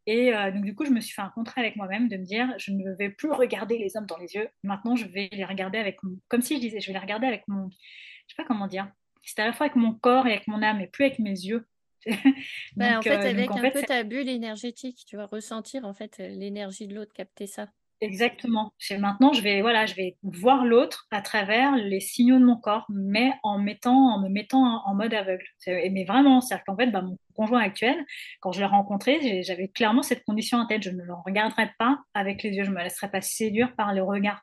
Et 0.06 0.34
euh, 0.34 0.52
donc, 0.52 0.64
du 0.64 0.74
coup, 0.74 0.84
je 0.84 0.90
me 0.90 1.00
suis 1.00 1.14
fait 1.14 1.22
un 1.22 1.30
contrat 1.30 1.60
avec 1.60 1.76
moi-même 1.76 2.08
de 2.08 2.16
me 2.16 2.24
dire, 2.24 2.52
je 2.58 2.72
ne 2.72 2.92
vais 2.92 3.10
plus 3.10 3.30
regarder 3.32 3.78
les 3.78 3.96
hommes 3.96 4.06
dans 4.06 4.18
les 4.18 4.34
yeux. 4.34 4.48
Maintenant, 4.62 4.94
je 4.94 5.06
vais 5.06 5.28
les 5.32 5.44
regarder 5.44 5.78
avec 5.78 6.02
mon... 6.02 6.18
Comme 6.28 6.42
si 6.42 6.56
je 6.56 6.60
disais, 6.60 6.80
je 6.80 6.86
vais 6.88 6.92
les 6.92 6.98
regarder 6.98 7.26
avec 7.26 7.42
mon... 7.48 7.70
Je 7.70 8.34
sais 8.34 8.36
pas 8.36 8.44
comment 8.44 8.68
dire. 8.68 8.88
C'est 9.22 9.40
à 9.40 9.46
la 9.46 9.52
fois 9.52 9.66
avec 9.66 9.76
mon 9.76 9.94
corps 9.94 10.26
et 10.28 10.32
avec 10.32 10.46
mon 10.46 10.62
âme, 10.62 10.80
et 10.80 10.86
plus 10.86 11.04
avec 11.06 11.18
mes 11.18 11.30
yeux. 11.30 11.66
Bah, 12.76 12.98
en 12.98 13.02
fait, 13.02 13.24
euh, 13.24 13.26
avec 13.26 13.56
un 13.56 13.68
peu 13.68 13.82
ta 13.84 14.02
bulle 14.04 14.28
énergétique, 14.28 15.04
tu 15.06 15.16
vas 15.16 15.26
ressentir 15.26 15.84
en 15.84 15.94
fait 15.94 16.18
l'énergie 16.18 16.86
de 16.86 16.94
l'autre, 16.94 17.12
capter 17.12 17.46
ça. 17.46 17.68
Exactement. 18.02 18.74
Maintenant, 18.98 19.32
je 19.32 19.40
vais, 19.40 19.62
voilà, 19.62 19.86
je 19.86 19.94
vais 19.94 20.16
voir 20.22 20.66
l'autre 20.66 21.06
à 21.10 21.22
travers 21.22 21.76
les 21.76 22.00
signaux 22.00 22.38
de 22.38 22.44
mon 22.44 22.56
corps, 22.56 22.84
mais 22.90 23.32
en, 23.42 23.58
mettant, 23.58 24.14
en 24.14 24.20
me 24.20 24.28
mettant 24.28 24.82
en 24.84 24.94
mode 24.94 25.14
aveugle. 25.14 25.46
Mais 25.66 26.04
vraiment, 26.04 26.42
c'est-à-dire 26.42 26.64
qu'en 26.66 26.76
fait, 26.76 26.88
bah, 26.88 27.00
mon 27.00 27.18
conjoint 27.34 27.62
actuel, 27.62 27.96
quand 28.40 28.52
je 28.52 28.60
l'ai 28.60 28.66
rencontré, 28.66 29.42
j'avais 29.42 29.68
clairement 29.68 30.02
cette 30.02 30.24
condition 30.24 30.58
en 30.58 30.66
tête. 30.66 30.82
Je 30.82 30.90
ne 30.90 31.02
le 31.02 31.14
regarderai 31.24 31.70
pas 31.78 31.98
avec 32.12 32.42
les 32.42 32.50
yeux, 32.50 32.64
je 32.64 32.70
ne 32.70 32.74
me 32.74 32.82
laisserai 32.82 33.10
pas 33.10 33.22
séduire 33.22 33.74
par 33.76 33.94
le 33.94 34.02
regard. 34.02 34.42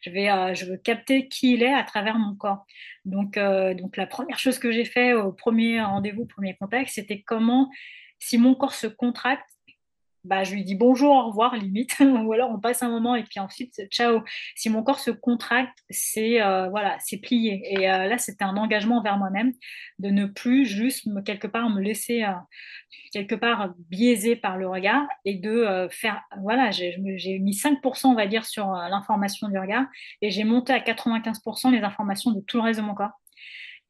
Je, 0.00 0.08
vais, 0.08 0.30
euh, 0.30 0.54
je 0.54 0.64
veux 0.64 0.78
capter 0.78 1.28
qui 1.28 1.54
il 1.54 1.62
est 1.62 1.74
à 1.74 1.84
travers 1.84 2.18
mon 2.18 2.34
corps. 2.36 2.64
Donc, 3.04 3.36
euh, 3.36 3.74
donc 3.74 3.98
la 3.98 4.06
première 4.06 4.38
chose 4.38 4.58
que 4.58 4.72
j'ai 4.72 4.86
fait 4.86 5.12
au 5.12 5.32
premier 5.32 5.82
rendez-vous, 5.82 6.24
premier 6.24 6.56
contact, 6.56 6.90
c'était 6.90 7.20
comment, 7.20 7.68
si 8.18 8.38
mon 8.38 8.54
corps 8.54 8.74
se 8.74 8.86
contracte, 8.86 9.44
bah, 10.24 10.44
je 10.44 10.52
lui 10.54 10.64
dis 10.64 10.74
bonjour, 10.74 11.10
au 11.10 11.28
revoir, 11.28 11.56
limite, 11.56 11.96
ou 12.00 12.32
alors 12.32 12.50
on 12.50 12.58
passe 12.58 12.82
un 12.82 12.88
moment 12.88 13.14
et 13.14 13.22
puis 13.24 13.40
ensuite, 13.40 13.80
ciao. 13.90 14.22
Si 14.56 14.68
mon 14.70 14.82
corps 14.82 14.98
se 14.98 15.10
contracte, 15.10 15.78
c'est 15.90 16.42
euh, 16.42 16.68
voilà, 16.68 16.96
c'est 17.00 17.18
plié. 17.18 17.62
Et 17.70 17.90
euh, 17.90 18.06
là, 18.06 18.18
c'était 18.18 18.44
un 18.44 18.56
engagement 18.56 19.02
vers 19.02 19.18
moi-même 19.18 19.52
de 19.98 20.10
ne 20.10 20.26
plus 20.26 20.66
juste 20.66 21.08
quelque 21.24 21.46
part 21.46 21.70
me 21.70 21.80
laisser 21.80 22.24
euh, 22.24 22.32
quelque 23.12 23.34
part 23.34 23.74
biaisé 23.90 24.36
par 24.36 24.58
le 24.58 24.68
regard 24.68 25.06
et 25.24 25.34
de 25.34 25.88
faire, 25.90 26.20
voilà, 26.42 26.70
j'ai 26.70 26.96
mis 27.38 27.52
5%, 27.52 28.08
on 28.08 28.14
va 28.14 28.26
dire, 28.26 28.44
sur 28.44 28.66
l'information 28.66 29.48
du 29.48 29.58
regard 29.58 29.86
et 30.22 30.30
j'ai 30.30 30.44
monté 30.44 30.72
à 30.72 30.78
95% 30.78 31.72
les 31.72 31.82
informations 31.82 32.32
de 32.32 32.40
tout 32.40 32.58
le 32.58 32.64
reste 32.64 32.80
de 32.80 32.84
mon 32.84 32.94
corps. 32.94 33.12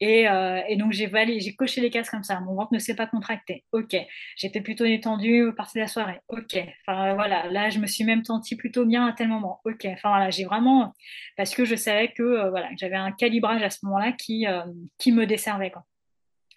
Euh, 0.03 0.63
et, 0.69 0.77
donc, 0.77 0.93
j'ai 0.93 1.11
coché 1.57 1.81
les 1.81 1.91
cases 1.91 2.11
comme 2.11 2.23
ça. 2.23 2.41
Mon 2.41 2.55
ventre 2.55 2.73
ne 2.73 2.79
s'est 2.79 2.95
pas 2.95 3.07
contracté. 3.07 3.65
OK. 3.73 3.97
J'étais 4.37 4.61
plutôt 4.61 4.85
détendue 4.85 5.53
partie 5.57 5.79
de 5.79 5.83
la 5.83 5.89
soirée. 5.89 6.21
OK. 6.29 6.57
Enfin, 6.87 7.15
voilà. 7.15 7.49
Là, 7.51 7.71
je 7.71 7.79
me 7.79 7.87
suis 7.87 8.05
même 8.05 8.25
sentie 8.25 8.57
plutôt 8.57 8.85
bien 8.87 9.07
à 9.07 9.13
tel 9.13 9.29
moment. 9.29 9.61
OK. 9.65 9.85
Enfin, 9.87 10.11
voilà. 10.11 10.31
J'ai 10.31 10.45
vraiment. 10.45 10.95
Parce 11.37 11.55
que 11.55 11.65
je 11.65 11.75
savais 11.75 12.13
que, 12.13 12.23
euh, 12.23 12.51
voilà, 12.51 12.69
j'avais 12.79 12.97
un 12.97 13.13
calibrage 13.13 13.63
à 13.63 13.71
ce 13.71 13.85
moment-là 13.87 14.13
qui, 14.13 14.47
euh, 14.47 14.63
qui 14.99 15.13
me 15.13 15.27
desservait. 15.27 15.73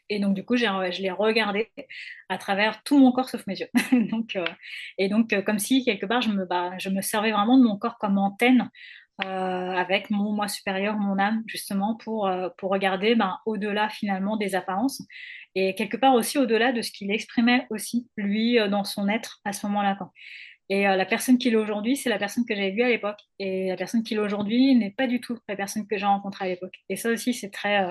Et 0.09 0.19
donc, 0.19 0.35
du 0.35 0.43
coup, 0.43 0.57
je 0.57 1.01
l'ai 1.01 1.11
regardé 1.11 1.71
à 2.27 2.37
travers 2.37 2.83
tout 2.83 2.97
mon 2.97 3.11
corps 3.13 3.29
sauf 3.29 3.47
mes 3.47 3.57
yeux. 3.57 3.69
donc, 4.11 4.37
et 4.97 5.07
donc, 5.07 5.33
comme 5.45 5.57
si, 5.57 5.85
quelque 5.85 6.05
part, 6.05 6.21
je 6.21 6.29
me, 6.29 6.45
bah, 6.45 6.73
je 6.79 6.89
me 6.89 7.01
servais 7.01 7.31
vraiment 7.31 7.57
de 7.57 7.63
mon 7.63 7.77
corps 7.77 7.97
comme 7.97 8.17
antenne 8.17 8.69
avec 9.25 10.09
mon 10.09 10.31
moi 10.31 10.47
supérieur, 10.47 10.95
mon 10.97 11.19
âme, 11.19 11.43
justement, 11.47 11.95
pour, 11.95 12.27
euh, 12.27 12.49
pour 12.57 12.71
regarder 12.71 13.15
ben, 13.15 13.39
au-delà 13.45 13.89
finalement 13.89 14.37
des 14.37 14.55
apparences 14.55 15.01
et 15.55 15.75
quelque 15.75 15.97
part 15.97 16.13
aussi 16.15 16.37
au-delà 16.37 16.71
de 16.71 16.81
ce 16.81 16.91
qu'il 16.91 17.11
exprimait 17.11 17.67
aussi, 17.69 18.07
lui, 18.17 18.59
euh, 18.59 18.67
dans 18.67 18.83
son 18.83 19.07
être 19.09 19.39
à 19.45 19.53
ce 19.53 19.65
moment-là. 19.67 19.97
Et 20.69 20.83
la 20.83 21.05
personne 21.05 21.37
qu'il 21.37 21.51
est 21.51 21.57
aujourd'hui, 21.57 21.97
c'est 21.97 22.09
la 22.09 22.17
personne 22.17 22.45
que 22.45 22.55
j'avais 22.55 22.71
vue 22.71 22.83
à 22.83 22.87
l'époque. 22.87 23.19
Et 23.39 23.67
la 23.67 23.75
personne 23.75 24.03
qu'il 24.03 24.17
est 24.17 24.21
aujourd'hui 24.21 24.73
n'est 24.75 24.91
pas 24.91 25.05
du 25.05 25.19
tout 25.19 25.37
la 25.49 25.57
personne 25.57 25.85
que 25.85 25.97
j'ai 25.97 26.05
rencontrée 26.05 26.45
à 26.45 26.47
l'époque. 26.47 26.75
Et 26.87 26.95
ça 26.95 27.09
aussi, 27.09 27.33
c'est 27.33 27.49
très, 27.49 27.85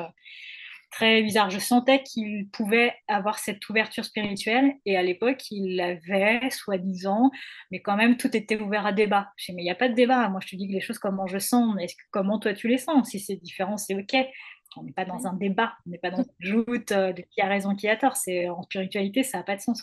très 0.90 1.22
bizarre. 1.22 1.50
Je 1.50 1.58
sentais 1.58 2.02
qu'il 2.02 2.48
pouvait 2.48 2.94
avoir 3.08 3.38
cette 3.38 3.68
ouverture 3.68 4.04
spirituelle 4.04 4.72
et 4.84 4.96
à 4.96 5.02
l'époque, 5.02 5.50
il 5.50 5.76
l'avait, 5.76 6.50
soi-disant, 6.50 7.30
mais 7.70 7.80
quand 7.80 7.96
même, 7.96 8.16
tout 8.16 8.36
était 8.36 8.60
ouvert 8.60 8.86
à 8.86 8.92
débat. 8.92 9.30
Je 9.36 9.46
dis, 9.46 9.56
mais 9.56 9.62
il 9.62 9.66
n'y 9.66 9.70
a 9.70 9.76
pas 9.76 9.88
de 9.88 9.94
débat. 9.94 10.28
Moi, 10.28 10.40
je 10.42 10.48
te 10.48 10.56
dis 10.56 10.68
que 10.68 10.72
les 10.72 10.80
choses, 10.80 10.98
comment 10.98 11.26
je 11.26 11.38
sens, 11.38 11.74
comment 12.10 12.38
toi 12.38 12.54
tu 12.54 12.68
les 12.68 12.78
sens? 12.78 13.08
Si 13.08 13.20
c'est 13.20 13.36
différent, 13.36 13.76
c'est 13.76 13.94
OK. 13.94 14.16
On 14.76 14.84
n'est 14.84 14.92
pas 14.92 15.04
dans 15.04 15.26
un 15.26 15.32
débat, 15.32 15.72
on 15.84 15.90
n'est 15.90 15.98
pas 15.98 16.10
dans 16.10 16.22
une 16.22 16.24
joute 16.38 16.92
euh, 16.92 17.12
de 17.12 17.22
qui 17.22 17.40
a 17.40 17.46
raison, 17.46 17.74
qui 17.74 17.88
a 17.88 17.96
tort. 17.96 18.14
En 18.50 18.62
spiritualité, 18.62 19.24
ça 19.24 19.38
n'a 19.38 19.44
pas 19.44 19.56
de 19.56 19.60
sens. 19.60 19.82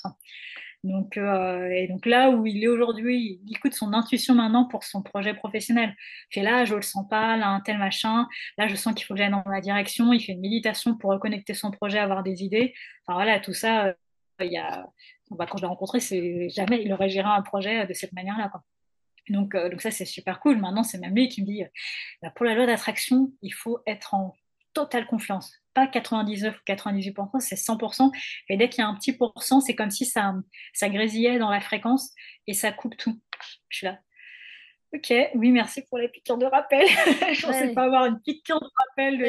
Donc, 0.88 1.17
euh, 1.17 1.69
et 1.69 1.88
donc 1.88 2.05
là 2.05 2.29
où 2.29 2.45
il 2.45 2.63
est 2.63 2.67
aujourd'hui, 2.67 3.41
il 3.45 3.55
écoute 3.55 3.73
son 3.73 3.93
intuition 3.93 4.35
maintenant 4.35 4.65
pour 4.65 4.83
son 4.83 5.01
projet 5.01 5.33
professionnel. 5.33 5.95
Il 6.31 6.35
fait 6.35 6.41
là, 6.41 6.65
je 6.65 6.75
le 6.75 6.81
sens 6.81 7.05
pas, 7.09 7.35
là, 7.35 7.49
un 7.49 7.59
tel 7.61 7.77
machin, 7.77 8.27
là, 8.57 8.67
je 8.67 8.75
sens 8.75 8.93
qu'il 8.93 9.05
faut 9.05 9.13
que 9.13 9.19
j'aille 9.19 9.31
dans 9.31 9.43
la 9.45 9.61
direction. 9.61 10.13
Il 10.13 10.21
fait 10.21 10.31
une 10.31 10.41
méditation 10.41 10.97
pour 10.97 11.11
reconnecter 11.11 11.53
son 11.53 11.71
projet, 11.71 11.99
avoir 11.99 12.23
des 12.23 12.43
idées. 12.43 12.73
Enfin 13.05 13.15
voilà, 13.15 13.39
tout 13.39 13.53
ça, 13.53 13.88
euh, 13.88 13.93
il 14.39 14.51
y 14.51 14.57
a... 14.57 14.88
bah, 15.31 15.45
quand 15.49 15.57
je 15.57 15.63
l'ai 15.63 15.67
rencontré, 15.67 15.99
jamais 16.49 16.81
il 16.83 16.93
aurait 16.93 17.09
géré 17.09 17.27
un 17.27 17.41
projet 17.41 17.85
de 17.85 17.93
cette 17.93 18.13
manière-là. 18.13 18.51
Donc, 19.29 19.55
euh, 19.55 19.69
donc 19.69 19.81
ça, 19.81 19.91
c'est 19.91 20.05
super 20.05 20.39
cool. 20.39 20.57
Maintenant, 20.57 20.83
c'est 20.83 20.99
même 20.99 21.15
lui 21.15 21.27
qui 21.27 21.41
me 21.41 21.47
dit, 21.47 21.63
bah, 22.21 22.31
pour 22.35 22.45
la 22.45 22.55
loi 22.55 22.65
d'attraction, 22.65 23.33
il 23.41 23.53
faut 23.53 23.79
être 23.85 24.13
en 24.13 24.35
totale 24.73 25.05
confiance. 25.07 25.53
Pas 25.78 25.86
99 25.86 26.55
ou 26.55 26.71
98%, 26.71 27.39
c'est 27.39 27.53
100%. 27.53 28.11
Et 28.49 28.57
dès 28.57 28.67
qu'il 28.67 28.82
y 28.82 28.84
a 28.84 28.88
un 28.88 28.95
petit 28.95 29.13
pourcent, 29.13 29.61
c'est 29.61 29.75
comme 29.75 29.91
si 29.91 30.05
ça, 30.05 30.34
ça 30.73 30.89
grésillait 30.89 31.38
dans 31.38 31.51
la 31.51 31.61
fréquence 31.61 32.15
et 32.47 32.55
ça 32.55 32.71
coupe 32.71 32.97
tout. 32.97 33.21
Je 33.69 33.78
suis 33.78 33.86
là. 33.86 33.99
Ok, 34.91 35.13
oui, 35.36 35.51
merci 35.51 35.84
pour 35.84 35.99
les 35.99 36.09
piqûres 36.09 36.39
de 36.39 36.47
rappel. 36.47 36.88
je 36.88 37.45
ne 37.45 37.51
pensais 37.51 37.73
pas 37.75 37.84
avoir 37.84 38.07
une 38.07 38.19
piqûre 38.21 38.59
de 38.59 38.69
rappel 38.88 39.19
de 39.19 39.25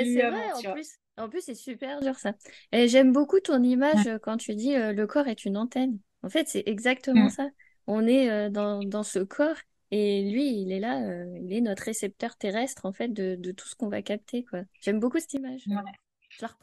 C'est 0.56 0.68
en 0.68 0.72
plus. 0.72 0.88
En 1.18 1.28
plus, 1.28 1.42
c'est 1.42 1.54
super 1.54 2.00
dur 2.00 2.14
ça. 2.14 2.32
Et 2.72 2.88
j'aime 2.88 3.12
beaucoup 3.12 3.40
ton 3.40 3.62
image 3.62 4.08
quand 4.22 4.38
tu 4.38 4.54
dis 4.54 4.74
euh, 4.74 4.94
le 4.94 5.06
corps 5.06 5.28
est 5.28 5.44
une 5.44 5.58
antenne. 5.58 5.98
En 6.22 6.30
fait, 6.30 6.48
c'est 6.48 6.62
exactement 6.64 7.26
mm. 7.26 7.30
ça. 7.30 7.48
On 7.86 8.06
est 8.06 8.30
euh, 8.30 8.48
dans, 8.48 8.82
dans, 8.82 9.02
ce 9.02 9.18
corps 9.18 9.56
et 9.90 10.30
lui, 10.30 10.62
il 10.62 10.72
est 10.72 10.80
là, 10.80 11.02
euh, 11.02 11.38
il 11.42 11.52
est 11.52 11.60
notre 11.60 11.82
récepteur 11.82 12.36
terrestre 12.36 12.86
en 12.86 12.94
fait 12.94 13.08
de, 13.08 13.36
de 13.36 13.52
tout 13.52 13.68
ce 13.68 13.74
qu'on 13.74 13.88
va 13.88 14.00
capter. 14.00 14.46
J'aime 14.80 14.98
beaucoup 14.98 15.18
cette 15.18 15.34
image. 15.34 15.64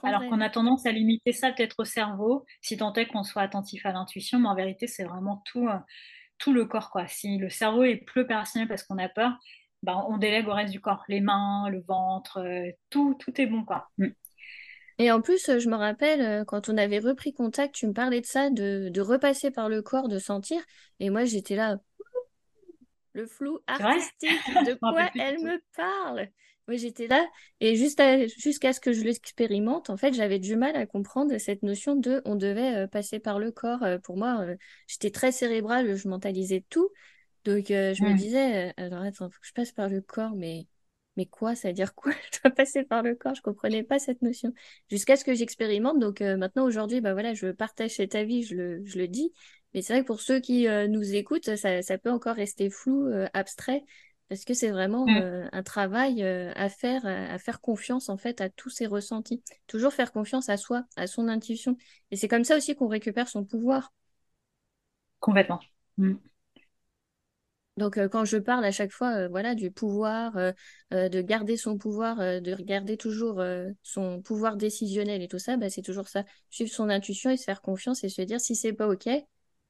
Alors 0.03 0.21
qu'on 0.29 0.41
a 0.41 0.49
tendance 0.49 0.85
à 0.85 0.91
limiter 0.91 1.31
ça 1.31 1.51
peut-être 1.51 1.75
au 1.79 1.85
cerveau, 1.85 2.45
si 2.61 2.77
tant 2.77 2.93
est 2.93 3.07
qu'on 3.07 3.23
soit 3.23 3.41
attentif 3.41 3.85
à 3.85 3.91
l'intuition, 3.91 4.39
mais 4.39 4.47
en 4.47 4.55
vérité, 4.55 4.87
c'est 4.87 5.03
vraiment 5.03 5.41
tout, 5.45 5.67
euh, 5.67 5.77
tout 6.37 6.53
le 6.53 6.65
corps. 6.65 6.91
Quoi. 6.91 7.07
Si 7.07 7.37
le 7.37 7.49
cerveau 7.49 7.83
est 7.83 7.97
plus 7.97 8.21
opérationnel 8.21 8.67
parce 8.67 8.83
qu'on 8.83 8.97
a 8.97 9.09
peur, 9.09 9.37
ben, 9.83 10.05
on 10.09 10.17
délègue 10.17 10.47
au 10.47 10.53
reste 10.53 10.71
du 10.71 10.81
corps. 10.81 11.03
Les 11.07 11.21
mains, 11.21 11.69
le 11.69 11.81
ventre, 11.81 12.39
euh, 12.39 12.71
tout, 12.89 13.15
tout 13.19 13.39
est 13.39 13.45
bon. 13.45 13.63
Quoi. 13.63 13.89
Mm. 13.97 14.07
Et 14.97 15.11
en 15.11 15.21
plus, 15.21 15.59
je 15.59 15.69
me 15.69 15.75
rappelle, 15.75 16.45
quand 16.45 16.69
on 16.69 16.77
avait 16.77 16.99
repris 16.99 17.33
contact, 17.33 17.75
tu 17.75 17.85
me 17.85 17.93
parlais 17.93 18.21
de 18.21 18.25
ça, 18.25 18.49
de, 18.49 18.87
de 18.89 19.01
repasser 19.01 19.51
par 19.51 19.67
le 19.67 19.81
corps, 19.81 20.07
de 20.07 20.19
sentir. 20.19 20.61
Et 21.01 21.09
moi, 21.09 21.25
j'étais 21.25 21.57
là, 21.57 21.79
le 23.15 23.25
flou 23.25 23.59
artistique, 23.65 24.29
de 24.65 24.73
quoi 24.79 25.09
elle 25.15 25.39
me 25.39 25.61
parle? 25.75 26.27
Oui, 26.67 26.79
j'étais 26.79 27.07
là 27.07 27.23
et 27.59 27.75
jusqu'à 27.75 28.27
ce 28.73 28.79
que 28.79 28.91
je 28.91 29.01
l'expérimente, 29.01 29.91
en 29.91 29.97
fait, 29.97 30.13
j'avais 30.13 30.39
du 30.39 30.55
mal 30.55 30.75
à 30.75 30.87
comprendre 30.87 31.37
cette 31.37 31.61
notion 31.61 31.95
de 31.95 32.23
on 32.25 32.35
devait 32.35 32.85
euh, 32.85 32.87
passer 32.87 33.19
par 33.19 33.37
le 33.37 33.51
corps. 33.51 33.83
Euh, 33.83 33.99
pour 33.99 34.17
moi, 34.17 34.41
euh, 34.41 34.55
j'étais 34.87 35.11
très 35.11 35.31
cérébrale, 35.31 35.95
je 35.95 36.07
mentalisais 36.07 36.63
tout. 36.69 36.89
Donc, 37.43 37.67
je 37.67 38.03
me 38.03 38.17
disais, 38.17 38.73
alors 38.77 39.03
attends, 39.03 39.29
faut 39.29 39.39
que 39.39 39.45
je 39.45 39.53
passe 39.53 39.71
par 39.71 39.87
le 39.87 40.01
corps, 40.01 40.31
mais, 40.35 40.65
mais 41.15 41.27
quoi, 41.27 41.53
ça 41.53 41.67
veut 41.67 41.75
dire 41.75 41.93
quoi? 41.93 42.11
Je 42.33 42.41
dois 42.41 42.49
passer 42.49 42.83
par 42.83 43.03
le 43.03 43.13
corps, 43.13 43.35
je 43.35 43.43
comprenais 43.43 43.83
pas 43.83 43.99
cette 43.99 44.23
notion. 44.23 44.51
Jusqu'à 44.89 45.15
ce 45.15 45.23
que 45.23 45.35
j'expérimente. 45.35 45.99
Donc, 45.99 46.21
maintenant, 46.21 46.65
aujourd'hui, 46.65 47.01
bah 47.01 47.13
voilà, 47.13 47.35
je 47.35 47.51
partage 47.51 47.91
cet 47.91 48.15
avis, 48.15 48.41
je 48.41 48.55
le, 48.55 48.85
je 48.85 48.97
le 48.97 49.07
dis. 49.07 49.31
Mais 49.75 49.81
c'est 49.81 49.91
vrai 49.91 50.01
que 50.03 50.07
pour 50.07 50.21
ceux 50.21 50.39
qui 50.39 50.67
euh, 50.69 50.87
nous 50.87 51.15
écoutent, 51.15 51.53
ça, 51.57 51.97
peut 51.97 52.09
encore 52.09 52.37
rester 52.37 52.69
flou, 52.69 53.07
euh, 53.07 53.27
abstrait, 53.33 53.83
parce 54.29 54.43
que 54.43 54.53
c'est 54.53 54.71
vraiment 54.71 55.05
mm. 55.05 55.17
euh, 55.17 55.47
un 55.51 55.63
travail 55.63 56.23
à 56.23 56.69
faire, 56.69 57.05
à 57.05 57.37
faire 57.37 57.61
confiance 57.61 58.09
en 58.09 58.17
fait 58.17 58.41
à 58.41 58.49
tous 58.49 58.69
ses 58.69 58.87
ressentis. 58.87 59.43
Toujours 59.67 59.93
faire 59.93 60.11
confiance 60.11 60.49
à 60.49 60.57
soi, 60.57 60.83
à 60.95 61.07
son 61.07 61.27
intuition. 61.27 61.77
Et 62.11 62.15
c'est 62.15 62.27
comme 62.27 62.43
ça 62.43 62.57
aussi 62.57 62.75
qu'on 62.75 62.87
récupère 62.87 63.27
son 63.27 63.43
pouvoir. 63.43 63.93
Complètement. 65.19 65.59
Mm. 65.97 66.13
Donc 67.77 67.99
quand 68.07 68.23
je 68.23 68.37
parle 68.37 68.63
à 68.63 68.71
chaque 68.71 68.93
fois 68.93 69.27
voilà 69.27 69.53
du 69.53 69.69
pouvoir 69.69 70.33
de 70.91 71.21
garder 71.21 71.57
son 71.57 71.77
pouvoir 71.77 72.15
de 72.15 72.55
garder 72.63 72.95
toujours 72.95 73.43
son 73.83 74.21
pouvoir 74.21 74.55
décisionnel 74.55 75.21
et 75.21 75.27
tout 75.27 75.39
ça 75.39 75.57
bah, 75.57 75.69
c'est 75.69 75.81
toujours 75.81 76.07
ça 76.07 76.23
suivre 76.49 76.71
son 76.71 76.89
intuition 76.89 77.31
et 77.31 77.35
se 77.35 77.43
faire 77.43 77.61
confiance 77.61 78.05
et 78.05 78.09
se 78.09 78.21
dire 78.21 78.39
si 78.39 78.55
c'est 78.55 78.71
pas 78.71 78.87
OK 78.87 79.09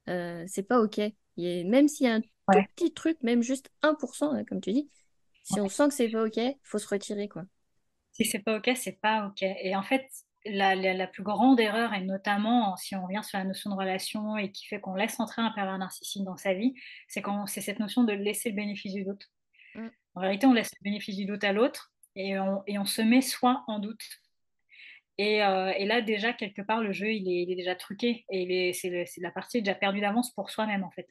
c'est 0.05 0.67
pas 0.67 0.81
OK. 0.81 1.01
Même 1.37 1.87
s'il 1.87 2.07
y 2.07 2.09
a 2.09 2.15
un 2.15 2.21
tout 2.21 2.29
petit 2.75 2.93
truc, 2.93 3.17
même 3.21 3.41
juste 3.41 3.69
1%, 3.81 4.35
hein, 4.35 4.43
comme 4.45 4.61
tu 4.61 4.71
dis, 4.71 4.89
si 5.43 5.59
on 5.59 5.69
sent 5.69 5.89
que 5.89 5.93
c'est 5.93 6.09
pas 6.09 6.23
OK, 6.23 6.37
il 6.37 6.57
faut 6.63 6.79
se 6.79 6.87
retirer, 6.87 7.27
quoi. 7.27 7.43
Si 8.11 8.25
c'est 8.25 8.39
pas 8.39 8.57
OK, 8.57 8.69
c'est 8.75 8.99
pas 8.99 9.27
OK. 9.27 9.43
Et 9.43 9.75
en 9.75 9.83
fait, 9.83 10.07
la, 10.45 10.75
la, 10.75 11.07
plus 11.07 11.23
grande 11.23 11.59
erreur, 11.59 11.93
et 11.93 12.01
notamment 12.01 12.77
si 12.77 12.95
on 12.95 13.03
revient 13.03 13.21
sur 13.23 13.37
la 13.37 13.43
notion 13.43 13.69
de 13.71 13.75
relation 13.75 14.37
et 14.37 14.51
qui 14.51 14.65
fait 14.67 14.79
qu'on 14.79 14.95
laisse 14.95 15.19
entrer 15.19 15.41
un 15.41 15.51
pervers 15.51 15.77
narcissique 15.77 16.23
dans 16.23 16.37
sa 16.37 16.53
vie, 16.53 16.73
c'est 17.07 17.21
quand 17.21 17.45
c'est 17.47 17.61
cette 17.61 17.79
notion 17.79 18.03
de 18.03 18.13
laisser 18.13 18.49
le 18.49 18.55
bénéfice 18.55 18.93
du 18.93 19.03
doute. 19.03 19.29
Mm. 19.75 19.87
En 20.15 20.21
vérité, 20.21 20.45
on 20.45 20.53
laisse 20.53 20.71
le 20.79 20.83
bénéfice 20.83 21.15
du 21.15 21.25
doute 21.25 21.43
à 21.43 21.51
l'autre 21.51 21.91
et 22.15 22.39
on, 22.39 22.63
et 22.67 22.79
on 22.79 22.85
se 22.85 23.01
met 23.01 23.21
soi 23.21 23.63
en 23.67 23.79
doute 23.79 24.03
euh, 25.19 25.71
et, 25.77 25.85
là, 25.85 26.01
déjà, 26.01 26.33
quelque 26.33 26.61
part, 26.61 26.81
le 26.81 26.91
jeu, 26.91 27.13
il 27.13 27.51
est, 27.51 27.55
déjà 27.55 27.75
truqué. 27.75 28.25
Et 28.29 28.73
c'est 28.73 29.07
la 29.21 29.31
partie 29.31 29.61
déjà 29.61 29.75
perdue 29.75 30.01
d'avance 30.01 30.33
pour 30.33 30.49
soi-même, 30.49 30.83
en 30.83 30.91
fait. 30.91 31.07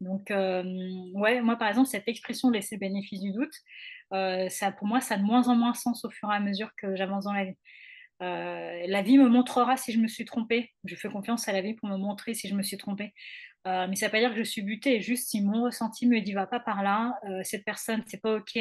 Donc, 0.00 0.30
euh, 0.30 0.62
ouais, 1.14 1.40
moi, 1.40 1.56
par 1.56 1.68
exemple, 1.68 1.88
cette 1.88 2.08
expression 2.08 2.50
laisser 2.50 2.76
bénéfice 2.76 3.20
du 3.20 3.32
doute, 3.32 3.54
euh, 4.12 4.48
ça, 4.48 4.72
pour 4.72 4.86
moi, 4.86 5.00
ça 5.00 5.14
a 5.14 5.18
de 5.18 5.22
moins 5.22 5.48
en 5.48 5.56
moins 5.56 5.74
sens 5.74 6.04
au 6.04 6.10
fur 6.10 6.30
et 6.30 6.36
à 6.36 6.40
mesure 6.40 6.70
que 6.76 6.96
j'avance 6.96 7.24
dans 7.24 7.32
la 7.32 7.44
vie. 7.44 7.56
la 8.20 9.02
vie 9.02 9.18
me 9.18 9.28
montrera 9.28 9.76
si 9.76 9.92
je 9.92 9.98
me 9.98 10.08
suis 10.08 10.24
trompée. 10.24 10.72
Je 10.84 10.94
fais 10.96 11.08
confiance 11.08 11.48
à 11.48 11.52
la 11.52 11.60
vie 11.62 11.74
pour 11.74 11.88
me 11.88 11.96
montrer 11.96 12.34
si 12.34 12.48
je 12.48 12.54
me 12.54 12.62
suis 12.62 12.76
trompée. 12.76 13.14
mais 13.64 13.96
ça 13.96 14.06
ne 14.06 14.10
veut 14.10 14.12
pas 14.12 14.20
dire 14.20 14.30
que 14.30 14.38
je 14.38 14.44
suis 14.44 14.62
butée. 14.62 15.00
Juste 15.00 15.28
si 15.30 15.40
mon 15.42 15.64
ressenti 15.64 16.06
me 16.06 16.20
dit 16.20 16.32
va 16.32 16.46
pas 16.46 16.60
par 16.60 16.82
là, 16.82 17.18
cette 17.42 17.64
personne, 17.64 18.02
c'est 18.06 18.20
pas 18.20 18.36
OK. 18.36 18.58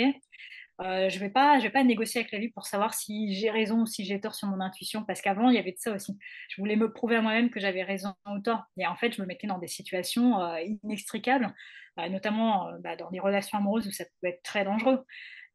Euh, 0.82 1.10
je 1.10 1.16
ne 1.16 1.20
vais, 1.22 1.30
pas, 1.30 1.58
négocier 1.84 2.20
avec 2.20 2.32
la 2.34 2.40
vie 2.40 2.50
pour 2.50 2.66
savoir 2.66 2.94
si 2.94 3.34
j'ai 3.34 3.50
raison 3.50 3.82
ou 3.82 3.86
si 3.86 4.04
j'ai 4.04 4.20
tort 4.20 4.36
sur 4.36 4.48
mon 4.48 4.60
intuition, 4.60 5.04
parce 5.04 5.22
qu'avant, 5.22 5.50
il 5.50 5.56
y 5.56 5.60
avait 5.60 5.72
de 5.72 5.80
ça 5.80 5.94
aussi. 5.94 6.18
Je 6.50 6.62
voulais 6.62 6.76
me 6.76 6.92
prouver 6.92 7.16
à 7.16 7.22
moi-même 7.22 7.50
que 7.50 7.60
j'avais 7.60 7.84
raison 7.84 8.14
ou 8.30 8.40
tort. 8.40 8.64
Et 8.78 8.86
en 8.86 8.96
fait, 8.96 9.14
je 9.14 9.22
me 9.22 9.28
mettais 9.28 9.48
dans 9.48 9.58
des 9.58 9.68
situations 9.68 10.42
euh, 10.42 10.60
inextricables, 10.84 11.54
euh, 12.00 12.10
notamment 12.10 12.72
bah, 12.82 12.96
dans 12.98 13.10
des 13.10 13.20
relations 13.20 13.58
amoureuses 13.58 13.88
où 13.88 13.92
ça 13.92 14.04
pouvait 14.06 14.34
être 14.34 14.44
très 14.44 14.66
dangereux, 14.66 15.06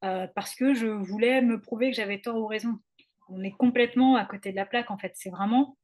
parce 0.00 0.54
que 0.54 0.72
je 0.72 0.86
voulais 0.86 1.42
me 1.42 1.60
prouver 1.60 1.90
que 1.90 1.96
j'avais 1.96 2.20
tort 2.20 2.36
ou 2.36 2.46
raison. 2.46 2.78
On 3.28 3.42
est 3.42 3.52
complètement 3.52 4.16
à 4.16 4.24
côté 4.24 4.50
de 4.50 4.56
la 4.56 4.64
plaque, 4.64 4.90
en 4.90 4.96
fait. 4.98 5.12
C'est 5.14 5.30
vraiment 5.30 5.76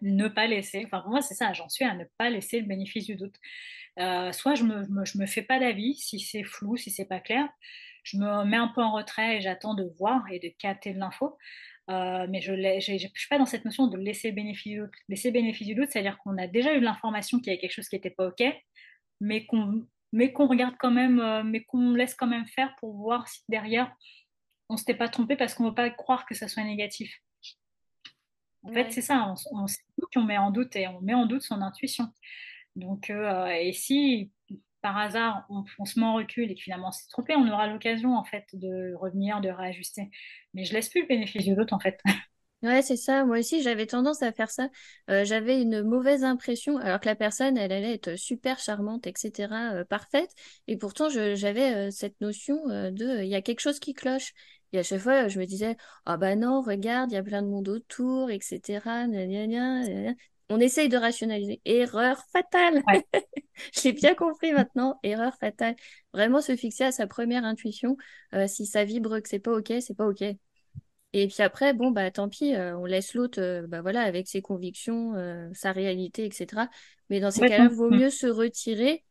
ne 0.00 0.28
pas 0.28 0.46
laisser, 0.46 0.84
enfin 0.86 1.00
pour 1.00 1.10
moi 1.10 1.22
c'est 1.22 1.34
ça, 1.34 1.52
j'en 1.52 1.68
suis 1.68 1.84
à 1.84 1.92
ne 1.92 2.04
pas 2.18 2.30
laisser 2.30 2.60
le 2.60 2.66
bénéfice 2.66 3.06
du 3.06 3.16
doute. 3.16 3.34
soit 3.96 4.54
je 4.54 4.62
me, 4.62 4.86
me, 4.86 5.02
me 5.18 5.26
fais 5.26 5.42
pas 5.42 5.58
d'avis 5.58 5.96
si 5.96 6.20
c'est 6.20 6.44
flou, 6.44 6.76
si 6.76 6.92
c'est 6.92 7.04
pas 7.04 7.18
clair, 7.18 7.48
je 8.08 8.16
me 8.16 8.44
mets 8.44 8.56
un 8.56 8.68
peu 8.68 8.82
en 8.82 8.92
retrait 8.92 9.36
et 9.36 9.40
j'attends 9.40 9.74
de 9.74 9.84
voir 9.98 10.22
et 10.30 10.38
de 10.38 10.48
capter 10.58 10.92
de 10.94 10.98
l'info. 10.98 11.36
Euh, 11.90 12.26
mais 12.28 12.40
je 12.40 12.52
ne 12.52 12.80
suis 12.80 13.28
pas 13.30 13.38
dans 13.38 13.46
cette 13.46 13.64
notion 13.64 13.86
de 13.86 13.96
laisser 13.96 14.30
bénéfice 14.32 14.72
du 14.72 14.78
doute. 14.78 14.92
Laisser 15.08 15.30
bénéfice 15.30 15.66
du 15.66 15.74
doute, 15.74 15.88
c'est-à-dire 15.90 16.18
qu'on 16.18 16.36
a 16.36 16.46
déjà 16.46 16.74
eu 16.74 16.80
l'information 16.80 17.38
qu'il 17.38 17.52
y 17.52 17.56
a 17.56 17.58
quelque 17.58 17.72
chose 17.72 17.88
qui 17.88 17.96
n'était 17.96 18.10
pas 18.10 18.28
OK, 18.28 18.42
mais 19.20 19.46
qu'on 19.46 19.86
mais 20.10 20.32
qu'on 20.32 20.46
regarde 20.46 20.74
quand 20.78 20.90
même, 20.90 21.20
euh, 21.20 21.42
mais 21.42 21.64
qu'on 21.64 21.92
laisse 21.92 22.14
quand 22.14 22.26
même 22.26 22.46
faire 22.46 22.74
pour 22.76 22.96
voir 22.96 23.28
si 23.28 23.42
derrière 23.48 23.94
on 24.70 24.74
ne 24.74 24.78
s'était 24.78 24.94
pas 24.94 25.08
trompé 25.08 25.36
parce 25.36 25.54
qu'on 25.54 25.64
ne 25.64 25.68
veut 25.68 25.74
pas 25.74 25.90
croire 25.90 26.24
que 26.24 26.34
ça 26.34 26.48
soit 26.48 26.64
négatif. 26.64 27.14
En 28.62 28.72
fait, 28.72 28.90
c'est 28.90 29.02
ça, 29.02 29.34
on, 29.52 29.66
on, 30.16 30.24
met 30.24 30.38
en 30.38 30.50
doute 30.50 30.76
et 30.76 30.88
on 30.88 31.00
met 31.00 31.14
en 31.14 31.26
doute 31.26 31.42
son 31.42 31.60
intuition. 31.60 32.06
Donc, 32.74 33.10
euh, 33.10 33.46
et 33.48 33.72
si 33.72 34.30
par 34.80 34.96
hasard, 34.96 35.46
on, 35.50 35.84
se 35.84 35.98
met 35.98 36.06
en 36.06 36.14
recul 36.14 36.50
et 36.50 36.56
finalement 36.56 36.90
c'est 36.90 37.08
trompé, 37.08 37.34
on 37.34 37.48
aura 37.48 37.66
l'occasion 37.66 38.16
en 38.16 38.24
fait 38.24 38.46
de 38.52 38.94
revenir, 38.94 39.40
de 39.40 39.48
réajuster. 39.48 40.10
Mais 40.54 40.64
je 40.64 40.72
laisse 40.72 40.88
plus 40.88 41.02
le 41.02 41.08
bénéfice 41.08 41.46
de 41.46 41.54
l'autre 41.54 41.74
en 41.74 41.80
fait. 41.80 42.00
Ouais, 42.64 42.82
c'est 42.82 42.96
ça. 42.96 43.24
Moi 43.24 43.38
aussi, 43.38 43.62
j'avais 43.62 43.86
tendance 43.86 44.20
à 44.20 44.32
faire 44.32 44.50
ça. 44.50 44.68
Euh, 45.10 45.24
j'avais 45.24 45.62
une 45.62 45.82
mauvaise 45.84 46.24
impression, 46.24 46.76
alors 46.78 46.98
que 46.98 47.06
la 47.06 47.14
personne, 47.14 47.56
elle 47.56 47.70
allait 47.70 47.94
être 47.94 48.16
super 48.16 48.58
charmante, 48.58 49.06
etc., 49.06 49.74
euh, 49.74 49.84
parfaite. 49.84 50.34
Et 50.66 50.76
pourtant, 50.76 51.08
j'avais 51.08 51.86
euh, 51.86 51.90
cette 51.92 52.20
notion 52.20 52.66
de, 52.66 53.22
il 53.22 53.28
y 53.28 53.36
a 53.36 53.42
quelque 53.42 53.60
chose 53.60 53.78
qui 53.78 53.94
cloche. 53.94 54.32
Et 54.72 54.80
à 54.80 54.82
chaque 54.82 54.98
fois, 55.00 55.28
je 55.28 55.38
me 55.38 55.46
disais, 55.46 55.76
ah 56.04 56.16
bah 56.16 56.34
non, 56.34 56.60
regarde, 56.60 57.12
il 57.12 57.14
y 57.14 57.18
a 57.18 57.22
plein 57.22 57.42
de 57.42 57.48
monde 57.48 57.68
autour, 57.68 58.28
etc. 58.28 59.06
On 60.50 60.60
essaye 60.60 60.88
de 60.88 60.96
rationaliser. 60.96 61.60
Erreur 61.64 62.22
fatale. 62.32 62.82
Je 63.74 63.82
l'ai 63.84 63.92
bien 63.92 64.14
compris 64.14 64.52
maintenant. 64.52 64.98
Erreur 65.02 65.34
fatale. 65.36 65.76
Vraiment 66.14 66.40
se 66.40 66.56
fixer 66.56 66.84
à 66.84 66.92
sa 66.92 67.06
première 67.06 67.44
intuition. 67.44 67.96
Euh, 68.34 68.46
si 68.46 68.66
ça 68.66 68.84
vibre 68.84 69.20
que 69.20 69.28
c'est 69.28 69.38
pas 69.38 69.52
OK, 69.52 69.72
c'est 69.80 69.96
pas 69.96 70.06
OK. 70.06 70.22
Et 71.14 71.26
puis 71.26 71.42
après, 71.42 71.72
bon, 71.72 71.90
bah 71.90 72.10
tant 72.10 72.28
pis, 72.28 72.54
on 72.54 72.84
laisse 72.84 73.14
l'autre 73.14 73.66
bah, 73.66 73.80
voilà, 73.80 74.02
avec 74.02 74.28
ses 74.28 74.42
convictions, 74.42 75.14
sa 75.54 75.72
réalité, 75.72 76.26
etc. 76.26 76.68
Mais 77.08 77.18
dans 77.18 77.30
ces 77.30 77.48
cas-là, 77.48 77.64
il 77.70 77.74
vaut 77.74 77.90
mieux 77.90 78.10
se 78.10 78.26
retirer 78.26 79.04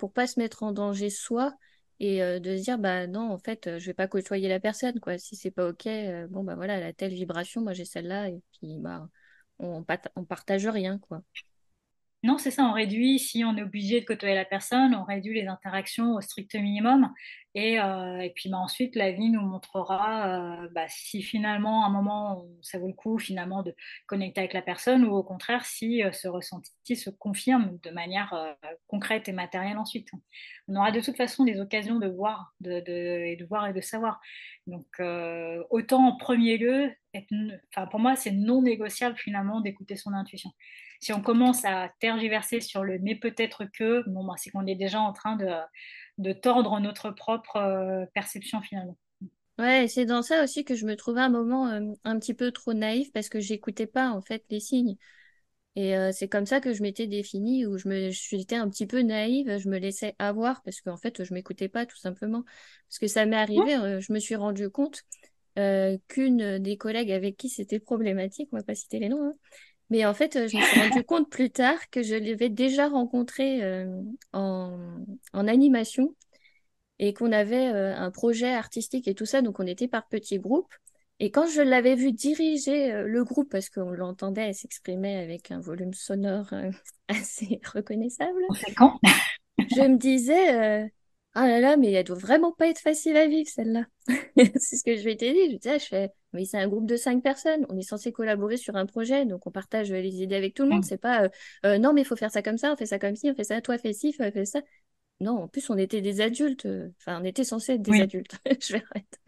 pour 0.00 0.12
pas 0.12 0.26
se 0.26 0.40
mettre 0.40 0.64
en 0.64 0.72
danger 0.72 1.10
soi 1.10 1.54
et 2.00 2.18
de 2.18 2.56
se 2.56 2.62
dire, 2.62 2.76
bah 2.76 3.06
non, 3.06 3.30
en 3.30 3.38
fait, 3.38 3.78
je 3.78 3.86
vais 3.86 3.94
pas 3.94 4.08
côtoyer 4.08 4.48
la 4.48 4.58
personne, 4.58 4.98
quoi. 4.98 5.16
Si 5.16 5.36
c'est 5.36 5.52
pas 5.52 5.68
OK, 5.68 5.88
bon, 6.28 6.42
bah 6.42 6.56
voilà, 6.56 6.74
elle 6.74 6.82
a 6.82 6.92
telle 6.92 7.14
vibration, 7.14 7.60
moi 7.60 7.72
j'ai 7.72 7.84
celle-là, 7.84 8.30
et 8.30 8.42
puis 8.58 8.78
bah 8.80 9.08
on, 9.66 9.84
on 10.16 10.24
partage 10.24 10.66
rien, 10.66 10.98
quoi. 10.98 11.22
Non, 12.24 12.38
c'est 12.38 12.50
ça, 12.50 12.64
on 12.64 12.72
réduit, 12.72 13.18
si 13.18 13.44
on 13.44 13.54
est 13.58 13.62
obligé 13.62 14.00
de 14.00 14.06
côtoyer 14.06 14.34
la 14.34 14.46
personne, 14.46 14.94
on 14.94 15.04
réduit 15.04 15.34
les 15.38 15.46
interactions 15.46 16.14
au 16.14 16.22
strict 16.22 16.54
minimum. 16.54 17.12
Et, 17.54 17.78
euh, 17.78 18.26
puis 18.34 18.48
bah, 18.48 18.56
ensuite, 18.56 18.96
la 18.96 19.12
vie 19.12 19.28
nous 19.28 19.42
montrera 19.42 20.62
euh, 20.62 20.68
bah, 20.74 20.86
si 20.88 21.20
finalement, 21.22 21.84
à 21.84 21.88
un 21.88 21.90
moment, 21.90 22.46
ça 22.62 22.78
vaut 22.78 22.86
le 22.86 22.94
coup 22.94 23.18
finalement 23.18 23.62
de 23.62 23.76
connecter 24.06 24.40
avec 24.40 24.54
la 24.54 24.62
personne 24.62 25.04
ou 25.04 25.14
au 25.14 25.22
contraire, 25.22 25.66
si 25.66 26.02
euh, 26.02 26.12
ce 26.12 26.26
ressenti 26.26 26.96
se 26.96 27.10
confirme 27.10 27.78
de 27.82 27.90
manière 27.90 28.56
concrète 28.86 29.28
et 29.28 29.32
matérielle 29.32 29.76
ensuite. 29.76 30.08
On 30.66 30.76
aura 30.76 30.92
de 30.92 31.00
toute 31.00 31.18
façon 31.18 31.44
des 31.44 31.60
occasions 31.60 31.98
de 31.98 32.08
voir, 32.08 32.54
de, 32.60 32.82
et 32.88 33.36
de 33.36 33.44
voir 33.44 33.66
et 33.68 33.74
de 33.74 33.82
savoir. 33.82 34.20
Donc, 34.66 34.86
autant 35.70 36.08
en 36.08 36.16
premier 36.16 36.56
lieu, 36.56 36.90
être, 37.12 37.90
pour 37.90 38.00
moi, 38.00 38.16
c'est 38.16 38.32
non 38.32 38.62
négociable 38.62 39.16
finalement 39.18 39.60
d'écouter 39.60 39.96
son 39.96 40.14
intuition 40.14 40.50
si 41.04 41.12
on 41.12 41.20
commence 41.20 41.66
à 41.66 41.90
tergiverser 42.00 42.60
sur 42.60 42.82
le 42.82 42.98
mais 42.98 43.14
peut-être 43.14 43.66
que, 43.66 44.02
bon, 44.08 44.24
bah, 44.24 44.34
c'est 44.38 44.48
qu'on 44.48 44.66
est 44.66 44.74
déjà 44.74 45.00
en 45.00 45.12
train 45.12 45.36
de, 45.36 45.50
de 46.16 46.32
tordre 46.32 46.80
notre 46.80 47.10
propre 47.10 47.56
euh, 47.56 48.06
perception 48.14 48.62
finalement. 48.62 48.96
Ouais, 49.58 49.86
c'est 49.86 50.06
dans 50.06 50.22
ça 50.22 50.42
aussi 50.42 50.64
que 50.64 50.74
je 50.74 50.86
me 50.86 50.96
trouvais 50.96 51.20
un 51.20 51.28
moment 51.28 51.68
euh, 51.68 51.92
un 52.04 52.18
petit 52.18 52.32
peu 52.32 52.50
trop 52.52 52.72
naïf 52.72 53.12
parce 53.12 53.28
que 53.28 53.38
j'écoutais 53.38 53.86
pas 53.86 54.12
en 54.12 54.22
fait 54.22 54.44
les 54.48 54.60
signes. 54.60 54.96
Et 55.76 55.94
euh, 55.94 56.10
c'est 56.10 56.28
comme 56.28 56.46
ça 56.46 56.60
que 56.60 56.72
je 56.72 56.80
m'étais 56.80 57.06
définie, 57.06 57.66
où 57.66 57.76
je 57.76 57.86
me, 57.86 58.08
j'étais 58.10 58.56
un 58.56 58.70
petit 58.70 58.86
peu 58.86 59.02
naïve, 59.02 59.58
je 59.58 59.68
me 59.68 59.76
laissais 59.76 60.14
avoir 60.18 60.62
parce 60.62 60.80
qu'en 60.80 60.96
fait, 60.96 61.22
je 61.22 61.34
m'écoutais 61.34 61.68
pas 61.68 61.84
tout 61.84 61.98
simplement. 61.98 62.44
Parce 62.88 62.98
que 62.98 63.08
ça 63.08 63.26
m'est 63.26 63.36
arrivé, 63.36 64.00
je 64.00 64.12
me 64.12 64.20
suis 64.20 64.36
rendu 64.36 64.70
compte 64.70 65.02
qu'une 66.08 66.58
des 66.58 66.76
collègues 66.78 67.12
avec 67.12 67.36
qui 67.36 67.48
c'était 67.50 67.80
problématique, 67.80 68.48
on 68.52 68.56
va 68.56 68.62
pas 68.62 68.74
citer 68.74 69.00
les 69.00 69.08
noms, 69.08 69.24
hein, 69.24 69.32
mais 69.90 70.04
en 70.06 70.14
fait, 70.14 70.48
je 70.48 70.56
me 70.56 70.62
suis 70.62 70.80
rendu 70.80 71.04
compte 71.04 71.30
plus 71.30 71.50
tard 71.50 71.78
que 71.90 72.02
je 72.02 72.14
l'avais 72.14 72.48
déjà 72.48 72.88
rencontré 72.88 73.62
euh, 73.62 74.02
en, 74.32 74.78
en, 75.32 75.48
animation 75.48 76.14
et 76.98 77.12
qu'on 77.12 77.32
avait 77.32 77.68
euh, 77.68 77.94
un 77.96 78.10
projet 78.10 78.52
artistique 78.52 79.08
et 79.08 79.14
tout 79.14 79.26
ça, 79.26 79.42
donc 79.42 79.60
on 79.60 79.66
était 79.66 79.88
par 79.88 80.06
petits 80.08 80.38
groupes. 80.38 80.72
Et 81.20 81.30
quand 81.30 81.46
je 81.46 81.60
l'avais 81.60 81.94
vu 81.94 82.12
diriger 82.12 82.92
euh, 82.92 83.06
le 83.06 83.24
groupe, 83.24 83.50
parce 83.50 83.68
qu'on 83.68 83.90
l'entendait 83.90 84.52
s'exprimer 84.52 85.16
avec 85.18 85.50
un 85.50 85.60
volume 85.60 85.94
sonore 85.94 86.52
assez 87.08 87.60
reconnaissable, 87.72 88.42
je 89.58 89.82
me 89.82 89.96
disais, 89.96 90.90
ah 91.36 91.48
là 91.48 91.58
là, 91.58 91.76
mais 91.76 91.90
elle 91.90 92.04
doit 92.04 92.16
vraiment 92.16 92.52
pas 92.52 92.68
être 92.68 92.78
facile 92.78 93.16
à 93.16 93.26
vivre, 93.26 93.48
celle-là. 93.48 93.86
c'est 94.56 94.76
ce 94.76 94.84
que 94.84 94.96
je 94.96 95.02
vais 95.02 95.16
t'aider. 95.16 95.50
Je 95.50 95.56
disais, 95.56 95.78
je 95.80 95.86
fais, 95.86 96.10
mais 96.32 96.44
c'est 96.44 96.58
un 96.58 96.68
groupe 96.68 96.86
de 96.86 96.96
cinq 96.96 97.24
personnes. 97.24 97.66
On 97.68 97.76
est 97.76 97.82
censé 97.82 98.12
collaborer 98.12 98.56
sur 98.56 98.76
un 98.76 98.86
projet, 98.86 99.26
donc 99.26 99.44
on 99.46 99.50
partage 99.50 99.90
les 99.90 100.22
idées 100.22 100.36
avec 100.36 100.54
tout 100.54 100.62
le 100.62 100.68
monde. 100.68 100.84
Mm. 100.84 100.88
C'est 100.88 101.00
pas, 101.00 101.24
euh, 101.24 101.28
euh, 101.66 101.78
non, 101.78 101.92
mais 101.92 102.02
il 102.02 102.04
faut 102.04 102.14
faire 102.14 102.30
ça 102.30 102.40
comme 102.40 102.56
ça, 102.56 102.72
on 102.72 102.76
fait 102.76 102.86
ça 102.86 103.00
comme 103.00 103.16
ci, 103.16 103.28
on 103.30 103.34
fait 103.34 103.44
ça, 103.44 103.60
toi 103.60 103.78
fais 103.78 103.92
ci, 103.92 104.12
toi 104.12 104.30
fais 104.30 104.44
ça. 104.44 104.60
Non, 105.20 105.42
en 105.42 105.48
plus, 105.48 105.68
on 105.70 105.76
était 105.76 106.00
des 106.00 106.20
adultes. 106.20 106.68
Enfin, 106.98 107.20
on 107.20 107.24
était 107.24 107.44
censé 107.44 107.72
être 107.74 107.82
des 107.82 108.00
adultes. 108.00 108.36
je 108.60 108.74
vais 108.74 108.84
arrêter. 108.90 109.18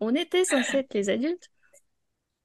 On 0.00 0.14
était 0.14 0.44
censé 0.44 0.78
être 0.78 0.94
les 0.94 1.10
adultes. 1.10 1.48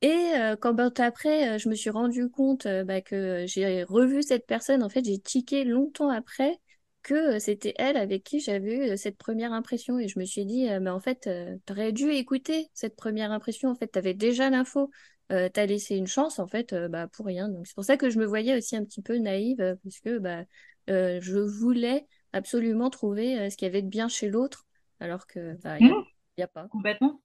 Et 0.02 0.34
euh, 0.36 0.58
quand 0.58 0.74
ben, 0.74 0.92
après, 0.98 1.58
je 1.60 1.70
me 1.70 1.76
suis 1.76 1.90
rendu 1.90 2.30
compte 2.30 2.68
bah, 2.86 3.02
que 3.02 3.46
j'ai 3.48 3.84
revu 3.84 4.22
cette 4.22 4.46
personne, 4.46 4.84
en 4.84 4.90
fait, 4.90 5.06
j'ai 5.06 5.18
tiqué 5.18 5.64
longtemps 5.64 6.10
après 6.10 6.60
que 7.08 7.40
c'était 7.40 7.74
elle 7.78 7.96
avec 7.96 8.24
qui 8.24 8.42
j'avais 8.42 8.94
eu 8.94 8.98
cette 8.98 9.18
première 9.18 9.54
impression. 9.54 9.98
Et 9.98 10.10
je 10.10 10.20
me 10.20 10.26
suis 10.26 10.46
dit, 10.46 10.68
mais 10.82 10.90
en 10.90 11.00
fait, 11.00 11.30
tu 11.66 11.74
aurais 11.74 11.94
dû 11.94 12.10
écouter 12.12 12.68
cette 12.74 12.98
première 12.98 13.32
impression. 13.32 13.70
En 13.70 13.76
fait, 13.76 13.90
tu 13.94 13.98
avais 13.98 14.14
déjà 14.14 14.50
l'info. 14.50 14.92
tu 15.30 15.36
as 15.36 15.66
laissé 15.66 15.96
une 15.96 16.06
chance, 16.06 16.38
en 16.38 16.48
fait, 16.48 16.76
bah, 16.90 17.08
pour 17.08 17.26
rien. 17.26 17.48
Donc, 17.48 17.66
c'est 17.66 17.76
pour 17.76 17.86
ça 17.86 17.96
que 17.96 18.10
je 18.10 18.20
me 18.20 18.26
voyais 18.26 18.58
aussi 18.58 18.76
un 18.76 18.84
petit 18.84 19.02
peu 19.02 19.18
naïve, 19.18 19.78
parce 19.84 20.00
que 20.02 20.20
bah, 20.20 20.44
je 20.88 21.40
voulais 21.40 22.06
absolument 22.34 22.90
trouver 22.90 23.50
ce 23.50 23.56
qu'il 23.56 23.68
y 23.68 23.70
avait 23.70 23.84
de 23.84 23.90
bien 23.90 24.10
chez 24.10 24.28
l'autre, 24.28 24.66
alors 25.00 25.28
que 25.28 25.58
bah, 25.64 25.78
il 25.80 25.86
n'y 25.86 25.94
mmh. 25.94 26.42
a, 26.42 26.48
pas. 26.48 26.68
Complètement. 26.68 27.22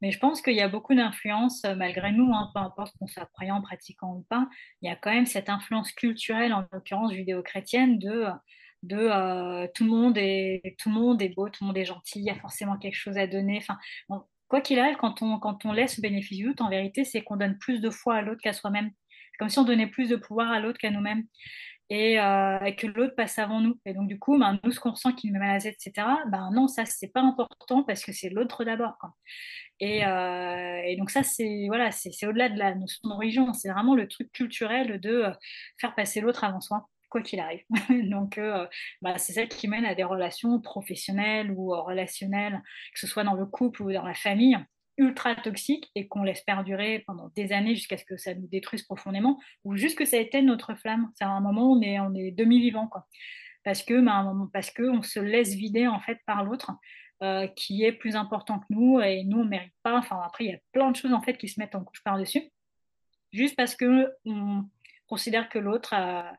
Mais 0.00 0.10
je 0.10 0.18
pense 0.18 0.42
qu'il 0.42 0.56
y 0.56 0.60
a 0.60 0.68
beaucoup 0.68 0.96
d'influence, 0.96 1.62
malgré 1.76 2.10
nous, 2.10 2.32
hein, 2.34 2.50
peu 2.52 2.60
importe 2.60 2.96
qu'on 2.98 3.06
soit 3.06 3.26
croyant, 3.26 3.62
pratiquant 3.62 4.16
ou 4.16 4.22
pas, 4.28 4.48
il 4.80 4.88
y 4.88 4.92
a 4.92 4.96
quand 4.96 5.12
même 5.12 5.26
cette 5.26 5.48
influence 5.48 5.92
culturelle, 5.92 6.52
en 6.52 6.66
l'occurrence 6.72 7.12
judéo-chrétienne, 7.12 8.00
de 8.00 8.24
de 8.82 8.96
euh, 8.96 9.66
tout 9.74 9.84
le 9.84 9.90
monde 9.90 10.18
est 10.18 10.76
tout 10.78 10.88
le 10.88 10.94
monde 10.94 11.22
est 11.22 11.28
beau, 11.30 11.48
tout 11.48 11.62
le 11.62 11.68
monde 11.68 11.78
est 11.78 11.84
gentil, 11.84 12.20
il 12.20 12.24
y 12.24 12.30
a 12.30 12.34
forcément 12.34 12.76
quelque 12.78 12.96
chose 12.96 13.16
à 13.16 13.26
donner. 13.26 13.58
Enfin, 13.58 13.78
quoi 14.48 14.60
qu'il 14.60 14.78
arrive, 14.78 14.96
quand 14.96 15.22
on 15.22 15.38
quand 15.38 15.64
on 15.64 15.72
laisse 15.72 15.96
le 15.98 16.02
bénéfice 16.02 16.38
du 16.38 16.44
doute, 16.44 16.60
en 16.60 16.68
vérité, 16.70 17.04
c'est 17.04 17.22
qu'on 17.22 17.36
donne 17.36 17.58
plus 17.58 17.80
de 17.80 17.90
foi 17.90 18.16
à 18.16 18.22
l'autre 18.22 18.40
qu'à 18.42 18.52
soi-même. 18.52 18.90
C'est 19.32 19.38
comme 19.38 19.48
si 19.48 19.58
on 19.58 19.64
donnait 19.64 19.86
plus 19.86 20.08
de 20.08 20.16
pouvoir 20.16 20.50
à 20.50 20.60
l'autre 20.60 20.78
qu'à 20.78 20.90
nous-mêmes. 20.90 21.24
Et, 21.90 22.18
euh, 22.18 22.72
que 22.72 22.86
l'autre 22.86 23.14
passe 23.14 23.38
avant 23.38 23.60
nous. 23.60 23.78
Et 23.84 23.92
donc, 23.92 24.08
du 24.08 24.18
coup, 24.18 24.38
ben, 24.38 24.58
nous, 24.64 24.70
ce 24.72 24.80
qu'on 24.80 24.92
ressent 24.92 25.12
qui 25.12 25.26
nous 25.26 25.34
met 25.34 25.40
mal 25.40 25.50
à 25.50 25.52
l'aise, 25.54 25.66
etc., 25.66 26.06
ben 26.28 26.50
non, 26.52 26.66
ça, 26.66 26.86
c'est 26.86 27.12
pas 27.12 27.20
important 27.20 27.82
parce 27.82 28.04
que 28.04 28.12
c'est 28.12 28.30
l'autre 28.30 28.64
d'abord. 28.64 28.96
Et, 29.80 30.06
euh, 30.06 30.80
et, 30.86 30.96
donc, 30.96 31.10
ça, 31.10 31.22
c'est 31.22 31.66
voilà, 31.66 31.90
c'est 31.90 32.26
au-delà 32.26 32.48
de 32.48 32.58
la 32.58 32.74
notion 32.74 33.08
de 33.08 33.14
religion. 33.14 33.52
C'est 33.52 33.70
vraiment 33.70 33.94
le 33.94 34.08
truc 34.08 34.32
culturel 34.32 35.00
de 35.00 35.26
faire 35.80 35.94
passer 35.94 36.20
l'autre 36.20 36.44
avant 36.44 36.60
soi 36.60 36.88
quoi 37.12 37.20
qu'il 37.22 37.38
arrive. 37.38 37.62
Donc, 38.10 38.38
euh, 38.38 38.66
bah, 39.02 39.18
c'est 39.18 39.34
ça 39.34 39.46
qui 39.46 39.68
mène 39.68 39.84
à 39.84 39.94
des 39.94 40.02
relations 40.02 40.58
professionnelles 40.60 41.52
ou 41.52 41.74
euh, 41.74 41.80
relationnelles, 41.80 42.60
que 42.94 42.98
ce 42.98 43.06
soit 43.06 43.22
dans 43.22 43.34
le 43.34 43.44
couple 43.46 43.82
ou 43.82 43.92
dans 43.92 44.06
la 44.06 44.14
famille, 44.14 44.58
ultra 44.96 45.34
toxiques 45.34 45.90
et 45.94 46.08
qu'on 46.08 46.22
laisse 46.22 46.40
perdurer 46.42 47.04
pendant 47.06 47.30
des 47.36 47.52
années 47.52 47.74
jusqu'à 47.74 47.96
ce 47.96 48.04
que 48.04 48.16
ça 48.16 48.34
nous 48.34 48.48
détruise 48.48 48.82
profondément 48.82 49.38
ou 49.64 49.76
juste 49.76 49.96
que 49.96 50.04
ça 50.04 50.16
éteigne 50.16 50.46
notre 50.46 50.74
flamme. 50.74 51.10
C'est 51.14 51.24
à 51.24 51.30
un 51.30 51.40
moment 51.40 51.70
où 51.70 51.78
on 51.78 51.82
est, 51.82 52.00
on 52.00 52.14
est 52.14 52.30
demi-vivant. 52.30 52.90
Parce 53.64 53.82
que, 53.82 54.00
bah, 54.00 54.32
parce 54.52 54.70
que 54.70 55.02
se 55.02 55.20
laisse 55.20 55.54
vider 55.54 55.86
en 55.86 56.00
fait 56.00 56.18
par 56.26 56.44
l'autre. 56.44 56.72
Euh, 57.22 57.46
qui 57.46 57.84
est 57.84 57.92
plus 57.92 58.16
important 58.16 58.58
que 58.58 58.64
nous 58.70 58.98
et 59.00 59.22
nous 59.22 59.38
on 59.38 59.44
mérite 59.44 59.72
pas. 59.84 59.96
Enfin 59.96 60.20
après 60.24 60.44
il 60.44 60.50
y 60.50 60.54
a 60.54 60.58
plein 60.72 60.90
de 60.90 60.96
choses 60.96 61.12
en 61.12 61.22
fait 61.22 61.34
qui 61.38 61.46
se 61.46 61.60
mettent 61.60 61.76
en 61.76 61.84
couche 61.84 62.02
par 62.02 62.18
dessus, 62.18 62.50
juste 63.32 63.54
parce 63.54 63.76
que 63.76 64.12
on 64.24 64.64
considère 65.06 65.48
que 65.48 65.60
l'autre 65.60 65.94
a, 65.94 66.32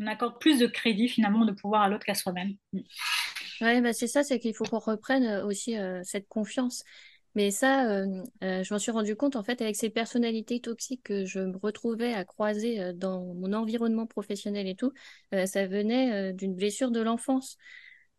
on 0.00 0.06
accorde 0.06 0.38
plus 0.40 0.58
de 0.58 0.66
crédit 0.66 1.08
finalement 1.08 1.44
de 1.44 1.52
pouvoir 1.52 1.82
à 1.82 1.88
l'autre 1.88 2.04
qu'à 2.04 2.14
soi-même. 2.14 2.54
Oui, 2.72 3.80
bah 3.82 3.92
c'est 3.92 4.06
ça, 4.06 4.24
c'est 4.24 4.38
qu'il 4.38 4.54
faut 4.54 4.64
qu'on 4.64 4.78
reprenne 4.78 5.24
euh, 5.24 5.44
aussi 5.44 5.78
euh, 5.78 6.00
cette 6.02 6.26
confiance. 6.28 6.82
Mais 7.36 7.52
ça, 7.52 7.88
euh, 7.88 8.22
je 8.40 8.74
m'en 8.74 8.80
suis 8.80 8.90
rendu 8.90 9.14
compte 9.14 9.36
en 9.36 9.44
fait 9.44 9.62
avec 9.62 9.76
ces 9.76 9.88
personnalités 9.88 10.58
toxiques 10.58 11.04
que 11.04 11.24
je 11.26 11.38
me 11.38 11.56
retrouvais 11.58 12.12
à 12.12 12.24
croiser 12.24 12.92
dans 12.94 13.34
mon 13.34 13.52
environnement 13.52 14.04
professionnel 14.04 14.66
et 14.66 14.74
tout, 14.74 14.92
ça 15.30 15.64
venait 15.68 16.32
d'une 16.32 16.56
blessure 16.56 16.90
de 16.90 16.98
l'enfance. 16.98 17.56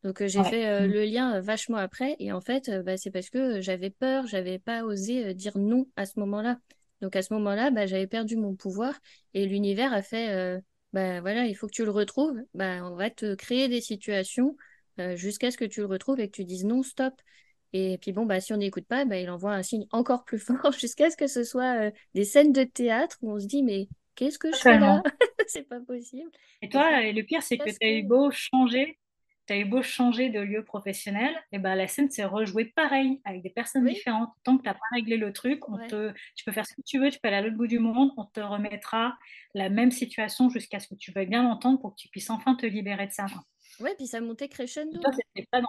Donc 0.05 0.25
j'ai 0.25 0.41
fait 0.45 0.88
mm. 0.88 0.89
le 0.89 1.03
lien 1.03 1.41
vachement 1.41 1.75
après 1.75 2.15
et 2.19 2.32
en 2.32 2.39
fait 2.39 2.71
bah, 2.86 2.95
c'est 2.95 3.11
parce 3.11 3.29
que 3.29 3.59
j'avais 3.59 3.89
peur, 3.89 4.27
j'avais 4.27 4.59
pas 4.59 4.86
osé 4.86 5.34
dire 5.34 5.57
non 5.57 5.88
à 5.97 6.05
ce 6.05 6.17
moment-là. 6.21 6.59
Donc 7.01 7.17
à 7.17 7.21
ce 7.21 7.34
moment-là, 7.34 7.69
bah, 7.69 7.88
j'avais 7.88 8.07
perdu 8.07 8.38
mon 8.38 8.55
pouvoir 8.55 8.97
et 9.34 9.45
l'univers 9.45 9.91
a 9.91 10.01
fait 10.01 10.61
bah 10.93 11.21
voilà, 11.21 11.45
il 11.45 11.55
faut 11.55 11.67
que 11.67 11.73
tu 11.73 11.85
le 11.85 11.91
retrouves. 11.91 12.37
Bah, 12.53 12.83
on 12.83 12.95
va 12.95 13.09
te 13.09 13.35
créer 13.35 13.67
des 13.67 13.81
situations 13.81 14.55
euh, 14.99 15.15
jusqu'à 15.15 15.51
ce 15.51 15.57
que 15.57 15.65
tu 15.65 15.79
le 15.79 15.85
retrouves 15.85 16.19
et 16.19 16.27
que 16.27 16.35
tu 16.35 16.45
dises 16.45 16.65
non, 16.65 16.83
stop. 16.83 17.13
Et 17.73 17.97
puis 17.99 18.11
bon, 18.11 18.25
bah, 18.25 18.41
si 18.41 18.51
on 18.51 18.57
n'écoute 18.57 18.85
pas, 18.85 19.05
bah, 19.05 19.17
il 19.17 19.29
envoie 19.29 19.53
un 19.53 19.63
signe 19.63 19.87
encore 19.91 20.25
plus 20.25 20.39
fort 20.39 20.73
jusqu'à 20.73 21.09
ce 21.09 21.17
que 21.17 21.27
ce 21.27 21.43
soit 21.43 21.87
euh, 21.87 21.91
des 22.13 22.25
scènes 22.25 22.51
de 22.51 22.63
théâtre 22.63 23.17
où 23.21 23.31
on 23.31 23.39
se 23.39 23.47
dit, 23.47 23.63
mais 23.63 23.87
qu'est-ce 24.15 24.37
que 24.37 24.51
je 24.51 24.57
fais 24.57 24.79
là? 24.79 25.01
C'est 25.47 25.67
pas 25.67 25.79
possible. 25.79 26.29
Et 26.61 26.69
toi, 26.69 27.01
le 27.01 27.21
pire, 27.23 27.43
c'est 27.43 27.57
que 27.57 27.69
tu 27.69 27.77
as 27.81 27.91
eu 27.91 28.03
beau 28.03 28.31
changer, 28.31 28.97
tu 29.47 29.53
as 29.53 29.57
eu 29.57 29.65
beau 29.65 29.81
changer 29.81 30.29
de 30.29 30.39
lieu 30.39 30.63
professionnel, 30.63 31.35
et 31.51 31.59
ben 31.59 31.75
la 31.75 31.87
scène 31.87 32.09
s'est 32.09 32.25
rejouée 32.25 32.65
pareil, 32.65 33.21
avec 33.25 33.41
des 33.41 33.49
personnes 33.49 33.85
différentes. 33.85 34.29
Tant 34.43 34.57
que 34.57 34.63
tu 34.63 34.69
n'as 34.69 34.73
pas 34.73 34.79
réglé 34.93 35.17
le 35.17 35.33
truc, 35.33 35.67
on 35.69 35.77
te, 35.87 36.13
tu 36.35 36.45
peux 36.45 36.51
faire 36.51 36.65
ce 36.65 36.73
que 36.73 36.81
tu 36.85 36.99
veux, 36.99 37.09
tu 37.09 37.19
peux 37.19 37.27
aller 37.27 37.37
à 37.37 37.41
l'autre 37.41 37.57
bout 37.57 37.67
du 37.67 37.79
monde, 37.79 38.11
on 38.17 38.25
te 38.25 38.39
remettra 38.39 39.17
la 39.53 39.69
même 39.69 39.91
situation 39.91 40.49
jusqu'à 40.49 40.79
ce 40.79 40.87
que 40.87 40.95
tu 40.95 41.11
veuilles 41.11 41.27
bien 41.27 41.43
l'entendre 41.43 41.79
pour 41.79 41.95
que 41.95 42.01
tu 42.01 42.07
puisses 42.09 42.29
enfin 42.29 42.55
te 42.55 42.65
libérer 42.65 43.07
de 43.07 43.11
ça. 43.11 43.25
Ouais, 43.79 43.95
puis 43.95 44.07
ça 44.07 44.21
montait 44.21 44.49
crescendo. 44.49 44.99
Toi, 44.99 45.11
c'était 45.11 45.47
pas 45.49 45.61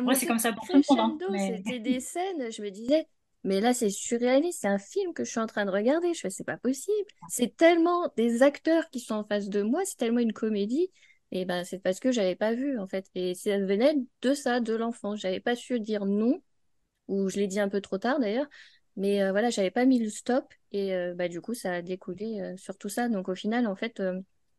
Moi, 0.00 0.14
c'est 0.14 0.26
comme 0.26 0.38
ça 0.38 0.52
pour 0.52 0.66
tout 0.66 0.76
le 0.76 0.96
monde. 0.96 1.22
Hein, 1.28 1.52
c'était 1.56 1.80
des 1.80 2.00
scènes, 2.00 2.50
je 2.52 2.62
me 2.62 2.70
disais, 2.70 3.06
mais 3.44 3.60
là, 3.60 3.74
c'est 3.74 3.90
surréaliste, 3.90 4.60
c'est 4.62 4.68
un 4.68 4.78
film 4.78 5.12
que 5.12 5.24
je 5.24 5.30
suis 5.30 5.40
en 5.40 5.46
train 5.46 5.66
de 5.66 5.70
regarder. 5.70 6.14
Je 6.14 6.20
fais, 6.20 6.30
c'est 6.30 6.44
pas 6.44 6.56
possible. 6.56 7.06
C'est 7.28 7.56
tellement 7.56 8.10
des 8.16 8.42
acteurs 8.42 8.88
qui 8.90 9.00
sont 9.00 9.16
en 9.16 9.24
face 9.24 9.50
de 9.50 9.62
moi, 9.62 9.82
c'est 9.84 9.96
tellement 9.96 10.20
une 10.20 10.32
comédie. 10.32 10.90
Et 11.32 11.44
ben, 11.44 11.64
c'est 11.64 11.78
parce 11.78 12.00
que 12.00 12.12
j'avais 12.12 12.36
pas 12.36 12.54
vu, 12.54 12.78
en 12.78 12.86
fait. 12.86 13.10
Et 13.14 13.34
ça 13.34 13.58
venait 13.58 13.96
de 14.22 14.34
ça, 14.34 14.60
de 14.60 14.74
l'enfant. 14.74 15.16
J'avais 15.16 15.40
pas 15.40 15.56
su 15.56 15.80
dire 15.80 16.06
non, 16.06 16.40
ou 17.08 17.28
je 17.28 17.36
l'ai 17.36 17.46
dit 17.46 17.60
un 17.60 17.68
peu 17.68 17.80
trop 17.80 17.98
tard 17.98 18.20
d'ailleurs. 18.20 18.46
Mais 18.96 19.22
euh, 19.22 19.32
voilà, 19.32 19.50
j'avais 19.50 19.70
pas 19.70 19.86
mis 19.86 19.98
le 19.98 20.08
stop 20.08 20.52
et 20.72 20.94
euh, 20.94 21.14
bah, 21.14 21.28
du 21.28 21.40
coup, 21.40 21.54
ça 21.54 21.72
a 21.74 21.82
découlé 21.82 22.40
euh, 22.40 22.56
sur 22.56 22.78
tout 22.78 22.88
ça. 22.88 23.08
Donc 23.08 23.28
au 23.28 23.34
final, 23.34 23.66
en 23.66 23.74
fait, 23.74 24.00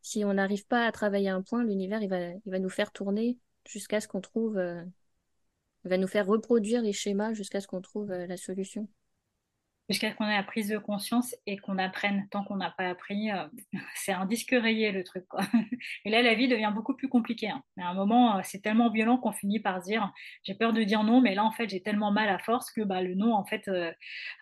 si 0.02 0.24
on 0.24 0.34
n'arrive 0.34 0.66
pas 0.66 0.86
à 0.86 0.92
travailler 0.92 1.30
un 1.30 1.42
point, 1.42 1.64
l'univers, 1.64 2.06
va, 2.08 2.30
il 2.30 2.50
va 2.50 2.58
nous 2.58 2.68
faire 2.68 2.92
tourner 2.92 3.38
jusqu'à 3.66 4.00
ce 4.00 4.08
qu'on 4.08 4.20
trouve, 4.20 4.62
il 5.84 5.88
va 5.88 5.98
nous 5.98 6.06
faire 6.06 6.26
reproduire 6.26 6.82
les 6.82 6.92
schémas 6.92 7.32
jusqu'à 7.32 7.60
ce 7.60 7.66
qu'on 7.66 7.80
trouve 7.80 8.10
la 8.10 8.36
solution 8.36 8.88
jusqu'à 9.88 10.10
ce 10.10 10.16
qu'on 10.16 10.26
ait 10.26 10.36
la 10.36 10.42
prise 10.42 10.68
de 10.68 10.78
conscience 10.78 11.34
et 11.46 11.56
qu'on 11.58 11.78
apprenne. 11.78 12.26
Tant 12.30 12.44
qu'on 12.44 12.56
n'a 12.56 12.70
pas 12.70 12.88
appris, 12.88 13.30
euh, 13.30 13.46
c'est 13.94 14.12
un 14.12 14.26
disque 14.26 14.50
rayé 14.50 14.92
le 14.92 15.04
truc. 15.04 15.24
Et 16.04 16.10
là, 16.10 16.22
la 16.22 16.34
vie 16.34 16.48
devient 16.48 16.72
beaucoup 16.74 16.94
plus 16.94 17.08
compliquée. 17.08 17.48
Hein. 17.48 17.62
À 17.78 17.88
un 17.88 17.94
moment, 17.94 18.38
euh, 18.38 18.40
c'est 18.44 18.60
tellement 18.60 18.90
violent 18.90 19.18
qu'on 19.18 19.32
finit 19.32 19.60
par 19.60 19.80
dire 19.80 20.12
j'ai 20.42 20.54
peur 20.54 20.72
de 20.72 20.82
dire 20.82 21.04
non, 21.04 21.20
mais 21.20 21.34
là, 21.34 21.44
en 21.44 21.52
fait, 21.52 21.68
j'ai 21.68 21.82
tellement 21.82 22.10
mal 22.10 22.28
à 22.28 22.38
force 22.38 22.70
que 22.70 22.80
bah, 22.82 23.02
le 23.02 23.14
non, 23.14 23.34
en 23.34 23.44
fait, 23.44 23.68
euh, 23.68 23.92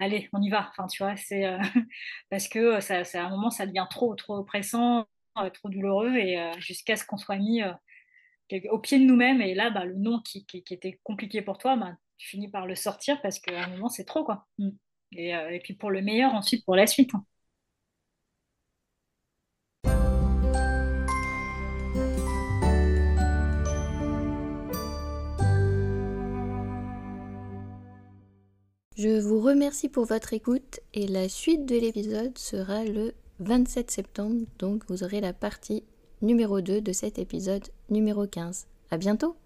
allez, 0.00 0.28
on 0.32 0.40
y 0.40 0.50
va. 0.50 0.68
Enfin, 0.70 0.86
tu 0.86 1.02
vois, 1.02 1.16
c'est 1.16 1.44
parce 2.30 2.48
que 2.48 2.80
ça, 2.80 3.02
à 3.14 3.22
un 3.24 3.30
moment, 3.30 3.50
ça 3.50 3.66
devient 3.66 3.86
trop, 3.90 4.14
trop 4.14 4.36
oppressant, 4.38 5.06
trop 5.34 5.68
douloureux 5.68 6.16
et 6.16 6.38
jusqu'à 6.58 6.96
ce 6.96 7.04
qu'on 7.04 7.16
soit 7.16 7.36
mis 7.36 7.62
au 8.70 8.78
pied 8.78 8.98
de 8.98 9.04
nous-mêmes. 9.04 9.40
Et 9.40 9.54
là, 9.54 9.70
bah, 9.70 9.84
le 9.84 9.94
non 9.94 10.20
qui, 10.20 10.46
qui, 10.46 10.62
était 10.70 11.00
compliqué 11.02 11.42
pour 11.42 11.58
toi, 11.58 11.76
bah, 11.76 11.96
tu 12.18 12.28
finis 12.28 12.48
par 12.48 12.66
le 12.66 12.74
sortir 12.74 13.20
parce 13.22 13.38
qu'à 13.38 13.64
un 13.64 13.68
moment, 13.68 13.88
c'est 13.88 14.04
trop. 14.04 14.24
quoi. 14.24 14.46
Mm. 14.58 14.70
Euh, 15.16 15.50
et, 15.50 15.60
puis 15.60 15.74
pour 15.74 15.90
le 15.90 16.02
meilleur 16.02 16.34
ensuite 16.34 16.64
pour 16.64 16.76
la 16.76 16.86
suite. 16.86 17.14
Hein. 17.14 17.24
Je 28.96 29.20
vous 29.20 29.40
remercie 29.40 29.88
pour 29.88 30.04
votre 30.04 30.32
écoute 30.32 30.80
et 30.94 31.06
la 31.08 31.28
suite 31.28 31.66
de 31.66 31.76
l'épisode 31.76 32.38
sera 32.38 32.84
le 32.84 33.12
27 33.40 33.90
septembre, 33.90 34.46
donc 34.58 34.84
vous 34.88 35.02
aurez 35.02 35.20
la 35.20 35.32
partie 35.32 35.82
numéro 36.22 36.60
2 36.60 36.80
de 36.80 36.92
cet 36.92 37.18
épisode 37.18 37.68
numéro 37.90 38.26
15. 38.26 38.66
À 38.90 38.96
bientôt 38.96 39.36